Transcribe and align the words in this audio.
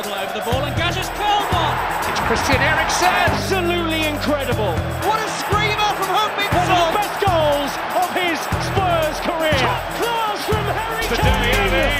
Waddle 0.00 0.16
over 0.16 0.32
the 0.32 0.44
ball 0.48 0.64
and 0.64 0.74
Gazza's 0.80 1.12
curled 1.12 1.44
one. 1.52 1.76
It's 2.08 2.20
Christian 2.24 2.56
Eriksen. 2.56 3.12
Absolutely 3.28 4.08
incredible. 4.08 4.72
What 5.04 5.20
a 5.20 5.28
screamer 5.28 5.90
from 6.00 6.08
One 6.08 6.70
of 6.72 6.88
the 6.88 6.96
best 6.96 7.16
goals 7.20 7.72
of 8.00 8.08
his 8.16 8.38
Spurs 8.64 9.18
career. 9.28 9.60
Top 9.60 9.84
class 10.00 10.40
from 10.48 10.64
Harry 10.72 11.04
To 11.04 11.16
Dele 11.20 11.52
Alli. 11.64 11.92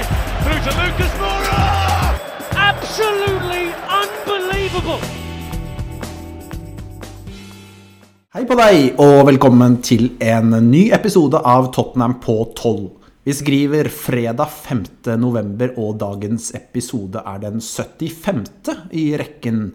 Through 0.45 0.61
to 0.65 0.73
Lucas 0.81 1.13
Moura. 1.21 1.61
Absolutely 2.71 3.65
unbelievable. 4.01 5.01
Hei 8.33 8.47
på 8.49 8.57
deg, 8.57 8.95
og 8.97 9.27
velkommen 9.29 9.83
til 9.83 10.15
en 10.25 10.57
ny 10.71 10.87
episode 10.97 11.37
av 11.45 11.69
Tottenham 11.77 12.17
på 12.25 12.39
12. 12.57 13.00
Vi 13.25 13.35
skriver 13.37 13.89
fredag 13.93 14.49
5. 14.51 14.85
november, 15.21 15.75
og 15.79 15.99
dagens 16.01 16.51
episode 16.57 17.21
er 17.21 17.43
den 17.43 17.61
75. 17.61 18.79
i 18.97 19.11
rekken. 19.21 19.67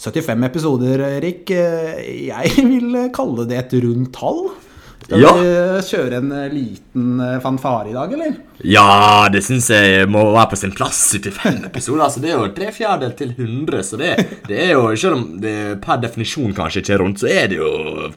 75 0.00 0.46
episoder, 0.48 1.04
Erik. 1.18 1.52
Jeg 1.52 2.64
vil 2.66 2.96
kalle 3.14 3.46
det 3.46 3.60
et 3.60 3.76
rundt 3.84 4.10
tall. 4.16 4.48
Skal 5.04 5.22
Ja. 5.22 5.30
vi 5.38 5.46
kjøre 5.86 6.18
en 6.18 6.32
liten 6.52 7.22
fanfare 7.42 7.90
i 7.90 7.94
dag, 7.94 8.12
eller? 8.12 8.34
Ja, 8.66 9.28
det 9.32 9.42
syns 9.46 9.70
jeg 9.72 10.08
må 10.10 10.24
være 10.34 10.50
på 10.52 10.58
sin 10.60 10.74
plass. 10.76 11.00
75 11.14 11.64
episoder. 11.70 12.02
altså 12.08 12.20
Det 12.20 12.30
er 12.30 12.36
jo 12.42 12.50
tre 12.58 12.72
fjerdedeler 12.74 13.16
til 13.16 13.32
100, 13.38 13.82
så 13.86 13.96
det, 14.02 14.10
det 14.48 14.58
er 14.66 14.72
jo 14.74 14.84
Selv 14.96 15.14
om 15.16 15.24
det 15.40 15.80
per 15.82 15.96
definisjon 16.02 16.52
kanskje 16.54 16.82
ikke 16.82 16.94
er 16.98 17.02
rundt, 17.04 17.22
så 17.22 17.30
er 17.30 17.48
det 17.48 17.58
jo 17.62 17.70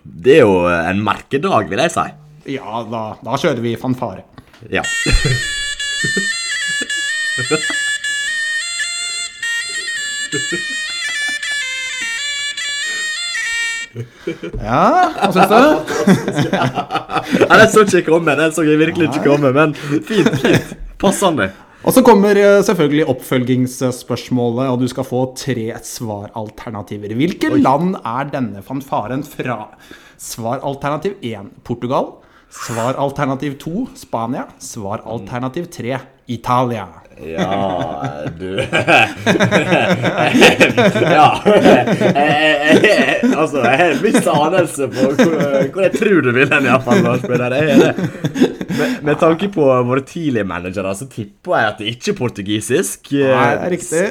Det 0.03 0.37
er 0.40 0.45
jo 0.48 0.65
en 0.67 1.01
merkedag, 1.05 1.70
vil 1.70 1.77
jeg 1.85 1.91
si. 1.93 2.09
Ja, 2.57 2.84
da, 2.91 3.03
da 3.23 3.37
kjører 3.40 3.62
vi 3.63 3.76
fanfare. 3.79 4.23
Ja. 4.72 4.84
Ja, 14.63 14.85
hva 15.20 15.29
syns 15.34 15.52
du? 15.52 15.91
Nei, 17.49 17.57
Den 17.60 17.70
så 17.70 17.84
ikke 17.84 17.99
jeg 17.99 18.07
komme, 18.07 18.35
den 18.40 18.55
så 18.55 18.65
jeg 18.65 18.79
virkelig 18.82 19.12
ikke 19.12 19.26
komme, 19.27 19.52
men 19.55 19.76
fint. 19.77 20.32
fint 20.41 20.74
Passende. 21.02 21.52
Og 21.84 21.91
så 21.91 21.99
kommer 22.05 22.37
eh, 22.40 22.62
selvfølgelig 22.63 23.05
oppfølgingsspørsmålet, 23.12 24.70
og 24.71 24.80
du 24.80 24.87
skal 24.87 25.05
få 25.07 25.26
tre 25.35 25.68
svaralternativer. 25.84 27.12
Hvilke 27.20 27.52
land 27.59 27.98
er 27.99 28.30
denne 28.32 28.63
fanfaren 28.63 29.26
fra? 29.27 29.65
Svaralternativ 30.24 31.18
1 31.20 31.52
Portugal. 31.68 32.13
Svaralternativ 32.54 33.57
2 33.62 33.87
Spania. 33.98 34.48
Svar 34.62 35.01
alternativ 35.05 35.65
3 35.73 35.99
Italia. 36.27 36.87
Ja, 37.23 38.04
du 38.40 38.57
Ja. 41.13 41.27
Altså, 43.37 43.62
jeg 43.62 43.77
har 43.77 43.91
en 43.91 44.01
viss 44.01 44.27
anelse 44.27 44.87
på 44.90 45.12
hvor, 45.12 45.29
hvor 45.76 45.81
jeg 45.85 45.93
tror 45.93 46.21
du 46.26 46.31
vil 46.34 46.49
hen, 46.49 46.65
iallfall. 46.65 47.04
Med, 48.74 48.98
med 49.05 49.15
tanke 49.21 49.49
på 49.54 49.68
våre 49.85 50.01
tidlige 50.09 50.48
managere, 50.49 50.96
så 50.98 51.05
tipper 51.12 51.57
jeg 51.59 51.71
at 51.74 51.81
det 51.81 51.87
ikke 51.93 52.12
er 52.13 52.18
portugisisk. 52.18 53.12
Nei, 53.13 53.26
det 53.29 53.68
er 53.68 53.74
riktig. 53.77 54.05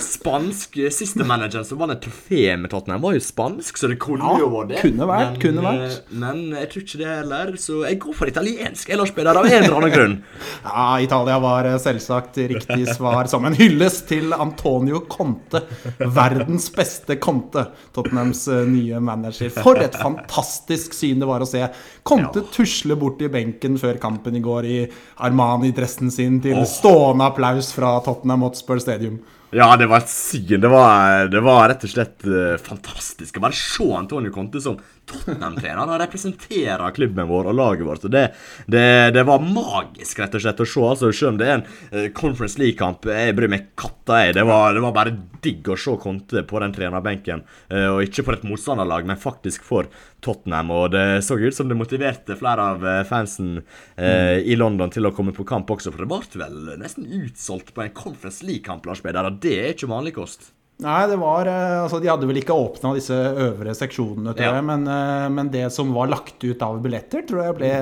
Spansk 0.00 0.74
Siste 0.90 1.22
manageren 1.26 1.64
som 1.66 1.78
vant 1.78 1.92
et 1.94 2.00
trofé 2.02 2.48
med 2.58 2.70
Tottenham, 2.72 3.00
var 3.04 3.14
jo 3.14 3.20
spansk, 3.22 3.76
så 3.78 3.88
det 3.90 3.98
kunne 4.02 4.24
Ja, 4.26 4.38
jo 4.40 4.48
vært 4.50 4.68
det. 4.72 4.80
kunne 4.82 5.06
vært, 5.06 5.30
men, 5.30 5.40
kunne 5.42 5.62
vært. 5.62 5.84
eh, 5.92 6.18
Men 6.18 6.40
jeg 6.50 6.68
tror 6.72 6.82
ikke 6.82 6.98
det 6.98 7.06
heller, 7.10 7.52
så 7.62 7.76
jeg 7.86 7.98
går 8.02 8.14
for 8.18 8.26
italiensk. 8.32 8.88
Jeg 8.90 8.98
lar 8.98 9.06
spille 9.06 9.30
av 9.30 9.46
en 9.46 9.52
eller 9.62 9.76
annen 9.78 9.92
grunn. 9.94 10.16
Ja, 10.64 10.98
Italia 11.04 11.38
var 11.38 11.64
eh, 11.68 11.76
selvsagt 11.78 12.36
riktig 12.50 12.88
svar 12.96 13.28
som 13.30 13.44
en 13.46 13.54
hyllest 13.54 14.08
til 14.08 14.32
Antonio 14.32 15.00
Conte. 15.06 15.62
Verdens 16.00 16.70
beste 16.74 17.16
Conte, 17.22 17.66
Tottenhams 17.94 18.46
eh, 18.48 18.64
nye 18.66 18.98
manager. 19.00 19.50
For 19.50 19.76
et 19.84 19.94
fantastisk 19.94 20.92
syn 20.96 21.20
det 21.22 21.28
var 21.30 21.44
å 21.44 21.46
se. 21.48 21.62
Conte 22.02 22.42
tusle 22.50 22.96
bort 22.98 23.22
i 23.22 23.28
benken 23.28 23.78
før 23.78 24.00
kampen 24.02 24.34
i 24.36 24.42
går 24.44 24.64
i 24.66 24.78
Armani-dressen 25.22 26.10
sin 26.10 26.40
til 26.44 26.64
stående 26.66 27.30
applaus 27.30 27.70
fra 27.76 28.00
Tottenham 28.04 28.42
Hotspur 28.48 28.80
Stadium. 28.82 29.20
Ja, 29.54 29.68
det 29.78 29.86
var 29.86 30.02
et 30.02 30.10
syn. 30.10 30.60
Det 30.60 30.70
var, 30.70 31.28
det 31.30 31.40
var 31.44 31.68
rett 31.70 31.84
og 31.86 31.92
slett 31.92 32.24
uh, 32.26 32.56
fantastisk. 32.58 33.38
Bare 33.42 33.54
se 33.54 33.86
Antonio 33.94 34.32
Conte 34.34 34.62
som 34.62 34.80
Tottenham-trener. 35.10 35.80
Han 35.82 36.00
representerer 36.00 36.94
klubben 36.96 37.28
vår 37.28 37.50
og 37.50 37.58
laget 37.58 37.86
vårt. 37.86 38.06
Og 38.08 38.12
det, 38.14 38.24
det, 38.70 38.86
det 39.16 39.24
var 39.28 39.44
magisk 39.44 40.22
rett 40.22 40.36
og 40.36 40.44
slett 40.44 40.62
å 40.64 40.68
se. 40.68 40.84
Altså, 40.84 41.12
selv 41.12 41.34
om 41.34 41.40
det 41.40 41.48
er 41.48 41.54
en 41.58 41.66
eh, 41.90 42.08
Conference 42.16 42.60
League-kamp, 42.60 43.08
jeg 43.10 43.36
bryr 43.36 43.52
meg 43.52 43.70
katta 43.78 44.22
jeg, 44.24 44.36
Det 44.38 44.46
var, 44.48 44.74
det 44.76 44.84
var 44.84 44.96
bare 44.96 45.14
digg 45.44 45.68
å 45.68 45.78
se 45.80 45.96
Conte 46.00 46.44
på 46.48 46.62
den 46.64 46.74
trenerbenken. 46.76 47.44
Eh, 47.68 47.88
og 47.92 48.02
ikke 48.06 48.26
for 48.26 48.38
et 48.38 48.48
motstanderlag, 48.48 49.06
men 49.08 49.20
faktisk 49.20 49.66
for 49.66 49.90
Tottenham. 50.24 50.72
Og 50.74 50.90
det 50.94 51.04
så 51.26 51.38
ut 51.40 51.56
som 51.56 51.70
det 51.70 51.78
motiverte 51.78 52.38
flere 52.40 52.68
av 52.74 52.88
eh, 52.88 53.04
fansen 53.08 53.58
eh, 53.60 54.40
i 54.40 54.56
London 54.58 54.92
til 54.92 55.08
å 55.08 55.14
komme 55.14 55.36
på 55.36 55.46
kamp 55.48 55.70
også, 55.74 55.92
for 55.92 56.04
det 56.04 56.10
ble 56.10 56.44
vel 56.44 56.76
nesten 56.80 57.08
utsolgt 57.20 57.74
på 57.76 57.84
en 57.84 57.94
Conference 57.94 58.44
League-kamp, 58.46 58.86
Lars 58.88 59.04
Peder, 59.04 59.28
og 59.28 59.40
det 59.44 59.56
er 59.60 59.74
ikke 59.74 59.92
vanlig 59.92 60.16
kost. 60.16 60.52
Nei, 60.82 61.06
det 61.06 61.16
var 61.20 61.46
eh, 61.46 61.82
Altså, 61.84 62.00
de 62.02 62.08
hadde 62.10 62.26
vel 62.26 62.40
ikke 62.40 62.56
åpna 62.58 62.94
disse 62.96 63.14
øvre 63.14 63.74
seksjonene, 63.78 64.34
tror 64.34 64.48
Ja. 64.48 64.54
jeg. 64.58 64.64
Men, 64.66 64.86
eh, 64.90 65.28
men 65.30 65.50
det 65.54 65.68
som 65.72 65.92
var 65.94 66.10
lagt 66.10 66.42
ut 66.42 66.62
av 66.66 66.80
billetter, 66.82 67.22
tror 67.28 67.44
jeg 67.44 67.56
ble 67.60 67.72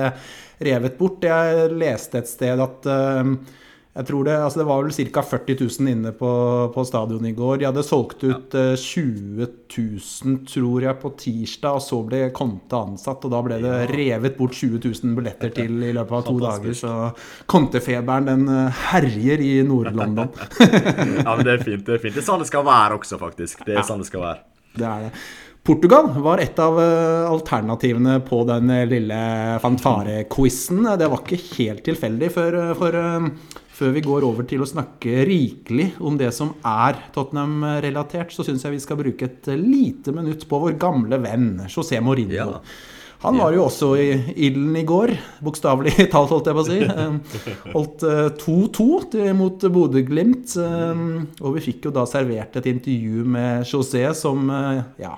revet 0.63 0.97
bort. 0.99 1.25
Jeg 1.25 1.71
leste 1.73 2.21
et 2.21 2.29
sted 2.29 2.61
at 2.61 2.85
eh, 2.85 3.33
jeg 3.93 4.07
tror 4.07 4.25
det, 4.25 4.33
altså 4.41 4.57
det 4.57 4.65
var 4.65 4.79
vel 4.81 5.09
ca. 5.13 5.21
40 5.21 5.59
000 5.59 5.89
inne 5.91 6.11
på, 6.17 6.29
på 6.73 6.83
stadion 6.89 7.27
i 7.29 7.33
går. 7.37 7.59
De 7.61 7.67
hadde 7.67 7.83
solgt 7.85 8.23
ut 8.25 8.55
ja. 8.57 8.71
20 8.73 9.45
000, 9.69 10.39
tror 10.49 10.87
jeg, 10.87 10.97
på 11.03 11.11
tirsdag. 11.21 11.77
Og 11.77 11.85
så 11.85 11.99
ble 12.07 12.23
Conte 12.33 12.79
ansatt, 12.79 13.27
og 13.27 13.35
da 13.35 13.43
ble 13.45 13.59
det 13.61 13.75
revet 13.93 14.39
bort 14.39 14.57
20 14.57 14.81
000 14.81 15.13
billetter 15.19 15.53
til 15.53 15.77
i 15.85 15.93
løpet 15.93 16.17
av 16.17 16.25
to 16.25 16.35
dager. 16.41 16.73
Så 16.81 16.95
Conte-feberen, 17.45 18.31
den 18.31 18.49
eh, 18.49 18.83
herjer 18.89 19.45
i 19.45 19.53
Nord-London. 19.67 20.33
Ja, 21.23 21.35
men 21.37 21.45
det 21.45 21.53
er 21.59 21.61
fint. 21.61 21.85
Det 21.85 21.99
er 21.99 22.01
fint. 22.01 22.15
Det 22.15 22.23
er 22.23 22.25
sånn 22.25 22.41
det 22.41 22.49
skal 22.49 22.65
være 22.65 22.97
også, 22.97 23.21
faktisk. 23.21 23.61
Det 23.67 23.77
er 23.77 23.85
sånn 23.85 24.01
det 24.01 24.09
skal 24.09 24.23
være. 24.25 24.41
Det 24.73 24.89
er 24.89 25.05
det. 25.05 25.15
Portugal 25.63 26.09
var 26.25 26.41
et 26.43 26.57
av 26.59 26.81
eh, 26.81 27.29
alternativene 27.29 28.17
på 28.25 28.41
den 28.49 28.73
eh, 28.73 28.87
lille 28.89 29.19
fanfare-quizen. 29.61 30.81
Det 30.97 31.13
var 31.13 31.21
ikke 31.21 31.43
helt 31.59 31.85
tilfeldig, 31.85 32.33
for, 32.33 32.57
for 32.81 33.03
før 33.73 33.91
vi 33.95 34.01
går 34.05 34.25
over 34.27 34.45
til 34.49 34.61
å 34.61 34.67
snakke 34.69 35.23
rikelig 35.25 35.91
om 36.05 36.17
det 36.19 36.29
som 36.35 36.51
er 36.67 36.99
Tottenham-relatert, 37.15 38.31
så 38.35 38.45
syns 38.45 38.63
jeg 38.65 38.75
vi 38.75 38.81
skal 38.83 38.99
bruke 38.99 39.25
et 39.29 39.47
eh, 39.51 39.57
lite 39.59 40.13
minutt 40.15 40.45
på 40.49 40.59
vår 40.61 40.75
gamle 40.81 41.17
venn 41.23 41.55
José 41.67 41.99
Mourinho. 42.03 42.35
Ja. 42.37 42.59
Han 43.23 43.37
var 43.39 43.53
jo 43.55 43.61
også 43.69 43.87
i 44.03 44.07
ilden 44.49 44.73
i 44.75 44.83
går, 44.83 45.13
bokstavelig 45.45 45.93
talt, 46.11 46.33
holdt 46.33 46.49
jeg 46.49 46.57
på 46.57 46.63
å 46.63 46.67
si. 46.67 46.79
Eh, 46.83 47.69
Holdt 47.71 48.03
eh, 48.03 48.25
2-2 48.41 49.29
mot 49.39 49.63
Bodø-Glimt. 49.77 50.57
eh, 50.59 51.05
Og 51.39 51.55
vi 51.55 51.63
fikk 51.69 51.87
jo 51.87 51.93
da 51.95 52.03
servert 52.09 52.57
et 52.59 52.67
intervju 52.73 53.23
med 53.37 53.63
José 53.69 54.09
som 54.19 54.49
eh, 54.51 54.81
ja, 55.05 55.13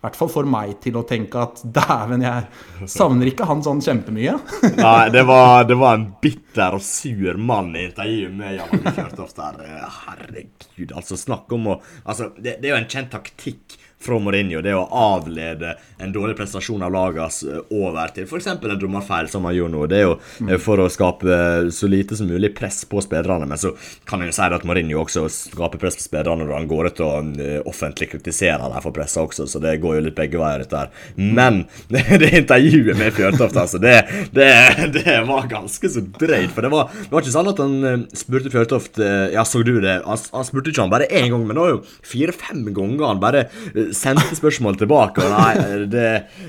i 0.00 0.06
hvert 0.06 0.16
fall 0.16 0.30
får 0.32 0.46
meg 0.48 0.70
til 0.80 0.94
å 0.96 1.02
tenke 1.04 1.42
at 1.42 1.58
dæven, 1.76 2.22
jeg 2.24 2.86
savner 2.88 3.28
ikke 3.28 3.44
han 3.50 3.60
sånn 3.60 3.82
kjempemye. 3.84 4.32
Nei, 4.78 5.10
det 5.12 5.26
var, 5.28 5.66
det 5.68 5.76
var 5.76 5.98
en 5.98 6.06
bitter 6.24 6.78
og 6.78 6.84
sur 6.84 7.36
mann 7.36 7.74
i 7.76 7.82
intervjuet 7.90 8.32
med 8.32 8.54
Jan 8.56 8.72
Arne 8.78 8.94
Fjørtoft 8.96 9.42
der. 9.42 9.60
Herregud, 10.06 10.94
altså 10.96 11.20
snakk 11.20 11.52
om 11.52 11.68
å 11.74 11.78
Altså, 12.00 12.30
det, 12.40 12.56
det 12.62 12.70
er 12.70 12.72
jo 12.72 12.80
en 12.80 12.88
kjent 12.90 13.12
taktikk 13.12 13.76
fra 14.00 14.18
Mourinho, 14.22 14.62
det 14.64 14.74
å 14.76 14.86
avlede 14.86 15.74
en 16.00 16.12
dårlig 16.12 16.36
prestasjon 16.38 16.82
av 16.82 16.92
lagas 16.94 17.42
over 17.68 18.14
til 18.14 18.24
f.eks. 18.24 18.46
en 18.54 18.78
dommerfeil, 18.80 19.28
som 19.28 19.44
han 19.44 19.56
gjorde 19.56 19.74
nå. 19.74 19.86
Det 19.90 19.98
er 19.98 20.06
jo 20.06 20.14
eh, 20.48 20.56
for 20.60 20.80
å 20.80 20.88
skape 20.92 21.36
så 21.74 21.90
lite 21.90 22.16
som 22.16 22.30
mulig 22.30 22.52
press 22.56 22.82
på 22.88 23.02
spillerne. 23.04 23.48
Men 23.48 23.60
så 23.60 23.74
kan 24.08 24.22
en 24.22 24.30
jo 24.30 24.36
si 24.36 24.46
at 24.46 24.66
Mourinho 24.68 25.02
også 25.02 25.26
skaper 25.32 25.82
press 25.82 25.98
på 25.98 26.06
spillerne 26.06 26.46
når 26.46 26.56
han 26.56 26.70
går 26.70 26.90
ut 26.90 27.02
og 27.04 27.40
eh, 27.42 27.58
offentlig 27.68 28.10
kritiserer 28.14 28.64
dem 28.64 28.84
for 28.84 28.96
pressa 28.96 29.24
også, 29.24 29.46
så 29.50 29.60
det 29.62 29.76
går 29.82 29.98
jo 29.98 30.06
litt 30.08 30.18
begge 30.18 30.40
veier, 30.40 30.64
dette 30.64 30.80
her. 30.80 30.92
Men 31.16 31.64
det, 31.92 32.32
intervjuet 32.40 32.98
med 32.98 33.14
Fjørtoft, 33.16 33.58
altså, 33.60 33.80
det, 33.82 33.96
det, 34.36 34.50
det 34.96 35.18
var 35.28 35.50
ganske 35.50 35.92
så 35.92 36.04
drøyt. 36.20 36.54
For 36.54 36.64
det 36.64 36.72
var, 36.72 36.90
det 36.96 37.12
var 37.12 37.24
ikke 37.24 37.36
sånn 37.36 37.52
at 37.52 37.62
han 37.62 37.76
eh, 37.92 38.06
spurte 38.16 38.52
Fjørtoft 38.52 39.00
eh, 39.02 39.28
Ja, 39.34 39.44
så 39.48 39.64
du 39.66 39.76
det? 39.82 40.00
Han, 40.06 40.24
han 40.32 40.48
spurte 40.48 40.72
ikke 40.72 40.86
han 40.86 40.92
bare 40.92 41.10
én 41.10 41.28
gang, 41.32 41.44
men 41.44 41.56
det 41.56 41.64
var 41.64 41.74
jo 41.74 41.82
fire-fem 42.06 42.64
ganger 42.76 43.06
han 43.10 43.22
bare 43.22 43.44
eh, 43.74 43.89
sendte 43.96 44.36
spørsmål 44.38 44.78
tilbake. 44.80 45.24
Og 45.24 45.34
nei, 45.34 45.84
det, 45.90 46.08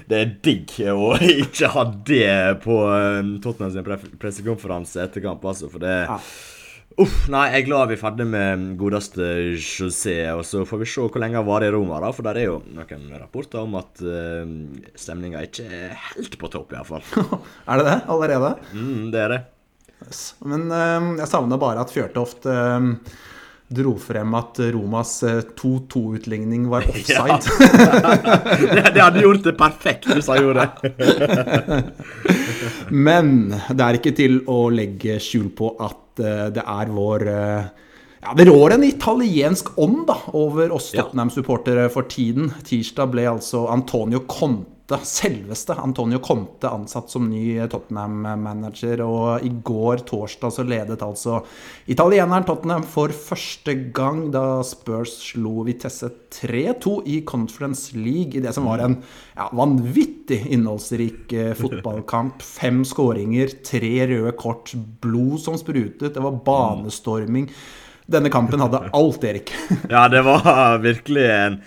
det 0.09 0.21
er 0.21 0.33
digg 0.45 0.77
å 0.93 1.13
ikke 1.17 1.73
ha 1.75 1.85
det 2.11 2.31
på 2.63 2.79
eh, 2.93 3.35
Tottenham 3.43 3.75
sin 3.75 3.85
pre 3.85 3.99
pressekonferanse 4.21 5.05
etter 5.05 5.23
kamp, 5.23 5.45
altså, 5.47 5.71
for 5.71 5.83
det 5.83 6.01
Uff, 6.99 7.29
nei, 7.31 7.45
jeg 7.53 7.61
er 7.61 7.67
glad 7.69 7.87
vi 7.87 7.95
er 7.95 8.01
ferdig 8.01 8.25
med 8.27 8.63
godeste 8.79 9.23
José, 9.55 10.15
og 10.35 10.41
så 10.43 10.65
får 10.67 10.81
vi 10.81 10.87
se 10.91 11.05
hvor 11.05 11.23
lenge 11.23 11.39
han 11.39 11.47
varer 11.47 11.69
i 11.69 11.73
Roma, 11.73 12.01
da. 12.03 12.09
For 12.11 12.27
der 12.27 12.41
er 12.41 12.49
jo 12.49 12.57
noen 12.75 13.05
rapporter 13.15 13.61
om 13.63 13.77
at 13.79 14.01
uh, 14.03 14.43
stemninga 14.99 15.45
ikke 15.47 15.69
er 15.71 15.95
helt 16.09 16.35
på 16.41 16.51
topp, 16.51 16.75
iallfall. 16.75 17.05
Er 17.71 17.79
det 17.79 17.87
det 17.87 17.97
allerede? 18.11 18.51
Mm, 18.75 19.07
det 19.13 19.23
er 19.23 19.35
det. 19.37 19.41
Men 20.43 20.67
uh, 20.67 21.13
jeg 21.21 21.31
savner 21.31 21.61
bare 21.61 21.85
at 21.85 21.93
Fjørtoft 21.95 22.49
eh, 22.51 22.91
dro 23.71 23.93
frem 23.99 24.33
at 24.37 24.59
Romas 24.75 25.13
2-2-utligning 25.57 26.67
var 26.71 26.87
offside. 26.91 27.39
det, 28.75 28.85
det 28.95 29.03
hadde 29.03 29.23
gjort 29.23 29.45
det 29.47 29.55
perfekt 29.59 30.09
hvis 30.11 30.29
han 30.31 30.43
gjorde 30.43 30.67
det. 30.67 31.83
Men 33.07 33.53
det 33.71 33.85
er 33.85 33.99
ikke 33.99 34.15
til 34.17 34.41
å 34.51 34.65
legge 34.73 35.19
skjul 35.23 35.49
på 35.55 35.75
at 35.79 35.99
det 36.21 36.61
er 36.61 36.89
vår 36.91 37.23
ja, 37.23 38.33
Det 38.37 38.45
rår 38.49 38.75
en 38.75 38.83
italiensk 38.83 39.71
ånd 39.81 40.03
da, 40.09 40.17
over 40.37 40.73
oss 40.75 40.91
Tottenham-supportere 40.91 41.87
for 41.93 42.09
tiden. 42.11 42.51
Tirsdag 42.67 43.13
ble 43.15 43.25
altså 43.31 43.63
Antonio 43.71 44.25
Conte 44.29 44.80
selveste 45.07 45.75
Antonio 45.79 46.19
Conte 46.23 46.69
ansatt 46.69 47.11
som 47.11 47.27
ny 47.29 47.57
Tottenham-manager. 47.71 49.03
Og 49.05 49.45
i 49.47 49.51
går, 49.63 50.03
torsdag, 50.09 50.53
så 50.55 50.65
ledet 50.67 51.01
altså 51.05 51.39
italieneren 51.91 52.47
Tottenham 52.47 52.85
for 52.87 53.13
første 53.15 53.75
gang 53.95 54.25
da 54.33 54.61
Spurs 54.67 55.15
slo 55.31 55.65
Vitesse 55.67 56.11
3-2 56.33 56.95
i 57.11 57.19
Conference 57.27 57.95
League 57.97 58.37
i 58.37 58.43
det 58.43 58.53
som 58.55 58.67
var 58.69 58.83
en 58.85 58.97
ja, 59.35 59.49
vanvittig 59.55 60.41
innholdsrik 60.55 61.31
eh, 61.35 61.53
fotballkamp. 61.57 62.43
Fem 62.45 62.83
skåringer, 62.87 63.55
tre 63.67 63.93
røde 64.11 64.35
kort, 64.39 64.73
blod 65.03 65.39
som 65.43 65.59
sprutet, 65.59 66.11
det 66.15 66.23
var 66.23 66.41
banestorming. 66.45 67.49
Denne 68.11 68.27
kampen 68.33 68.59
hadde 68.59 68.79
alt, 68.97 69.23
Erik. 69.23 69.51
ja, 69.93 70.03
det 70.11 70.21
var 70.25 70.81
virkelig 70.83 71.23
en 71.31 71.57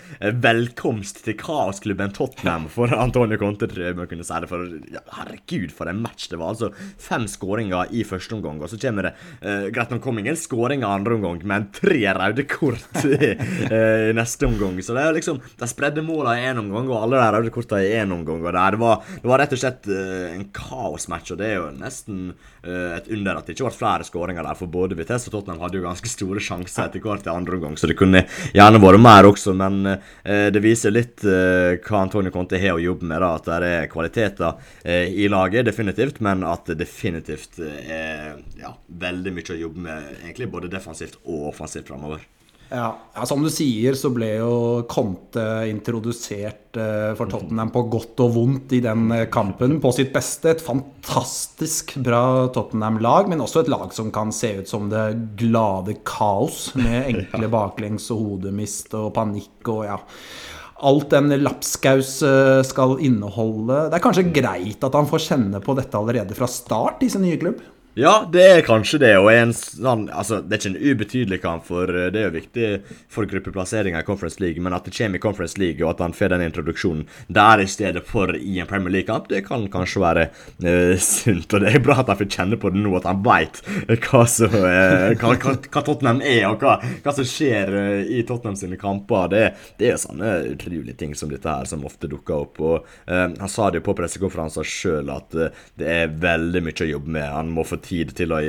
velkomst 0.43 1.23
til 1.25 1.37
kaosklubben 1.39 2.13
Tottenham 2.13 2.67
for 2.71 2.91
Antonio 2.93 3.37
Conte, 3.41 3.67
jeg 3.73 3.95
kunne 3.97 4.25
si 4.25 4.39
det. 4.43 4.49
For 4.51 4.67
ja, 4.93 5.01
herregud, 5.17 5.73
for 5.73 5.89
en 5.89 6.03
match 6.03 6.27
det 6.29 6.37
var. 6.37 6.53
Altså 6.53 6.69
fem 7.01 7.25
skåringer 7.29 7.89
i 7.95 8.03
første 8.07 8.37
omgang, 8.37 8.59
og 8.61 8.69
så 8.69 8.79
kommer 8.81 9.09
det 9.09 9.13
uh, 9.41 9.67
Greit 9.73 9.93
nok 9.93 10.03
kom 10.05 10.21
ingen 10.21 10.37
i 10.37 10.85
andre 10.85 11.17
omgang, 11.17 11.41
men 11.49 11.67
tre 11.73 11.97
røde 12.13 12.45
kort 12.49 13.01
i, 13.09 13.31
i, 13.33 14.13
neste 14.15 14.45
omgang. 14.45 14.77
Så 14.85 14.93
det 14.93 15.05
er 15.05 15.17
liksom 15.17 15.41
De 15.59 15.69
spredde 15.69 16.05
måla 16.05 16.37
i 16.37 16.45
én 16.45 16.61
omgang, 16.61 16.89
og 16.91 17.07
alle 17.07 17.21
de 17.21 17.31
røde 17.37 17.55
kortene 17.55 17.87
i 17.87 17.95
én 17.97 18.13
omgang. 18.13 18.43
Og 18.45 18.53
det 18.53 18.81
var, 18.81 19.01
det 19.21 19.31
var 19.31 19.41
rett 19.41 19.57
og 19.57 19.63
slett 19.63 19.89
uh, 19.89 20.29
en 20.35 20.45
kaosmatch, 20.53 21.33
og 21.33 21.41
det 21.41 21.49
er 21.49 21.57
jo 21.59 21.71
nesten 21.79 22.27
et 22.65 23.05
under 23.13 23.37
at 23.37 23.45
det 23.45 23.53
ikke 23.53 23.67
ble 23.67 23.77
flere 23.77 24.05
skåringer 24.07 24.41
der, 24.41 24.57
for 24.57 24.71
både 24.71 24.95
Vitesse 24.97 25.29
og 25.29 25.35
Tottenham 25.35 25.59
hadde 25.61 25.77
jo 25.77 25.83
ganske 25.85 26.09
store 26.09 26.34
store 26.35 26.43
sjanser 26.43 26.89
etter 26.89 27.03
hvert 27.03 27.25
i 27.27 27.31
andre 27.31 27.55
omgang, 27.55 27.77
så 27.77 27.87
det 27.87 27.97
kunne 27.97 28.25
gjerne 28.53 28.81
vært 28.81 29.01
mer 29.01 29.27
også. 29.29 29.53
Men 29.57 29.85
eh, 29.87 30.51
det 30.51 30.61
viser 30.63 30.93
litt 30.93 31.23
eh, 31.23 31.79
hva 31.85 32.03
Antonio 32.03 32.33
Conte 32.33 32.59
har 32.59 32.75
å 32.75 32.83
jobbe 32.83 33.07
med. 33.07 33.21
da, 33.21 33.33
At 33.35 33.47
det 33.47 33.71
er 33.71 33.89
kvaliteter 33.91 34.53
eh, 34.83 35.11
i 35.13 35.29
laget, 35.31 35.65
definitivt, 35.65 36.21
men 36.25 36.43
at 36.43 36.67
det 36.71 36.79
definitivt 36.83 37.59
er 37.59 38.35
ja, 38.59 38.75
veldig 38.87 39.35
mye 39.35 39.55
å 39.55 39.61
jobbe 39.65 39.85
med, 39.87 40.15
egentlig 40.23 40.51
både 40.51 40.71
defensivt 40.71 41.19
og 41.23 41.51
offensivt 41.53 41.91
framover. 41.91 42.23
Ja, 42.69 42.87
ja, 43.13 43.25
Som 43.29 43.43
du 43.45 43.49
sier, 43.53 43.93
så 43.97 44.09
ble 44.13 44.31
jo 44.39 44.55
Conte 44.89 45.43
introdusert 45.69 46.77
uh, 46.79 47.13
for 47.17 47.29
Tottenham 47.29 47.71
på 47.73 47.85
godt 47.93 48.23
og 48.25 48.33
vondt 48.35 48.73
i 48.77 48.81
den 48.83 49.05
uh, 49.13 49.27
kampen. 49.31 49.77
På 49.83 49.93
sitt 49.95 50.11
beste. 50.15 50.55
Et 50.55 50.65
fantastisk 50.65 51.95
bra 52.05 52.47
Tottenham-lag, 52.55 53.29
men 53.31 53.43
også 53.45 53.63
et 53.63 53.71
lag 53.71 53.93
som 53.95 54.11
kan 54.15 54.33
se 54.35 54.55
ut 54.61 54.71
som 54.71 54.89
det 54.91 55.05
glade 55.39 55.99
kaos, 56.07 56.71
med 56.79 57.05
enkle 57.13 57.51
baklengs 57.53 58.09
og 58.15 58.25
hodemist 58.25 58.97
og 58.97 59.13
panikk 59.15 59.73
og 59.75 59.87
ja 59.91 60.01
alt 60.85 61.13
en 61.15 61.31
lapskaus 61.39 62.17
eh, 62.25 62.61
skal 62.67 62.97
inneholde. 63.03 63.85
Det 63.89 63.97
er 63.97 64.03
kanskje 64.03 64.27
greit 64.35 64.83
at 64.83 64.97
han 64.97 65.07
får 65.07 65.23
kjenne 65.29 65.61
på 65.63 65.75
dette 65.77 65.97
allerede 65.97 66.35
fra 66.37 66.49
start 66.51 67.05
i 67.05 67.09
sin 67.11 67.23
nye 67.25 67.39
klubb? 67.39 67.61
Ja, 67.95 68.25
det 68.27 68.43
er 68.43 68.65
kanskje 68.67 68.97
det. 68.99 69.13
Og 69.23 69.29
en 69.31 69.53
sånn, 69.55 70.09
altså, 70.11 70.41
det 70.43 70.57
er 70.57 70.59
ikke 70.59 70.71
en 70.73 70.89
ubetydelig 70.91 71.37
kamp, 71.39 71.63
for 71.69 71.87
eh, 71.87 72.09
det 72.11 72.19
er 72.19 72.25
jo 72.27 72.33
viktig 72.33 72.69
for 73.15 73.27
gruppeplasseringa 73.31 74.01
i 74.03 74.07
Conference 74.07 74.41
League. 74.43 74.59
Men 74.59 74.75
at 74.75 74.83
det 74.83 74.91
kommer 74.97 75.15
i 75.15 75.23
Conference 75.23 75.55
League, 75.61 75.79
og 75.79 75.93
at 75.93 76.03
han 76.03 76.15
får 76.15 76.33
den 76.33 76.43
introduksjonen 76.43 77.05
der 77.31 77.63
i 77.63 77.67
stedet 77.71 78.03
for 78.03 78.35
i 78.35 78.57
en 78.59 78.67
Premier 78.67 78.97
League-kamp, 78.97 79.29
det 79.31 79.45
kan 79.47 79.63
kanskje 79.71 80.03
være 80.03 80.25
uh, 80.27 80.91
sunt. 81.05 81.55
Og 81.55 81.63
det 81.63 81.71
er 81.71 81.85
bra 81.85 82.01
at 82.01 82.11
han 82.11 82.19
får 82.19 82.29
kjenne 82.35 82.59
på 82.59 82.73
det 82.73 82.81
nå, 82.83 82.91
at 82.99 83.07
han 83.07 83.21
veit 83.23 83.61
hva, 83.87 84.25
uh, 84.25 84.59
hva, 85.15 85.31
hva, 85.31 85.55
hva, 85.55 85.85
Tottenham 85.87 86.19
er, 86.19 86.49
og 86.49 86.67
hva, 86.67 87.15
som 87.15 87.31
skjer 87.31 87.71
uh, 87.71 88.03
i 88.03 88.25
Tottenham 88.27 88.59
sine 88.59 88.81
kamper. 88.81 89.31
Det, 89.31 89.43
det 89.79 89.93
er 89.93 90.03
sånne 90.03 90.33
utrolige 90.51 90.97
ting 90.99 91.15
som 91.15 91.31
dette 91.31 91.47
her 91.47 91.71
som 91.71 91.87
ofte 91.87 92.11
dukker 92.11 92.43
opp. 92.43 92.59
Og 92.59 92.91
Han 93.07 93.49
sa 93.51 93.69
det 93.71 93.79
jo 93.79 93.87
på 93.87 93.95
pressekonferanser 93.95 94.67
sjøl 94.67 95.09
at 95.13 95.31
det 95.79 95.87
er 95.87 96.11
veldig 96.19 96.65
mye 96.65 96.83
å 96.83 96.91
jobbe 96.91 97.15
med. 97.15 97.31
Han 97.31 97.55
må 97.55 97.63
få 97.63 97.79
tid 97.85 98.13
til 98.17 98.33
å 98.35 98.41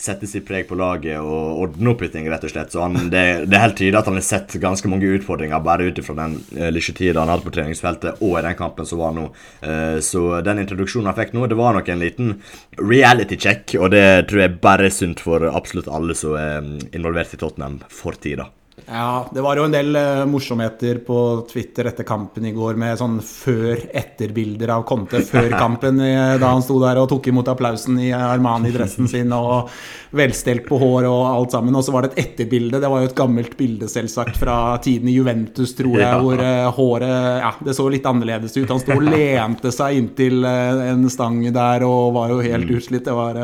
sette 0.00 0.28
sitt 0.30 0.46
preg 0.48 0.68
på 0.68 0.78
laget 0.78 1.20
og 1.20 1.60
ordne 1.66 1.92
opp 1.92 2.04
i 2.06 2.10
ting, 2.12 2.28
rett 2.30 2.46
og 2.46 2.52
slett. 2.52 2.72
Så 2.74 2.82
han, 2.84 2.96
det, 3.12 3.24
det, 3.48 3.58
er 3.58 3.64
helt 3.66 3.78
tydelig 3.80 4.00
at 4.00 4.10
han 4.10 4.18
har 4.18 4.26
sett 4.26 4.56
ganske 4.62 4.90
mange 4.90 5.12
utfordringer 5.18 5.62
bare 5.64 5.90
ut 5.90 6.00
ifra 6.00 6.16
den 6.22 6.38
uh, 6.56 6.68
lille 6.70 6.96
tida 6.96 7.22
han 7.22 7.32
hadde 7.32 7.46
på 7.46 7.54
treningsfeltet, 7.54 8.22
og 8.24 8.38
i 8.38 8.44
den 8.48 8.58
kampen 8.58 8.88
som 8.88 9.02
var 9.02 9.14
nå. 9.16 9.28
Uh, 9.64 10.00
så 10.04 10.26
den 10.46 10.64
introduksjonen 10.64 11.12
han 11.12 11.18
fikk 11.18 11.34
nå, 11.36 11.46
det 11.50 11.60
var 11.60 11.76
nok 11.76 11.92
en 11.92 12.02
liten 12.02 12.34
reality 12.80 13.38
check, 13.40 13.76
og 13.78 13.92
det 13.94 14.04
tror 14.30 14.46
jeg 14.46 14.58
bare 14.64 14.88
er 14.90 14.94
sunt 14.94 15.22
for 15.24 15.46
absolutt 15.50 15.90
alle 15.92 16.16
som 16.18 16.38
er 16.38 16.74
involvert 16.94 17.34
i 17.36 17.40
Tottenham 17.40 17.80
for 17.92 18.16
tida. 18.20 18.50
Ja, 18.86 19.26
det 19.32 19.40
var 19.40 19.56
jo 19.56 19.64
en 19.64 19.72
del 19.72 19.96
uh, 19.96 20.24
morsomheter 20.28 20.98
på 21.06 21.18
Twitter 21.48 21.88
etter 21.88 22.04
kampen 22.04 22.44
i 22.44 22.52
går 22.52 22.76
med 22.76 22.98
sånn 23.00 23.16
før-etter-bilder 23.24 24.74
av 24.74 24.84
Conte 24.88 25.22
før 25.24 25.54
kampen, 25.62 26.02
da 26.02 26.50
han 26.50 26.64
sto 26.64 26.76
der 26.82 27.00
og 27.00 27.08
tok 27.08 27.30
imot 27.30 27.48
applausen 27.48 27.96
i 28.02 28.10
Armani-dressen 28.12 29.08
sin 29.08 29.32
og 29.32 29.70
velstelt 30.14 30.66
på 30.68 30.78
hår 30.78 31.08
og 31.08 31.22
alt 31.30 31.56
sammen. 31.56 31.74
Og 31.74 31.86
så 31.86 31.94
var 31.94 32.04
det 32.04 32.12
et 32.12 32.26
etterbilde. 32.26 32.78
Det 32.82 32.90
var 32.90 33.02
jo 33.02 33.08
et 33.08 33.16
gammelt 33.16 33.56
bilde, 33.58 33.88
selvsagt, 33.90 34.36
fra 34.38 34.76
tiden 34.84 35.08
i 35.10 35.16
Juventus, 35.16 35.72
tror 35.78 35.96
jeg, 36.02 36.20
hvor 36.20 36.44
uh, 36.44 36.68
håret 36.76 37.14
Ja, 37.44 37.54
det 37.64 37.76
så 37.78 37.88
litt 37.90 38.06
annerledes 38.08 38.56
ut. 38.58 38.68
Han 38.68 38.82
sto 38.82 38.98
og 38.98 39.08
lente 39.08 39.72
seg 39.74 39.98
inntil 39.98 40.44
en 40.44 41.08
stang 41.12 41.40
der 41.54 41.86
og 41.88 42.14
var 42.18 42.34
jo 42.34 42.42
helt 42.44 42.68
mm. 42.68 42.76
utslitt. 42.76 43.08
Det 43.08 43.16
var 43.16 43.40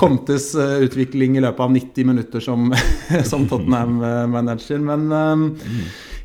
Contes 0.00 0.52
utvikling 0.54 1.36
i 1.38 1.44
løpet 1.44 1.66
av 1.66 1.74
90 1.74 2.06
minutter 2.06 2.44
som, 2.44 2.70
som 3.30 3.48
Tottenham-manager 3.50 4.59
matcher. 4.60 4.78
Men 4.84 5.10
um, 5.12 5.44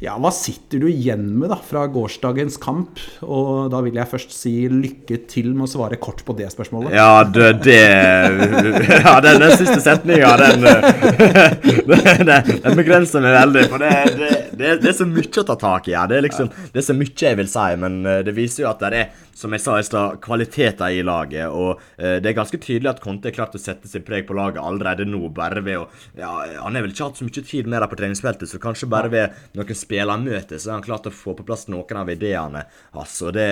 ja, 0.03 0.15
hva 0.19 0.31
sitter 0.33 0.83
du 0.83 0.89
igjen 0.89 1.23
med 1.39 1.49
da 1.49 1.57
fra 1.63 1.85
gårsdagens 1.87 2.57
kamp? 2.61 2.99
Og 3.23 3.71
da 3.71 3.79
vil 3.85 3.95
jeg 3.95 4.09
først 4.11 4.35
si 4.35 4.53
lykke 4.69 5.21
til 5.31 5.53
med 5.53 5.67
å 5.67 5.71
svare 5.71 5.97
kort 6.01 6.23
på 6.25 6.35
det 6.37 6.49
spørsmålet. 6.51 6.93
Ja, 6.95 7.23
det, 7.23 7.53
det 7.63 7.79
Ja, 9.05 9.17
den, 9.23 9.39
den 9.41 9.55
siste 9.57 9.79
setninga, 9.83 10.35
den, 10.41 10.65
den, 11.89 12.33
den 12.61 12.77
begrenser 12.77 13.23
meg 13.23 13.37
veldig. 13.39 13.67
For 13.71 13.85
det, 13.85 13.93
det, 14.55 14.73
det, 14.83 14.91
er 14.91 14.97
så 14.97 15.07
mye 15.09 15.31
å 15.41 15.47
ta 15.47 15.59
tak 15.59 15.89
i 15.89 15.95
her. 15.95 16.09
Det 16.11 16.19
er 16.19 16.27
liksom, 16.27 16.51
det 16.73 16.81
er 16.81 16.89
så 16.89 16.97
mye 16.97 17.15
jeg 17.25 17.39
vil 17.39 17.51
si, 17.51 17.69
men 17.81 18.01
eh, 18.05 18.21
det 18.27 18.35
viser 18.35 18.65
jo 18.65 18.71
at 18.73 18.83
det 18.83 18.91
er 18.91 19.23
som 19.35 19.51
jeg 19.51 19.63
sa 19.65 19.75
i 19.79 19.83
stad, 19.83 20.19
kvaliteter 20.23 20.95
i 20.95 21.01
laget. 21.03 21.51
Og 21.51 21.81
eh, 21.99 22.17
det 22.23 22.31
er 22.31 22.37
ganske 22.37 22.59
tydelig 22.61 22.93
at 22.93 23.01
Conte 23.03 23.29
er 23.29 23.35
klart 23.35 23.55
å 23.57 23.59
sette 23.59 23.89
sin 23.91 24.05
preg 24.07 24.23
på 24.29 24.35
laget 24.37 24.63
allerede 24.63 25.07
nå, 25.07 25.27
bare 25.35 25.63
ved 25.65 25.81
å 25.81 25.87
ja, 26.15 26.31
Han 26.61 26.77
har 26.77 26.85
vel 26.85 26.93
ikke 26.93 27.09
hatt 27.09 27.19
så 27.19 27.27
mye 27.27 27.43
tid 27.43 27.67
med 27.67 27.83
dem 27.83 27.91
på 27.91 27.99
treningsfeltet, 27.99 28.47
så 28.49 28.61
kanskje 28.63 28.89
bare 28.91 29.11
ved 29.11 29.41
noen 29.57 29.75
spillermøter 29.75 30.61
så 30.61 30.71
har 30.71 30.79
han 30.79 30.85
klart 30.85 31.09
å 31.09 31.13
få 31.13 31.35
på 31.35 31.45
plass 31.47 31.67
noen 31.67 31.99
av 31.99 32.11
ideene 32.13 32.63
hans. 32.95 33.17
Og 33.27 33.35
det, 33.35 33.49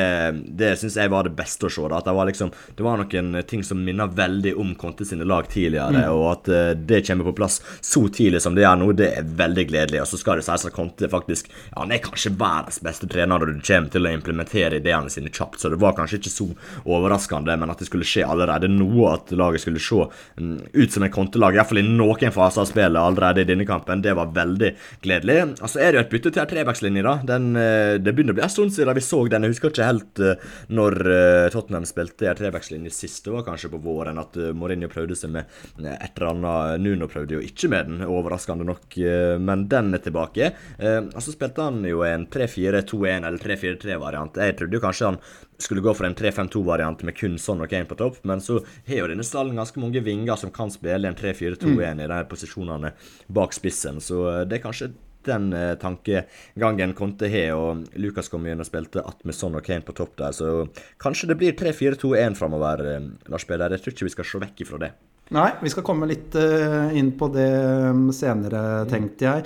det 0.55 0.73
syns 0.79 0.95
jeg 1.01 1.11
var 1.11 1.27
det 1.27 1.35
beste 1.35 1.67
å 1.67 1.73
se. 1.73 1.83
da, 1.83 1.99
at 1.99 2.07
Det 2.07 2.15
var 2.15 2.31
liksom, 2.31 2.53
det 2.77 2.87
var 2.87 3.03
noen 3.03 3.43
ting 3.49 3.65
som 3.67 3.83
minner 3.83 4.07
veldig 4.07 4.55
om 4.63 4.71
Conte 4.79 5.07
sine 5.07 5.27
lag 5.27 5.51
tidligere, 5.51 6.05
mm. 6.07 6.15
og 6.15 6.25
at 6.31 6.51
eh, 6.53 6.71
det 6.79 7.03
kommer 7.09 7.27
på 7.27 7.35
plass 7.41 7.59
så 7.83 8.05
tidlig 8.07 8.39
som 8.45 8.55
det 8.55 8.63
er 8.69 8.79
nå, 8.79 8.93
det 8.95 9.11
er 9.19 9.27
veldig 9.43 9.67
gledelig. 9.67 10.05
Og 10.05 10.13
så 10.13 10.21
skal 10.21 10.39
det 10.39 10.47
sies 10.47 10.63
at 10.69 10.75
Conte 10.75 11.11
faktisk 11.11 11.51
ja, 11.51 11.81
han 11.81 11.91
er 11.91 12.03
kanskje 12.07 12.31
verdens 12.39 12.79
beste 12.83 13.11
trener 13.11 13.35
når 13.35 13.51
det 13.51 13.67
kommer 13.67 13.91
til 13.91 14.07
å 14.07 14.15
implementere 14.15 14.79
ideene 14.79 15.11
sine 15.11 15.31
kjapt. 15.33 15.59
så 15.59 15.72
det 15.73 15.81
var 15.81 15.95
kanskje 15.97 16.19
ikke 16.19 16.33
så 16.33 16.47
overraskende, 16.83 17.55
men 17.59 17.71
at 17.71 17.81
det 17.81 17.87
skulle 17.89 18.07
skje 18.07 18.25
allerede 18.27 18.69
nå, 18.71 18.91
at 19.09 19.33
laget 19.37 19.63
skulle 19.63 19.81
se 19.83 20.07
um, 20.39 20.55
ut 20.73 20.93
som 20.93 21.05
et 21.05 21.13
kontelag, 21.13 21.57
iallfall 21.57 21.81
i 21.81 21.85
noen 21.87 22.33
faser 22.33 22.63
av 22.63 22.69
spillet 22.69 22.99
allerede 22.99 23.43
i 23.43 23.49
denne 23.49 23.67
kampen, 23.67 24.03
det 24.03 24.15
var 24.17 24.33
veldig 24.35 24.73
gledelig. 25.03 25.39
Altså 25.59 25.81
er 25.81 25.91
det 25.91 25.99
jo 25.99 26.03
et 26.05 26.13
bytte 26.13 26.33
til 26.33 26.43
en 26.43 26.51
trebackslinje, 26.51 27.05
da. 27.05 27.15
Den, 27.33 27.49
uh, 27.57 27.95
det 28.01 28.13
begynner 28.13 28.35
å 28.35 28.39
bli 28.39 28.45
en 28.47 28.53
stund 28.53 28.75
siden 28.75 28.97
vi 28.97 29.05
så 29.05 29.21
den. 29.31 29.47
Jeg 29.47 29.55
husker 29.55 29.73
ikke 29.73 29.89
helt 29.89 30.23
uh, 30.23 30.49
når 30.73 30.99
uh, 31.07 31.49
Tottenham 31.53 31.87
spilte 31.89 32.29
en 32.29 32.39
trebackslinje 32.39 32.93
sist. 32.93 33.23
Det 33.25 33.33
var 33.33 33.47
kanskje 33.47 33.71
på 33.73 33.81
våren 33.83 34.19
at 34.21 34.37
Mourinho 34.57 34.89
prøvde 34.91 35.17
seg 35.17 35.33
med 35.33 35.47
et 35.79 36.17
eller 36.17 36.29
annet. 36.33 36.83
Nuno 36.83 37.07
prøvde 37.11 37.37
jo 37.37 37.43
ikke 37.43 37.69
med 37.71 37.89
den, 37.89 38.03
overraskende 38.03 38.65
nok, 38.67 38.95
men 39.43 39.65
den 39.71 39.93
er 39.95 40.01
tilbake. 40.03 40.49
Og 40.81 41.21
så 41.23 41.33
spilte 41.33 41.65
han 41.65 41.81
jo 41.87 42.03
en 42.05 42.25
3-4-2-1 42.31 43.27
eller 43.27 43.39
3-4-3-variant. 43.41 44.39
Jeg 44.43 44.57
trodde 44.59 44.77
jo 44.77 44.83
kanskje 44.83 45.11
han 45.11 45.19
skulle 45.63 45.83
gå 45.85 45.93
for 45.95 46.07
en 46.07 46.17
3-5-2-variant 46.19 47.05
med 47.07 47.17
kun 47.17 47.39
Son 47.41 47.63
og 47.63 47.71
Kane 47.71 47.89
på 47.89 47.97
topp, 47.99 48.19
men 48.27 48.43
så 48.43 48.59
har 48.87 49.03
jo 49.03 49.09
denne 49.11 49.25
stallen 49.27 49.59
ganske 49.59 49.81
mange 49.81 50.03
vinger 50.03 50.39
som 50.39 50.51
kan 50.53 50.71
spille 50.73 51.09
en 51.09 51.17
3-4-2-1 51.17 51.63
mm. 51.63 52.03
i 52.03 52.11
de 52.11 52.19
posisjonene 52.29 52.93
bak 53.33 53.55
spissen, 53.55 54.01
så 54.03 54.21
eh, 54.31 54.43
det 54.49 54.59
er 54.59 54.65
kanskje 54.67 54.93
den 55.23 55.53
eh, 55.53 55.75
tankegangen 55.79 56.93
Conte 56.97 57.29
har, 57.31 57.55
og 57.55 57.87
Lucas 57.99 58.29
kom 58.31 58.45
igjen 58.47 58.63
og 58.63 58.67
spilte 58.67 59.03
med 59.23 59.37
Son 59.37 59.55
og 59.57 59.65
Kane 59.65 59.85
på 59.85 59.95
topp 59.97 60.17
der, 60.19 60.35
så 60.35 60.67
kanskje 61.01 61.31
det 61.31 61.39
blir 61.39 61.57
3-4-2-1 61.59 62.37
framover, 62.39 62.85
eh, 62.91 63.09
Lars 63.31 63.47
Peder. 63.47 63.73
Jeg 63.73 63.83
tror 63.85 63.95
ikke 63.95 64.09
vi 64.09 64.15
skal 64.17 64.29
se 64.29 64.43
vekk 64.43 64.65
ifra 64.65 64.83
det. 64.85 64.93
Nei, 65.33 65.49
vi 65.63 65.71
skal 65.71 65.85
komme 65.87 66.07
litt 66.09 66.35
eh, 66.35 66.91
inn 66.99 67.13
på 67.17 67.29
det 67.33 67.47
um, 67.89 68.09
senere, 68.13 68.83
tenkte 68.91 69.29
jeg. 69.29 69.45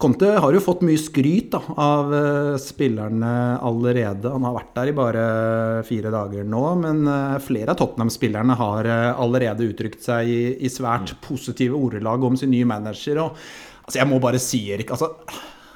Conte 0.00 0.28
har 0.42 0.52
jo 0.52 0.60
fått 0.60 0.82
mye 0.84 0.98
skryt 1.00 1.52
da, 1.54 1.60
av 1.80 2.10
uh, 2.12 2.56
spillerne 2.60 3.30
allerede. 3.62 4.32
Han 4.32 4.44
har 4.48 4.56
vært 4.58 4.74
der 4.76 4.90
i 4.90 4.96
bare 4.96 5.24
fire 5.86 6.12
dager 6.12 6.46
nå, 6.48 6.64
men 6.82 7.06
uh, 7.06 7.38
flere 7.42 7.72
av 7.72 7.80
Tottenham-spillerne 7.80 8.58
har 8.58 8.90
allerede 9.14 9.70
uttrykt 9.70 10.02
seg 10.04 10.28
i, 10.28 10.42
i 10.66 10.72
svært 10.72 11.14
positive 11.24 11.78
ordelag 11.78 12.26
om 12.26 12.36
sin 12.38 12.52
nye 12.52 12.68
manager. 12.68 13.22
Og, 13.22 13.42
altså, 13.86 14.00
jeg 14.00 14.10
må 14.10 14.20
bare 14.22 14.42
si, 14.42 14.64
Erik 14.74 14.92
altså, 14.94 15.12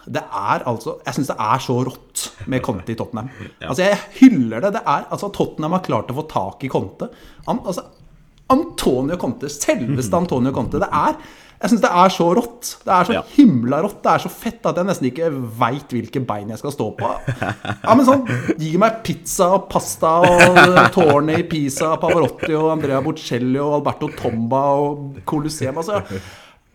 det 0.08 0.22
er 0.24 0.64
altså 0.68 0.96
Jeg 1.04 1.16
syns 1.16 1.30
det 1.30 1.36
er 1.44 1.62
så 1.62 1.76
rått 1.88 2.24
med 2.50 2.62
Conte 2.64 2.94
i 2.94 2.98
Tottenham. 2.98 3.30
Altså, 3.68 3.84
jeg 3.84 3.98
hyller 4.20 4.64
det. 4.64 4.74
Det 4.78 4.82
er 4.84 5.08
altså 5.12 5.30
Tottenham 5.34 5.76
har 5.76 5.84
klart 5.86 6.12
å 6.12 6.18
få 6.18 6.24
tak 6.30 6.64
i 6.64 6.70
Conte. 6.72 7.10
Han, 7.46 7.60
altså, 7.64 7.84
Antonio 8.52 9.18
Conte, 9.20 9.50
selveste 9.52 10.16
Antonio 10.22 10.54
Conte. 10.56 10.80
Det 10.80 10.88
er 10.88 11.18
jeg 11.58 11.72
syns 11.72 11.82
det 11.82 11.90
er 11.90 12.12
så 12.14 12.26
rått. 12.38 12.68
Det 12.86 12.92
er 12.94 13.08
så 13.08 13.14
ja. 13.16 13.22
himla 13.34 13.80
rått. 13.82 13.98
Det 14.04 14.10
er 14.12 14.22
så 14.22 14.30
fett 14.30 14.66
at 14.70 14.78
jeg 14.78 14.86
nesten 14.86 15.08
ikke 15.08 15.30
veit 15.58 15.94
hvilke 15.94 16.22
bein 16.26 16.52
jeg 16.52 16.60
skal 16.60 16.74
stå 16.74 16.86
på. 16.98 17.08
Ja, 17.38 17.94
men 17.98 18.04
sånn, 18.06 18.26
Gi 18.60 18.74
meg 18.80 19.00
pizza 19.06 19.50
og 19.56 19.66
pasta 19.72 20.12
og 20.22 20.58
tårnet 20.94 21.42
i 21.42 21.46
Pisa, 21.50 21.94
Pavarotti 22.00 22.54
og 22.54 22.70
Andrea 22.76 23.00
Bocelli 23.02 23.58
og 23.62 23.80
Alberto 23.80 24.10
Tomba 24.18 24.62
og 24.84 25.22
Colosseum. 25.28 25.80
Altså, 25.82 26.02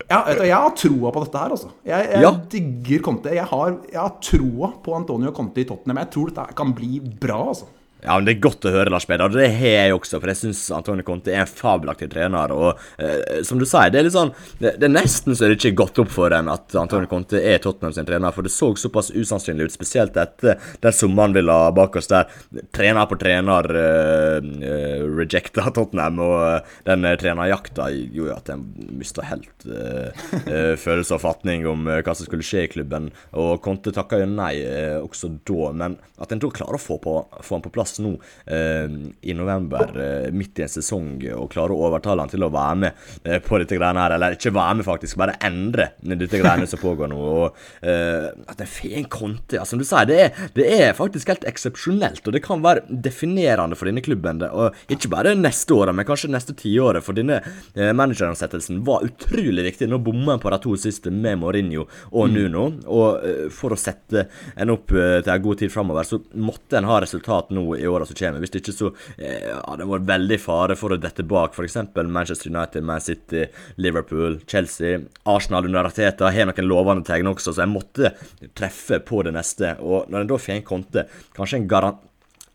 ja, 0.10 0.20
jeg 0.36 0.52
har 0.52 0.76
troa 0.78 1.14
på 1.14 1.24
dette 1.24 1.44
her, 1.46 1.56
altså. 1.56 1.72
Jeg, 1.88 2.10
jeg 2.12 2.26
ja. 2.26 2.34
digger 2.52 3.06
Conte. 3.08 3.36
Jeg 3.38 3.48
har, 3.54 3.78
jeg 3.88 4.02
har 4.02 4.18
troa 4.26 4.74
på 4.84 4.98
Antonio 4.98 5.32
Conte 5.36 5.64
i 5.64 5.68
Tottenham. 5.70 6.02
Jeg 6.04 6.12
tror 6.16 6.34
dette 6.34 6.58
kan 6.60 6.76
bli 6.76 7.00
bra, 7.00 7.40
altså. 7.54 7.72
Ja, 8.04 8.18
men 8.18 8.26
Det 8.26 8.34
er 8.36 8.44
godt 8.44 8.66
å 8.68 8.72
høre, 8.74 8.92
Lars 8.92 9.06
Peder. 9.08 9.32
Det 9.32 9.48
har 9.56 9.76
jeg 9.88 9.96
også, 9.96 10.20
for 10.20 10.32
jeg 10.32 10.40
syns 10.42 10.62
Antonio 10.76 11.06
Conte 11.08 11.32
er 11.32 11.44
en 11.44 11.50
fabelaktig 11.50 12.10
trener. 12.12 12.52
Og 12.52 12.80
eh, 13.00 13.42
som 13.48 13.60
du 13.60 13.66
sier, 13.68 13.92
det 13.94 14.02
er 14.02 14.08
litt 14.08 14.16
sånn 14.16 14.34
Det, 14.60 14.76
det 14.82 14.90
er 14.90 14.94
nesten 14.94 15.36
så 15.38 15.48
det 15.48 15.58
ikke 15.58 15.72
er 15.72 15.78
gått 15.84 16.02
opp 16.04 16.12
for 16.12 16.36
en 16.36 16.52
at 16.52 16.76
Antonio 16.80 17.08
Conte 17.12 17.40
er 17.40 17.62
Tottenham 17.64 17.96
sin 17.96 18.08
trener. 18.08 18.36
For 18.36 18.46
det 18.46 18.52
så 18.54 18.74
såpass 18.80 19.14
usannsynlig 19.16 19.70
ut, 19.70 19.76
spesielt 19.76 20.18
etter 20.20 20.60
den 20.84 20.96
sommeren 20.96 21.36
vi 21.36 21.46
la 21.46 21.58
bak 21.76 21.96
oss, 22.00 22.10
der 22.12 22.28
trener 22.76 23.08
på 23.08 23.20
trener 23.22 23.72
eh, 23.72 24.52
eh 24.68 25.08
rejecta 25.14 25.70
Tottenham. 25.72 26.20
Og 26.24 26.36
uh, 26.44 26.76
den 26.88 27.08
uh, 27.08 27.16
trenerjakta 27.20 27.88
gjorde 27.94 28.36
at 28.36 28.52
en 28.52 28.66
mista 29.00 29.24
helt 29.30 29.68
uh, 29.70 30.12
uh, 30.50 30.76
følelse 30.86 31.16
og 31.16 31.24
fatning 31.24 31.68
om 31.70 31.88
hva 31.88 32.16
som 32.16 32.28
skulle 32.28 32.46
skje 32.46 32.68
i 32.68 32.74
klubben. 32.76 33.12
Og 33.40 33.62
Conte 33.64 33.96
takka 33.96 34.20
jo 34.20 34.28
nei 34.28 34.54
også 35.00 35.30
da, 35.48 35.72
men 35.78 35.98
at 36.22 36.32
en 36.34 36.42
da 36.42 36.50
klarer 36.54 36.78
å 36.78 36.82
få, 36.82 37.00
på, 37.04 37.16
få 37.44 37.58
han 37.58 37.64
på 37.64 37.72
plass 37.74 37.93
plass 37.94 38.00
nå 38.00 38.20
eh, 38.46 38.90
i 39.22 39.34
november, 39.34 39.92
eh, 40.02 40.32
midt 40.32 40.60
i 40.60 40.64
en 40.64 40.70
sesong, 40.70 41.22
og 41.36 41.52
klarer 41.52 41.74
å 41.74 41.88
overtale 41.88 42.22
han 42.22 42.32
til 42.32 42.44
å 42.44 42.52
være 42.54 42.80
med 42.80 42.92
eh, 43.24 43.40
på 43.44 43.60
dette 43.60 43.78
greiene 43.78 44.02
her. 44.02 44.16
Eller 44.16 44.38
ikke 44.38 44.54
være 44.54 44.80
med, 44.80 44.86
faktisk, 44.88 45.18
bare 45.18 45.38
endre 45.44 45.92
dette 46.02 46.40
greiene 46.42 46.68
som 46.68 46.82
pågår 46.82 47.12
nå. 47.12 47.20
Og 47.20 47.86
eh, 47.86 48.30
at 48.50 48.62
en 48.62 48.70
får 48.70 48.98
en 49.00 49.10
konte 49.10 49.60
altså, 49.60 49.74
Som 49.74 49.82
du 49.82 49.88
sier, 49.88 50.08
det 50.08 50.20
er, 50.22 50.50
det 50.56 50.68
er 50.70 50.98
faktisk 50.98 51.32
helt 51.32 51.46
eksepsjonelt, 51.50 52.24
og 52.26 52.36
det 52.36 52.44
kan 52.46 52.64
være 52.64 52.86
definerende 52.90 53.78
for 53.78 53.90
denne 53.90 54.04
klubben. 54.06 54.42
Det, 54.42 54.50
og 54.54 54.94
ikke 54.94 55.12
bare 55.14 55.36
neste 55.38 55.76
året, 55.76 55.96
men 55.96 56.08
kanskje 56.08 56.32
neste 56.34 56.56
tiåret, 56.58 57.04
for 57.06 57.18
denne 57.18 57.40
eh, 57.42 57.94
manageransettelsen 57.96 58.84
var 58.86 59.06
utrolig 59.08 59.66
viktig. 59.70 59.90
Nå 59.90 60.02
bommer 60.04 60.36
han 60.36 60.44
på 60.44 60.54
de 60.54 60.62
to 60.64 60.76
siste 60.80 61.14
med 61.14 61.40
Mourinho 61.42 61.88
og 62.12 62.30
mm. 62.30 62.36
Nuno, 62.38 62.66
og 62.92 63.26
eh, 63.26 63.46
for 63.54 63.74
å 63.74 63.80
sette 63.80 64.28
en 64.54 64.74
opp 64.74 64.92
til 64.94 65.30
en 65.32 65.44
god 65.44 65.60
tid 65.60 65.72
framover, 65.74 66.06
så 66.06 66.20
måtte 66.38 66.78
en 66.78 66.88
ha 66.88 67.00
resultat 67.04 67.52
nå 67.54 67.64
i 67.84 67.90
åra 67.92 68.08
som 68.08 68.18
kommer. 68.18 68.44
Hvis 68.44 68.54
det 68.54 68.64
ikke 68.64 68.76
så 68.76 68.92
eh, 69.18 69.50
ja, 69.50 69.76
det 69.80 69.88
var 69.90 70.08
veldig 70.08 70.40
fare 70.42 70.78
for 70.80 70.96
å 70.96 71.00
dette 71.02 71.26
bak 71.28 71.58
f.eks. 71.58 71.78
Manchester 72.04 72.52
United, 72.52 72.86
Man 72.88 73.04
City, 73.04 73.46
Liverpool, 73.84 74.40
Chelsea. 74.48 75.02
Arsenal 75.30 75.70
under 75.70 75.90
Arteta 75.90 76.32
har 76.34 76.50
noen 76.50 76.70
lovende 76.70 77.08
tegn 77.08 77.32
også, 77.34 77.54
så 77.54 77.66
jeg 77.66 77.74
måtte 77.74 78.14
treffe 78.58 79.02
på 79.04 79.24
det 79.28 79.36
neste. 79.36 79.76
Og 79.84 80.10
når 80.12 80.24
en 80.24 80.34
da 80.34 80.42
får 80.42 80.58
en 80.58 80.68
konte, 80.74 81.08
kanskje 81.38 81.62
en 81.62 81.70
garant 81.70 82.02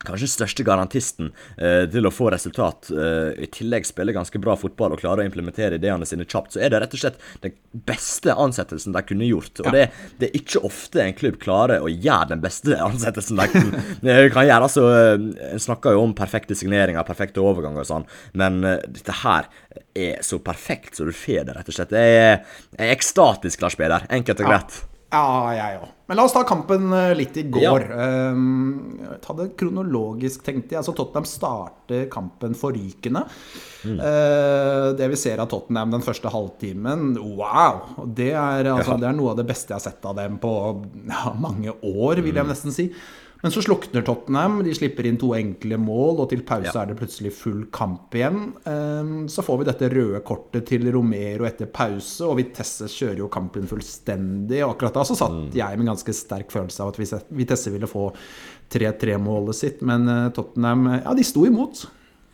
kanskje 0.07 0.28
største 0.31 0.64
garantisten 0.67 1.33
eh, 1.57 1.85
til 1.90 2.07
å 2.07 2.12
få 2.14 2.31
resultat, 2.31 2.90
eh, 2.93 3.33
i 3.45 3.49
tillegg 3.52 3.87
spiller 3.88 4.14
ganske 4.14 4.40
bra 4.43 4.55
fotball 4.59 4.95
og 4.95 5.02
klarer 5.02 5.25
å 5.25 5.28
implementere 5.28 5.78
ideene 5.78 6.07
sine 6.07 6.26
kjapt, 6.28 6.55
så 6.55 6.62
er 6.62 6.73
det 6.73 6.83
rett 6.83 6.95
og 6.95 7.02
slett 7.02 7.19
den 7.43 7.57
beste 7.88 8.35
ansettelsen 8.35 8.95
de 8.95 9.02
kunne 9.09 9.28
gjort. 9.28 9.62
Og 9.64 9.71
ja. 9.71 9.75
det, 9.75 10.11
det, 10.21 10.28
er 10.28 10.38
ikke 10.38 10.62
ofte 10.69 11.02
en 11.02 11.17
klubb 11.19 11.40
klarer 11.43 11.83
å 11.83 11.90
gjøre 11.90 12.31
den 12.35 12.45
beste 12.45 12.78
ansettelsen 12.88 13.40
de 13.40 13.49
kan, 13.55 13.73
eh, 14.02 14.26
kan 14.35 14.47
gjøre. 14.49 14.69
Altså, 14.69 14.87
eh, 14.95 15.17
En 15.52 15.62
snakker 15.62 15.97
jo 15.97 16.05
om 16.07 16.14
perfekte 16.17 16.57
signeringer, 16.59 17.07
perfekte 17.07 17.43
overganger 17.43 17.83
og 17.83 17.88
sånn, 17.88 18.07
men 18.38 18.61
uh, 18.64 18.76
dette 18.87 19.14
her 19.23 19.49
er 19.99 20.21
så 20.26 20.38
perfekt 20.43 20.99
så 20.99 21.07
du 21.09 21.14
får 21.14 21.49
det, 21.49 21.57
rett 21.57 21.71
og 21.71 21.76
slett. 21.76 21.95
Jeg 21.95 22.21
er, 22.23 22.61
jeg 22.76 22.87
er 22.87 22.95
ekstatisk, 22.95 23.64
Lars 23.64 23.76
Peder. 23.78 24.07
Enkelt 24.14 24.45
og 24.45 24.50
greit. 24.50 24.78
Ja. 24.78 24.98
Ja, 25.09 25.55
jeg 25.57 25.79
òg. 25.81 25.93
Men 26.09 26.17
la 26.17 26.25
oss 26.25 26.33
ta 26.33 26.41
kampen 26.49 26.88
eh, 26.97 27.15
litt 27.17 27.37
i 27.41 27.45
går. 27.53 27.85
Ja. 27.88 28.09
Um, 28.33 28.99
ta 29.25 29.35
det 29.37 29.50
kronologisk, 29.61 30.43
tenkte 30.45 30.75
jeg. 30.75 30.81
Altså, 30.83 30.95
Tottenham 30.97 31.29
starter 31.29 32.07
kampen 32.12 32.57
forrykende. 32.57 33.23
Mm. 33.88 33.99
Uh, 34.00 34.88
det 34.97 35.09
vi 35.12 35.21
ser 35.21 35.41
av 35.41 35.49
Tottenham 35.53 35.93
den 35.97 36.05
første 36.05 36.33
halvtimen, 36.33 37.15
wow! 37.41 38.05
Det 38.05 38.31
er, 38.33 38.69
altså, 38.73 38.97
ja. 38.97 39.00
det 39.05 39.11
er 39.11 39.17
noe 39.21 39.33
av 39.33 39.41
det 39.41 39.49
beste 39.49 39.73
jeg 39.73 39.81
har 39.81 39.85
sett 39.85 40.09
av 40.09 40.17
dem 40.21 40.37
på 40.43 40.53
ja, 41.09 41.33
mange 41.41 41.77
år, 41.77 42.21
vil 42.25 42.33
jeg 42.35 42.49
mm. 42.49 42.53
nesten 42.53 42.77
si. 42.77 42.91
Men 43.40 43.52
så 43.54 43.62
slukner 43.62 44.02
Tottenham. 44.02 44.59
De 44.66 44.73
slipper 44.75 45.07
inn 45.07 45.18
to 45.21 45.30
enkle 45.37 45.78
mål, 45.78 46.25
og 46.25 46.30
til 46.33 46.42
pause 46.47 46.73
ja. 46.73 46.83
er 46.83 46.90
det 46.90 46.97
plutselig 46.99 47.30
full 47.38 47.61
kamp 47.75 48.14
igjen. 48.18 48.40
Ehm, 48.66 49.12
så 49.30 49.45
får 49.47 49.61
vi 49.61 49.68
dette 49.68 49.90
røde 49.92 50.23
kortet 50.26 50.66
til 50.73 50.88
Romero 50.95 51.47
etter 51.47 51.71
pause, 51.71 52.26
og 52.26 52.40
Vitesse 52.40 52.90
kjører 52.90 53.23
jo 53.23 53.30
kampen 53.33 53.68
fullstendig. 53.71 54.64
Og 54.64 54.75
akkurat 54.75 54.99
da 54.99 55.07
så 55.07 55.18
satt 55.18 55.37
mm. 55.37 55.52
jeg 55.59 55.78
med 55.78 55.87
en 55.87 55.92
ganske 55.92 56.16
sterk 56.18 56.50
følelse 56.54 56.83
av 56.83 56.90
at 56.90 57.28
Vitesse 57.38 57.75
ville 57.75 57.90
få 57.90 58.09
3-3-målet 58.75 59.57
sitt, 59.57 59.87
men 59.87 60.11
eh, 60.11 60.26
Tottenham 60.35 60.90
ja, 60.99 61.14
de 61.14 61.26
sto 61.26 61.47
imot. 61.47 61.87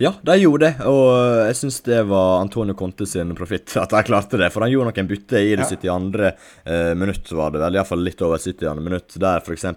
Ja, 0.03 0.11
de 0.27 0.35
gjorde 0.41 0.67
det, 0.67 0.87
og 0.91 1.11
jeg 1.47 1.55
syns 1.61 1.77
det 1.87 2.01
var 2.11 2.41
Antonio 2.41 2.75
Conte 2.75 3.07
sin 3.07 3.31
profitt 3.39 3.77
at 3.79 3.93
de 3.95 4.01
klarte 4.03 4.41
det. 4.41 4.49
For 4.51 4.65
han 4.65 4.73
gjorde 4.73 4.91
noen 4.91 5.11
bytte 5.11 5.39
i 5.39 5.53
det 5.55 5.69
ja. 5.69 5.69
72. 5.71 6.33
Eh, 6.67 6.91
minutt, 6.99 7.31
var 7.31 7.55
det 7.55 7.63
vel. 7.63 7.79
Iallfall 7.79 8.03
litt 8.03 8.25
over 8.27 8.43
72. 8.43 8.75
minutt. 8.83 9.15
Der 9.23 9.45
f.eks. 9.45 9.69